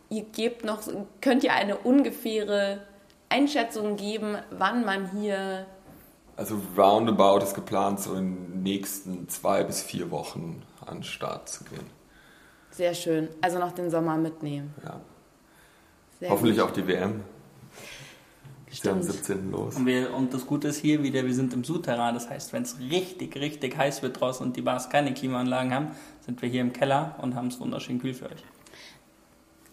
ihr 0.10 0.24
gebt 0.24 0.63
noch, 0.63 0.82
könnt 1.22 1.44
ihr 1.44 1.54
eine 1.54 1.78
ungefähre 1.78 2.82
Einschätzung 3.30 3.98
geben, 3.98 4.38
wann 4.52 4.86
man 4.86 5.12
hier. 5.12 5.65
Also 6.38 6.60
roundabout 6.78 7.44
ist 7.44 7.54
geplant, 7.54 8.00
so 8.00 8.13
in 8.13 8.36
den 8.36 8.63
nächsten 8.63 9.30
zwei 9.30 9.63
bis 9.63 9.82
vier 9.82 10.12
Wochen 10.12 10.63
an 10.86 10.98
den 10.98 11.04
Start 11.04 11.50
zu 11.50 11.63
gehen. 11.63 11.89
Sehr 12.72 12.94
schön. 12.94 13.30
Also 13.41 13.58
noch 13.58 13.72
den 13.72 13.89
Sommer 13.89 14.18
mitnehmen. 14.18 14.74
Ja. 14.84 15.00
Sehr 16.20 16.30
Hoffentlich 16.30 16.58
gut. 16.58 16.65
auch 16.65 16.72
die 16.72 16.86
WM. 16.88 17.24
Ist 18.70 18.86
am 18.88 19.02
17. 19.02 19.52
los. 19.52 19.78
Und, 19.78 19.86
wir, 19.86 20.13
und, 20.13 20.34
das 20.34 20.46
Gute 20.46 20.68
ist 20.68 20.80
hier 20.82 21.02
wieder, 21.02 21.24
wir 21.26 21.34
sind 21.34 21.54
im 21.54 21.63
Souterrain. 21.63 22.13
Das 22.13 22.30
heißt, 22.30 22.52
wenn 22.52 22.63
es 22.63 22.78
richtig, 22.80 23.38
richtig 23.38 23.78
heiß 23.78 24.02
wird 24.02 24.20
draußen 24.20 24.46
und 24.46 24.58
die 24.58 24.62
Bars 24.62 24.89
keine 24.89 25.13
Klimaanlagen 25.13 25.74
haben, 25.74 25.88
sind 26.26 26.41
wir 26.41 26.50
hier 26.50 26.60
im 26.60 26.74
Keller 26.74 27.15
und 27.22 27.36
haben 27.36 27.48
es 27.48 27.60
wunderschön 27.62 28.00
kühl 28.00 28.13
für 28.13 28.26
euch. 28.26 28.44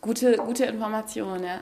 Gute, 0.03 0.37
gute 0.37 0.65
Information, 0.65 1.45
ja. 1.45 1.61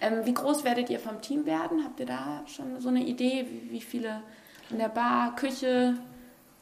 Ähm, 0.00 0.24
wie 0.24 0.32
groß 0.32 0.62
werdet 0.62 0.90
ihr 0.90 1.00
vom 1.00 1.20
Team 1.20 1.44
werden? 1.44 1.82
Habt 1.84 1.98
ihr 1.98 2.06
da 2.06 2.44
schon 2.46 2.80
so 2.80 2.88
eine 2.88 3.02
Idee, 3.02 3.46
wie, 3.50 3.72
wie 3.72 3.80
viele 3.80 4.22
in 4.70 4.78
der 4.78 4.88
Bar, 4.88 5.34
Küche? 5.34 5.96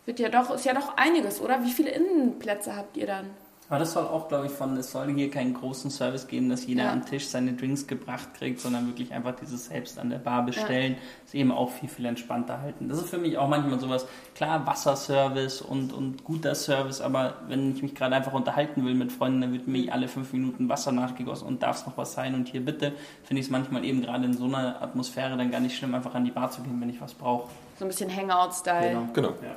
Wird 0.07 0.21
ja 0.21 0.31
doch, 0.31 0.55
ist 0.55 0.65
ja 0.65 0.73
doch 0.73 0.97
einiges, 0.97 1.39
oder? 1.43 1.63
Wie 1.65 1.71
viele 1.71 1.91
Innenplätze 1.91 2.75
habt 2.75 2.97
ihr 2.97 3.07
dann? 3.07 3.29
Aber 3.73 3.79
das 3.79 3.95
soll 3.95 4.05
auch, 4.05 4.29
glaube 4.29 4.45
ich, 4.45 4.53
von, 4.53 4.77
es 4.77 4.93
soll 4.93 5.15
hier 5.15 5.31
keinen 5.31 5.55
großen 5.55 5.91
Service 5.91 6.29
geben, 6.29 6.51
dass 6.51 6.67
jeder 6.67 6.83
ja. 6.83 6.93
am 6.93 7.07
Tisch 7.07 7.29
seine 7.29 7.55
Drinks 7.55 7.87
gebracht 7.87 8.35
kriegt, 8.35 8.61
sondern 8.61 8.87
wirklich 8.87 9.15
einfach 9.15 9.35
dieses 9.35 9.65
selbst 9.65 9.99
an 9.99 10.11
der 10.11 10.19
Bar 10.19 10.45
bestellen, 10.45 10.93
ja. 10.93 10.99
ist 11.25 11.35
eben 11.35 11.51
auch 11.51 11.71
viel, 11.71 11.89
viel 11.89 12.05
entspannter 12.05 12.61
halten. 12.61 12.91
Das 12.91 12.99
ist 12.99 13.09
für 13.09 13.17
mich 13.17 13.39
auch 13.39 13.49
manchmal 13.49 13.81
sowas, 13.81 14.07
klar, 14.35 14.67
Wasserservice 14.67 15.63
und, 15.63 15.95
und 15.95 16.23
guter 16.23 16.55
Service, 16.55 17.01
aber 17.01 17.39
wenn 17.49 17.75
ich 17.75 17.83
mich 17.83 17.95
gerade 17.95 18.15
einfach 18.15 18.35
unterhalten 18.35 18.85
will 18.85 18.93
mit 18.93 19.11
Freunden, 19.11 19.41
dann 19.41 19.55
wird 19.55 19.67
mir 19.67 19.91
alle 19.91 20.07
fünf 20.07 20.35
Minuten 20.35 20.69
Wasser 20.69 20.93
nachgegossen 20.93 21.49
und 21.49 21.63
darf 21.63 21.79
es 21.79 21.87
noch 21.87 21.97
was 21.97 22.13
sein 22.13 22.35
und 22.35 22.49
hier 22.49 22.63
bitte, 22.63 22.93
finde 23.25 23.41
ich 23.41 23.47
es 23.47 23.51
manchmal 23.51 23.87
eben 23.87 24.03
gerade 24.03 24.27
in 24.27 24.35
so 24.35 24.45
einer 24.45 24.83
Atmosphäre 24.83 25.39
dann 25.39 25.51
gar 25.51 25.61
nicht 25.61 25.79
schlimm, 25.79 25.95
einfach 25.95 26.15
an 26.15 26.27
die 26.27 26.31
Bar 26.31 26.51
zu 26.51 26.61
gehen, 26.61 26.79
wenn 26.79 26.91
ich 26.91 27.01
was 27.01 27.15
brauche. 27.15 27.49
So 27.79 27.87
ein 27.87 27.89
bisschen 27.89 28.15
Hangout-Style. 28.15 28.91
Genau. 28.91 29.09
genau. 29.15 29.29
Ja. 29.43 29.57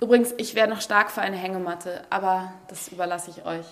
Übrigens, 0.00 0.34
ich 0.36 0.54
wäre 0.54 0.68
noch 0.68 0.80
stark 0.80 1.10
für 1.10 1.20
eine 1.20 1.36
Hängematte, 1.36 2.02
aber 2.10 2.52
das 2.68 2.88
überlasse 2.88 3.30
ich 3.30 3.44
euch, 3.44 3.66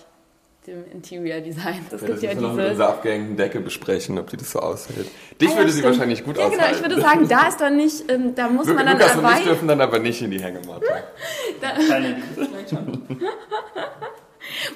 dem 0.67 0.83
Interior 0.91 1.39
Design. 1.39 1.85
Das 1.89 2.01
ja, 2.01 2.07
gibt 2.07 2.17
das 2.17 2.23
ja 2.23 2.33
diese... 2.33 2.41
noch 2.41 2.53
mit 2.53 2.69
unserer 2.69 2.89
abgehängten 2.89 3.37
Decke 3.37 3.61
besprechen, 3.61 4.19
ob 4.19 4.29
die 4.29 4.37
das 4.37 4.51
so 4.51 4.59
aushält. 4.59 5.07
Dich 5.39 5.49
ah, 5.49 5.51
ja, 5.53 5.57
würde 5.59 5.71
sie 5.71 5.83
wahrscheinlich 5.83 6.25
gut 6.25 6.37
ja, 6.37 6.45
aushalten. 6.45 6.61
Ja, 6.61 6.67
genau, 6.67 6.77
ich 6.77 6.89
würde 6.89 7.01
sagen, 7.01 7.27
da 7.29 7.47
ist 7.47 7.61
dann 7.61 7.77
nicht, 7.77 8.11
ähm, 8.11 8.35
da 8.35 8.49
muss 8.49 8.67
man 8.67 8.85
dann 8.85 8.97
Lukas 8.97 9.15
dabei... 9.15 9.31
und 9.31 9.37
ich 9.37 9.43
dürfen 9.45 9.67
dann 9.69 9.79
aber 9.79 9.99
nicht 9.99 10.21
in 10.21 10.31
die 10.31 10.41
Hängematte. 10.41 10.85
da, 11.61 11.69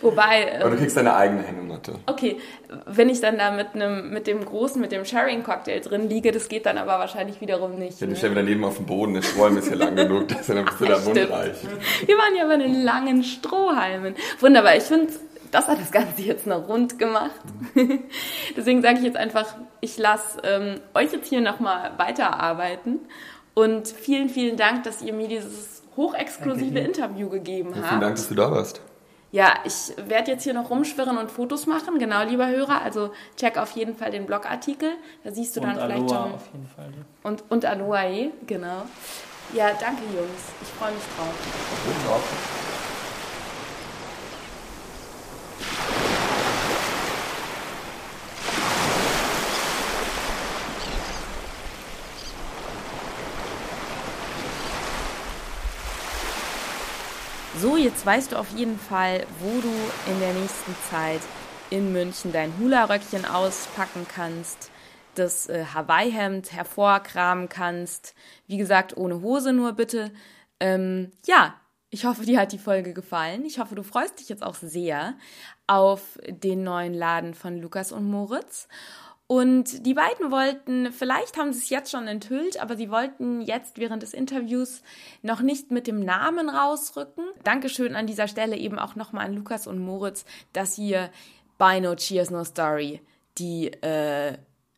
Wobei. 0.01 0.59
Aber 0.59 0.69
du 0.69 0.75
ähm, 0.75 0.79
kriegst 0.79 0.97
deine 0.97 1.15
eigene 1.15 1.43
Hängematte. 1.43 1.93
Okay, 2.05 2.37
wenn 2.85 3.09
ich 3.09 3.19
dann 3.19 3.37
da 3.37 3.51
mit, 3.51 3.73
einem, 3.73 4.11
mit 4.11 4.27
dem 4.27 4.43
großen, 4.45 4.81
mit 4.81 4.91
dem 4.91 5.05
Sharing-Cocktail 5.05 5.81
drin 5.81 6.09
liege, 6.09 6.31
das 6.31 6.47
geht 6.49 6.65
dann 6.65 6.77
aber 6.77 6.99
wahrscheinlich 6.99 7.41
wiederum 7.41 7.77
nicht. 7.77 7.99
Ja, 7.99 8.07
ne? 8.07 8.15
stellen 8.15 8.35
wir 8.35 8.41
daneben 8.41 8.63
auf 8.63 8.77
dem 8.77 8.85
Boden, 8.85 9.13
der 9.13 9.21
Strohhalm 9.21 9.57
ist 9.57 9.69
ja 9.69 9.75
lang 9.75 9.95
genug, 9.95 10.27
dann 10.27 10.65
bist 10.65 10.79
du 10.79 10.85
da 10.85 10.99
mundreich. 11.05 11.55
Wir 12.05 12.17
waren 12.17 12.35
ja 12.35 12.47
bei 12.47 12.57
den 12.57 12.83
langen 12.83 13.23
Strohhalmen. 13.23 14.15
Wunderbar, 14.39 14.75
ich 14.75 14.83
finde, 14.83 15.11
das 15.51 15.67
hat 15.67 15.79
das 15.79 15.91
Ganze 15.91 16.21
jetzt 16.21 16.47
noch 16.47 16.67
rund 16.67 16.97
gemacht. 16.97 17.31
Deswegen 18.55 18.81
sage 18.81 18.99
ich 18.99 19.03
jetzt 19.03 19.17
einfach, 19.17 19.45
ich 19.81 19.97
lasse 19.97 20.39
ähm, 20.43 20.79
euch 20.93 21.11
jetzt 21.11 21.27
hier 21.27 21.41
nochmal 21.41 21.91
weiterarbeiten. 21.97 22.99
Und 23.53 23.87
vielen, 23.89 24.29
vielen 24.29 24.55
Dank, 24.55 24.83
dass 24.83 25.01
ihr 25.01 25.13
mir 25.13 25.27
dieses 25.27 25.83
hochexklusive 25.97 26.79
Interview 26.79 27.29
gegeben 27.29 27.73
habt. 27.75 27.87
Vielen 27.87 28.01
Dank, 28.01 28.15
dass 28.15 28.29
du 28.29 28.35
da 28.35 28.49
warst. 28.49 28.81
Ja, 29.31 29.53
ich 29.63 29.93
werde 29.97 30.31
jetzt 30.31 30.43
hier 30.43 30.53
noch 30.53 30.69
rumschwirren 30.69 31.17
und 31.17 31.31
Fotos 31.31 31.65
machen, 31.65 31.99
genau, 31.99 32.23
lieber 32.23 32.47
Hörer. 32.47 32.81
Also 32.81 33.11
check 33.37 33.57
auf 33.57 33.71
jeden 33.71 33.95
Fall 33.95 34.11
den 34.11 34.25
Blogartikel. 34.25 34.91
Da 35.23 35.31
siehst 35.31 35.55
du 35.55 35.61
und 35.61 35.67
dann 35.67 35.79
Aloha 35.79 35.87
vielleicht 35.87 36.09
schon. 36.09 36.33
Auf 36.33 36.49
jeden 36.51 36.67
Fall. 36.67 36.93
Und, 37.23 37.43
und 37.49 37.65
Aloha, 37.65 38.03
genau. 38.45 38.83
Ja, 39.53 39.71
danke 39.79 40.03
Jungs. 40.03 40.51
Ich 40.61 40.69
freue 40.69 40.91
mich 40.91 41.03
drauf. 41.17 42.60
Jetzt 58.01 58.07
weißt 58.07 58.31
du 58.31 58.37
auf 58.37 58.49
jeden 58.57 58.79
Fall, 58.79 59.27
wo 59.41 59.61
du 59.61 59.71
in 60.11 60.19
der 60.19 60.33
nächsten 60.33 60.75
Zeit 60.89 61.21
in 61.69 61.93
München 61.93 62.33
dein 62.33 62.51
Hula-Röckchen 62.57 63.25
auspacken 63.25 64.07
kannst, 64.11 64.71
das 65.13 65.47
äh, 65.49 65.65
Hawaii-Hemd 65.71 66.51
hervorkramen 66.51 67.47
kannst. 67.47 68.15
Wie 68.47 68.57
gesagt, 68.57 68.97
ohne 68.97 69.21
Hose 69.21 69.53
nur 69.53 69.73
bitte. 69.73 70.11
Ähm, 70.59 71.11
ja, 71.27 71.53
ich 71.91 72.05
hoffe, 72.05 72.25
dir 72.25 72.39
hat 72.39 72.53
die 72.53 72.57
Folge 72.57 72.95
gefallen. 72.95 73.45
Ich 73.45 73.59
hoffe, 73.59 73.75
du 73.75 73.83
freust 73.83 74.19
dich 74.19 74.29
jetzt 74.29 74.41
auch 74.41 74.55
sehr 74.55 75.13
auf 75.67 76.17
den 76.27 76.63
neuen 76.63 76.95
Laden 76.95 77.35
von 77.35 77.61
Lukas 77.61 77.91
und 77.91 78.09
Moritz. 78.09 78.67
Und 79.31 79.85
die 79.85 79.93
beiden 79.93 80.29
wollten, 80.29 80.91
vielleicht 80.91 81.37
haben 81.37 81.53
sie 81.53 81.59
es 81.59 81.69
jetzt 81.69 81.89
schon 81.89 82.05
enthüllt, 82.05 82.61
aber 82.61 82.75
sie 82.75 82.91
wollten 82.91 83.39
jetzt 83.39 83.77
während 83.77 84.03
des 84.03 84.13
Interviews 84.13 84.81
noch 85.21 85.39
nicht 85.39 85.71
mit 85.71 85.87
dem 85.87 86.01
Namen 86.01 86.49
rausrücken. 86.49 87.23
Dankeschön 87.45 87.95
an 87.95 88.07
dieser 88.07 88.27
Stelle 88.27 88.57
eben 88.57 88.77
auch 88.77 88.95
nochmal 88.95 89.27
an 89.27 89.33
Lukas 89.33 89.67
und 89.67 89.79
Moritz, 89.79 90.25
dass 90.51 90.77
ihr 90.77 91.09
bei 91.57 91.79
No 91.79 91.95
Cheers 91.95 92.29
No 92.29 92.43
Story 92.43 92.99
die 93.37 93.67
äh, 93.67 94.37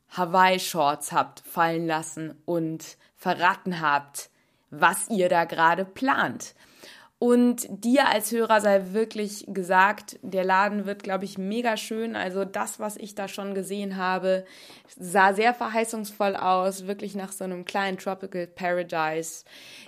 Hawaii-Shorts 0.10 1.13
habt 1.13 1.39
fallen 1.39 1.88
lassen 1.88 2.39
und 2.46 2.98
verraten 3.16 3.82
habt, 3.82 4.30
was 4.70 5.10
ihr 5.10 5.30
da 5.30 5.46
gerade 5.46 5.84
plant. 5.84 6.54
Und 7.23 7.67
dir 7.69 8.09
als 8.09 8.33
Hörer 8.33 8.59
sei 8.59 8.88
wirklich 8.91 9.45
gesagt, 9.47 10.19
der 10.23 10.43
Laden 10.43 10.86
wird, 10.86 11.03
glaube 11.03 11.23
ich, 11.23 11.38
mega 11.38 11.77
schön. 11.77 12.17
Also 12.17 12.43
das, 12.43 12.81
was 12.81 12.97
ich 12.97 13.15
da 13.15 13.29
schon 13.29 13.55
gesehen 13.55 13.95
habe, 13.95 14.43
sah 14.99 15.33
sehr 15.33 15.53
verheißungsvoll 15.53 16.36
aus, 16.36 16.86
wirklich 16.86 17.15
nach 17.15 17.31
so 17.31 17.45
einem 17.45 17.63
kleinen 17.63 17.97
Tropical 17.97 18.45
Paradise 18.45 19.45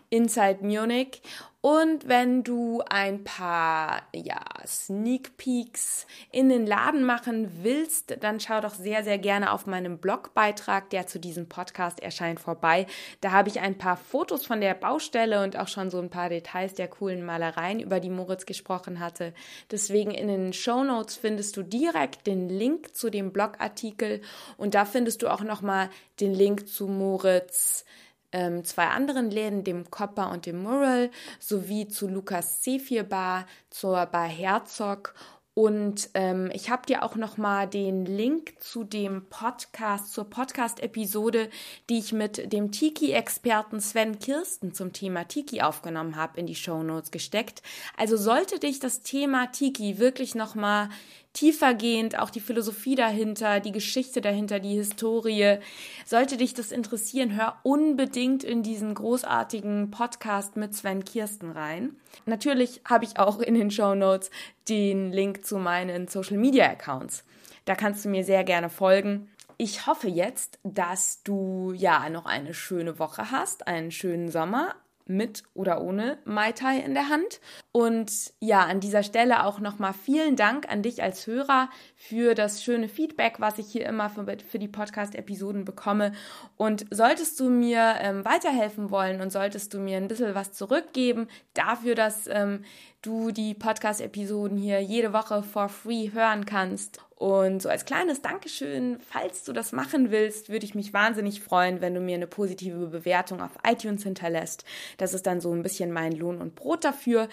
inside 0.09 0.59
Munich. 0.65 1.21
Und 1.65 2.08
wenn 2.08 2.43
du 2.43 2.84
ein 2.91 3.23
paar 3.23 4.04
ja, 4.13 4.39
Sneak 4.67 5.36
Peeks 5.38 6.06
in 6.32 6.47
den 6.47 6.67
Laden 6.67 7.04
machen 7.04 7.63
willst, 7.63 8.17
dann 8.21 8.39
schau 8.39 8.62
doch 8.62 8.75
sehr, 8.75 9.04
sehr 9.04 9.17
gerne 9.17 9.51
auf 9.51 9.65
meinem 9.65 9.97
Blogbeitrag, 9.97 10.91
der 10.91 11.08
zu 11.08 11.19
diesem 11.19 11.49
Podcast 11.49 12.01
erscheint, 12.01 12.39
vorbei. 12.39 12.86
Da 13.21 13.32
habe 13.32 13.49
ich 13.49 13.62
ein 13.62 13.80
paar 13.80 13.97
Fotos 13.97 14.45
von 14.45 14.62
der 14.62 14.75
Baustelle 14.75 15.41
und 15.43 15.58
auch 15.58 15.67
schon 15.67 15.89
so 15.89 15.97
ein 15.97 16.12
paar 16.12 16.30
Details 16.30 16.75
der 16.75 16.88
coolen 16.88 17.25
Malereien, 17.25 17.80
über 17.80 17.99
die 17.99 18.12
Moritz 18.12 18.45
gesprochen 18.45 18.99
hatte. 18.99 19.34
Deswegen 19.71 20.12
in 20.12 20.28
den 20.28 20.54
Show 20.54 20.84
Notes 20.84 21.15
findest 21.15 21.58
du 21.58 21.63
direkt 21.63 22.28
den 22.28 22.47
Link 22.47 22.95
zu 22.95 23.10
dem 23.10 23.34
Blogartikel 23.34 24.21
und 24.58 24.75
da 24.75 24.86
findest 24.86 25.23
du 25.23 25.34
auch 25.34 25.41
nochmal 25.41 25.89
den 26.19 26.36
Link 26.36 26.67
zu 26.67 26.86
Moritz 26.86 27.86
ähm, 28.35 28.65
zwei 28.65 28.87
anderen 28.87 29.31
Läden, 29.31 29.63
dem 29.63 29.89
Copper 29.89 30.29
und 30.29 30.45
dem 30.45 30.61
Mural, 30.61 31.09
sowie 31.39 31.87
zu 31.87 32.09
Lukas 32.09 32.61
C4 32.61 33.03
Bar, 33.03 33.45
zur 33.69 34.05
Bar 34.07 34.27
Herzog 34.27 35.15
und 35.57 36.09
ähm, 36.15 36.51
ich 36.53 36.69
habe 36.69 36.85
dir 36.85 37.01
auch 37.01 37.15
noch 37.15 37.37
mal 37.37 37.65
den 37.65 38.05
Link 38.05 38.55
zu 38.59 38.83
dem 38.83 39.29
Podcast, 39.29 40.11
zur 40.11 40.29
Podcast-Episode, 40.29 41.49
die 41.89 41.97
ich 41.97 42.11
mit 42.11 42.51
dem 42.51 42.73
Tiki-Experten 42.73 43.79
Sven 43.79 44.19
Kirsten 44.19 44.73
zum 44.73 44.91
Thema 44.91 45.29
Tiki 45.29 45.61
aufgenommen 45.61 46.17
habe, 46.17 46.41
in 46.41 46.45
die 46.45 46.55
Show 46.55 46.83
Notes 46.83 47.09
gesteckt. 47.09 47.61
Also 47.95 48.17
sollte 48.17 48.59
dich 48.59 48.79
das 48.79 48.99
Thema 48.99 49.47
Tiki 49.47 49.97
wirklich 49.97 50.35
noch 50.35 50.55
mal 50.55 50.89
tiefergehend, 51.35 52.17
auch 52.17 52.31
die 52.31 52.39
Philosophie 52.39 52.95
dahinter, 52.95 53.59
die 53.59 53.71
Geschichte 53.71 54.21
dahinter, 54.21 54.59
die 54.59 54.73
Historie. 54.73 55.57
Sollte 56.05 56.37
dich 56.37 56.55
das 56.55 56.71
interessieren, 56.71 57.35
hör 57.35 57.57
unbedingt 57.61 58.43
in 58.43 58.63
diesen 58.63 58.95
großartigen 58.95 59.91
Podcast 59.91 60.55
mit 60.55 60.73
Sven 60.73 61.05
Kirsten 61.05 61.51
rein. 61.51 61.97
Natürlich 62.25 62.81
habe 62.85 63.05
ich 63.05 63.19
auch 63.19 63.39
in 63.39 63.53
den 63.53 63.69
Show 63.69 63.93
Notes 63.93 64.31
den 64.67 65.11
Link 65.11 65.45
zu 65.45 65.57
meinen 65.57 66.07
Social 66.07 66.37
Media 66.37 66.65
Accounts. 66.65 67.23
Da 67.65 67.75
kannst 67.75 68.05
du 68.05 68.09
mir 68.09 68.23
sehr 68.23 68.43
gerne 68.43 68.69
folgen. 68.69 69.29
Ich 69.57 69.87
hoffe 69.87 70.07
jetzt, 70.07 70.59
dass 70.63 71.23
du 71.23 71.73
ja 71.75 72.09
noch 72.09 72.25
eine 72.25 72.53
schöne 72.53 72.99
Woche 72.99 73.31
hast, 73.31 73.67
einen 73.67 73.91
schönen 73.91 74.29
Sommer, 74.29 74.75
mit 75.05 75.43
oder 75.53 75.81
ohne 75.81 76.17
Mai 76.25 76.51
Tai 76.51 76.79
in 76.79 76.93
der 76.93 77.09
Hand. 77.09 77.39
Und 77.71 78.11
ja, 78.39 78.61
an 78.61 78.79
dieser 78.79 79.03
Stelle 79.03 79.45
auch 79.45 79.59
nochmal 79.59 79.93
vielen 79.93 80.35
Dank 80.35 80.69
an 80.69 80.81
dich 80.81 81.03
als 81.03 81.27
Hörer 81.27 81.69
für 81.95 82.33
das 82.33 82.63
schöne 82.63 82.89
Feedback, 82.89 83.35
was 83.39 83.59
ich 83.59 83.67
hier 83.67 83.85
immer 83.85 84.09
für, 84.09 84.25
für 84.49 84.59
die 84.59 84.67
Podcast-Episoden 84.67 85.65
bekomme. 85.65 86.13
Und 86.57 86.85
solltest 86.89 87.39
du 87.39 87.49
mir 87.49 87.95
ähm, 87.99 88.25
weiterhelfen 88.25 88.89
wollen 88.89 89.21
und 89.21 89.31
solltest 89.31 89.73
du 89.73 89.79
mir 89.79 89.97
ein 89.97 90.07
bisschen 90.07 90.35
was 90.35 90.53
zurückgeben 90.53 91.27
dafür, 91.53 91.95
dass 91.95 92.27
ähm, 92.27 92.63
du 93.05 93.31
die 93.31 93.53
Podcast-Episoden 93.53 94.57
hier 94.57 94.81
jede 94.81 95.13
Woche 95.13 95.43
for 95.43 95.69
free 95.69 96.11
hören 96.11 96.45
kannst 96.45 96.99
und 97.15 97.61
so 97.61 97.69
als 97.69 97.85
kleines 97.85 98.21
Dankeschön, 98.21 98.97
falls 98.99 99.43
du 99.43 99.53
das 99.53 99.71
machen 99.71 100.11
willst, 100.11 100.49
würde 100.49 100.65
ich 100.65 100.75
mich 100.75 100.93
wahnsinnig 100.93 101.41
freuen, 101.41 101.79
wenn 101.79 101.93
du 101.93 102.01
mir 102.01 102.15
eine 102.15 102.27
positive 102.27 102.87
Bewertung 102.87 103.41
auf 103.41 103.51
iTunes 103.65 104.03
hinterlässt. 104.03 104.65
Das 104.97 105.13
ist 105.13 105.25
dann 105.25 105.39
so 105.39 105.53
ein 105.53 105.63
bisschen 105.63 105.91
mein 105.91 106.11
Lohn 106.11 106.41
und 106.41 106.55
Brot 106.55 106.83
dafür. 106.83 107.29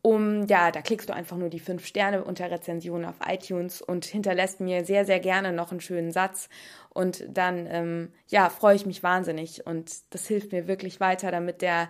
Um, 0.00 0.46
ja, 0.46 0.70
da 0.70 0.80
klickst 0.80 1.08
du 1.08 1.12
einfach 1.12 1.36
nur 1.36 1.50
die 1.50 1.58
fünf 1.58 1.84
Sterne 1.84 2.22
unter 2.22 2.50
Rezension 2.50 3.04
auf 3.04 3.16
iTunes 3.26 3.82
und 3.82 4.04
hinterlässt 4.04 4.60
mir 4.60 4.84
sehr, 4.84 5.04
sehr 5.04 5.18
gerne 5.18 5.52
noch 5.52 5.72
einen 5.72 5.80
schönen 5.80 6.12
Satz. 6.12 6.48
Und 6.90 7.24
dann, 7.28 7.66
ähm, 7.68 8.12
ja, 8.28 8.48
freue 8.48 8.76
ich 8.76 8.86
mich 8.86 9.02
wahnsinnig 9.02 9.66
und 9.66 9.90
das 10.10 10.26
hilft 10.26 10.52
mir 10.52 10.68
wirklich 10.68 11.00
weiter, 11.00 11.30
damit 11.32 11.62
der 11.62 11.88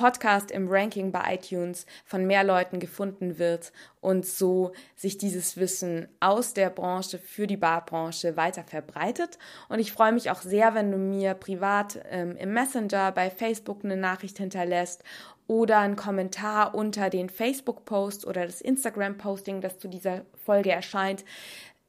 Podcast 0.00 0.50
im 0.50 0.66
Ranking 0.70 1.12
bei 1.12 1.34
iTunes 1.34 1.84
von 2.06 2.26
mehr 2.26 2.42
Leuten 2.42 2.80
gefunden 2.80 3.38
wird 3.38 3.70
und 4.00 4.24
so 4.24 4.72
sich 4.96 5.18
dieses 5.18 5.58
Wissen 5.58 6.08
aus 6.20 6.54
der 6.54 6.70
Branche 6.70 7.18
für 7.18 7.46
die 7.46 7.58
Barbranche 7.58 8.34
weiter 8.34 8.64
verbreitet. 8.64 9.38
Und 9.68 9.78
ich 9.78 9.92
freue 9.92 10.12
mich 10.12 10.30
auch 10.30 10.40
sehr, 10.40 10.74
wenn 10.74 10.90
du 10.90 10.96
mir 10.96 11.34
privat 11.34 12.00
ähm, 12.10 12.34
im 12.36 12.54
Messenger 12.54 13.12
bei 13.12 13.28
Facebook 13.28 13.84
eine 13.84 13.98
Nachricht 13.98 14.38
hinterlässt 14.38 15.04
oder 15.46 15.80
einen 15.80 15.96
Kommentar 15.96 16.74
unter 16.74 17.10
den 17.10 17.28
Facebook-Post 17.28 18.26
oder 18.26 18.46
das 18.46 18.62
Instagram-Posting, 18.62 19.60
das 19.60 19.78
zu 19.78 19.88
dieser 19.88 20.22
Folge 20.46 20.70
erscheint, 20.70 21.26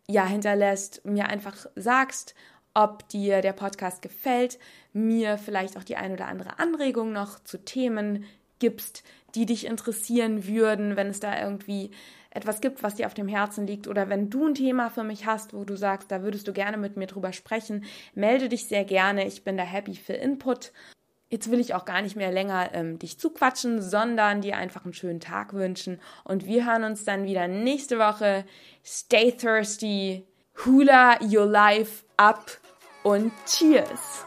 ja, 0.09 0.26
hinterlässt, 0.26 1.05
mir 1.05 1.30
einfach 1.30 1.66
sagst, 1.78 2.36
ob 2.74 3.07
dir 3.09 3.41
der 3.41 3.53
Podcast 3.53 4.01
gefällt, 4.01 4.59
mir 4.93 5.38
vielleicht 5.38 5.78
auch 5.78 5.84
die 5.84 5.97
ein 5.97 6.13
oder 6.13 6.28
andere 6.28 6.59
Anregung 6.59 7.11
noch 7.11 7.43
zu 7.43 7.63
Themen 7.63 8.26
gibst, 8.59 9.03
die 9.36 9.45
dich 9.45 9.65
interessieren 9.65 10.47
würden, 10.47 10.95
wenn 10.95 11.07
es 11.07 11.19
da 11.19 11.41
irgendwie 11.41 11.91
etwas 12.30 12.61
gibt, 12.61 12.82
was 12.82 12.95
dir 12.95 13.07
auf 13.07 13.13
dem 13.13 13.28
Herzen 13.28 13.67
liegt 13.67 13.88
oder 13.88 14.07
wenn 14.07 14.30
du 14.30 14.47
ein 14.47 14.55
Thema 14.55 14.89
für 14.89 15.03
mich 15.03 15.26
hast, 15.26 15.53
wo 15.53 15.65
du 15.65 15.76
sagst, 15.76 16.11
da 16.11 16.24
würdest 16.24 16.47
du 16.47 16.53
gerne 16.53 16.78
mit 16.78 16.95
mir 16.95 17.07
drüber 17.07 17.34
sprechen, 17.34 17.84
melde 18.15 18.47
dich 18.47 18.67
sehr 18.67 18.86
gerne. 18.86 19.28
Ich 19.28 19.43
bin 19.43 19.57
da 19.57 19.63
happy 19.63 19.95
für 19.95 20.13
Input. 20.13 20.72
Jetzt 21.30 21.51
will 21.51 21.59
ich 21.59 21.74
auch 21.74 21.86
gar 21.86 22.01
nicht 22.01 22.15
mehr 22.15 22.32
länger 22.32 22.72
ähm, 22.74 22.99
dich 22.99 23.17
zuquatschen, 23.17 23.82
sondern 23.82 24.41
dir 24.41 24.57
einfach 24.57 24.84
einen 24.84 24.93
schönen 24.93 25.19
Tag 25.19 25.53
wünschen. 25.53 25.99
Und 26.24 26.45
wir 26.45 26.65
hören 26.65 26.84
uns 26.84 27.03
dann 27.03 27.26
wieder 27.26 27.47
nächste 27.47 27.99
Woche. 27.99 28.45
Stay 28.84 29.32
thirsty, 29.32 30.26
hula 30.54 31.18
your 31.22 31.45
life 31.45 32.04
up 32.18 32.52
und 33.04 33.32
cheers! 33.45 34.26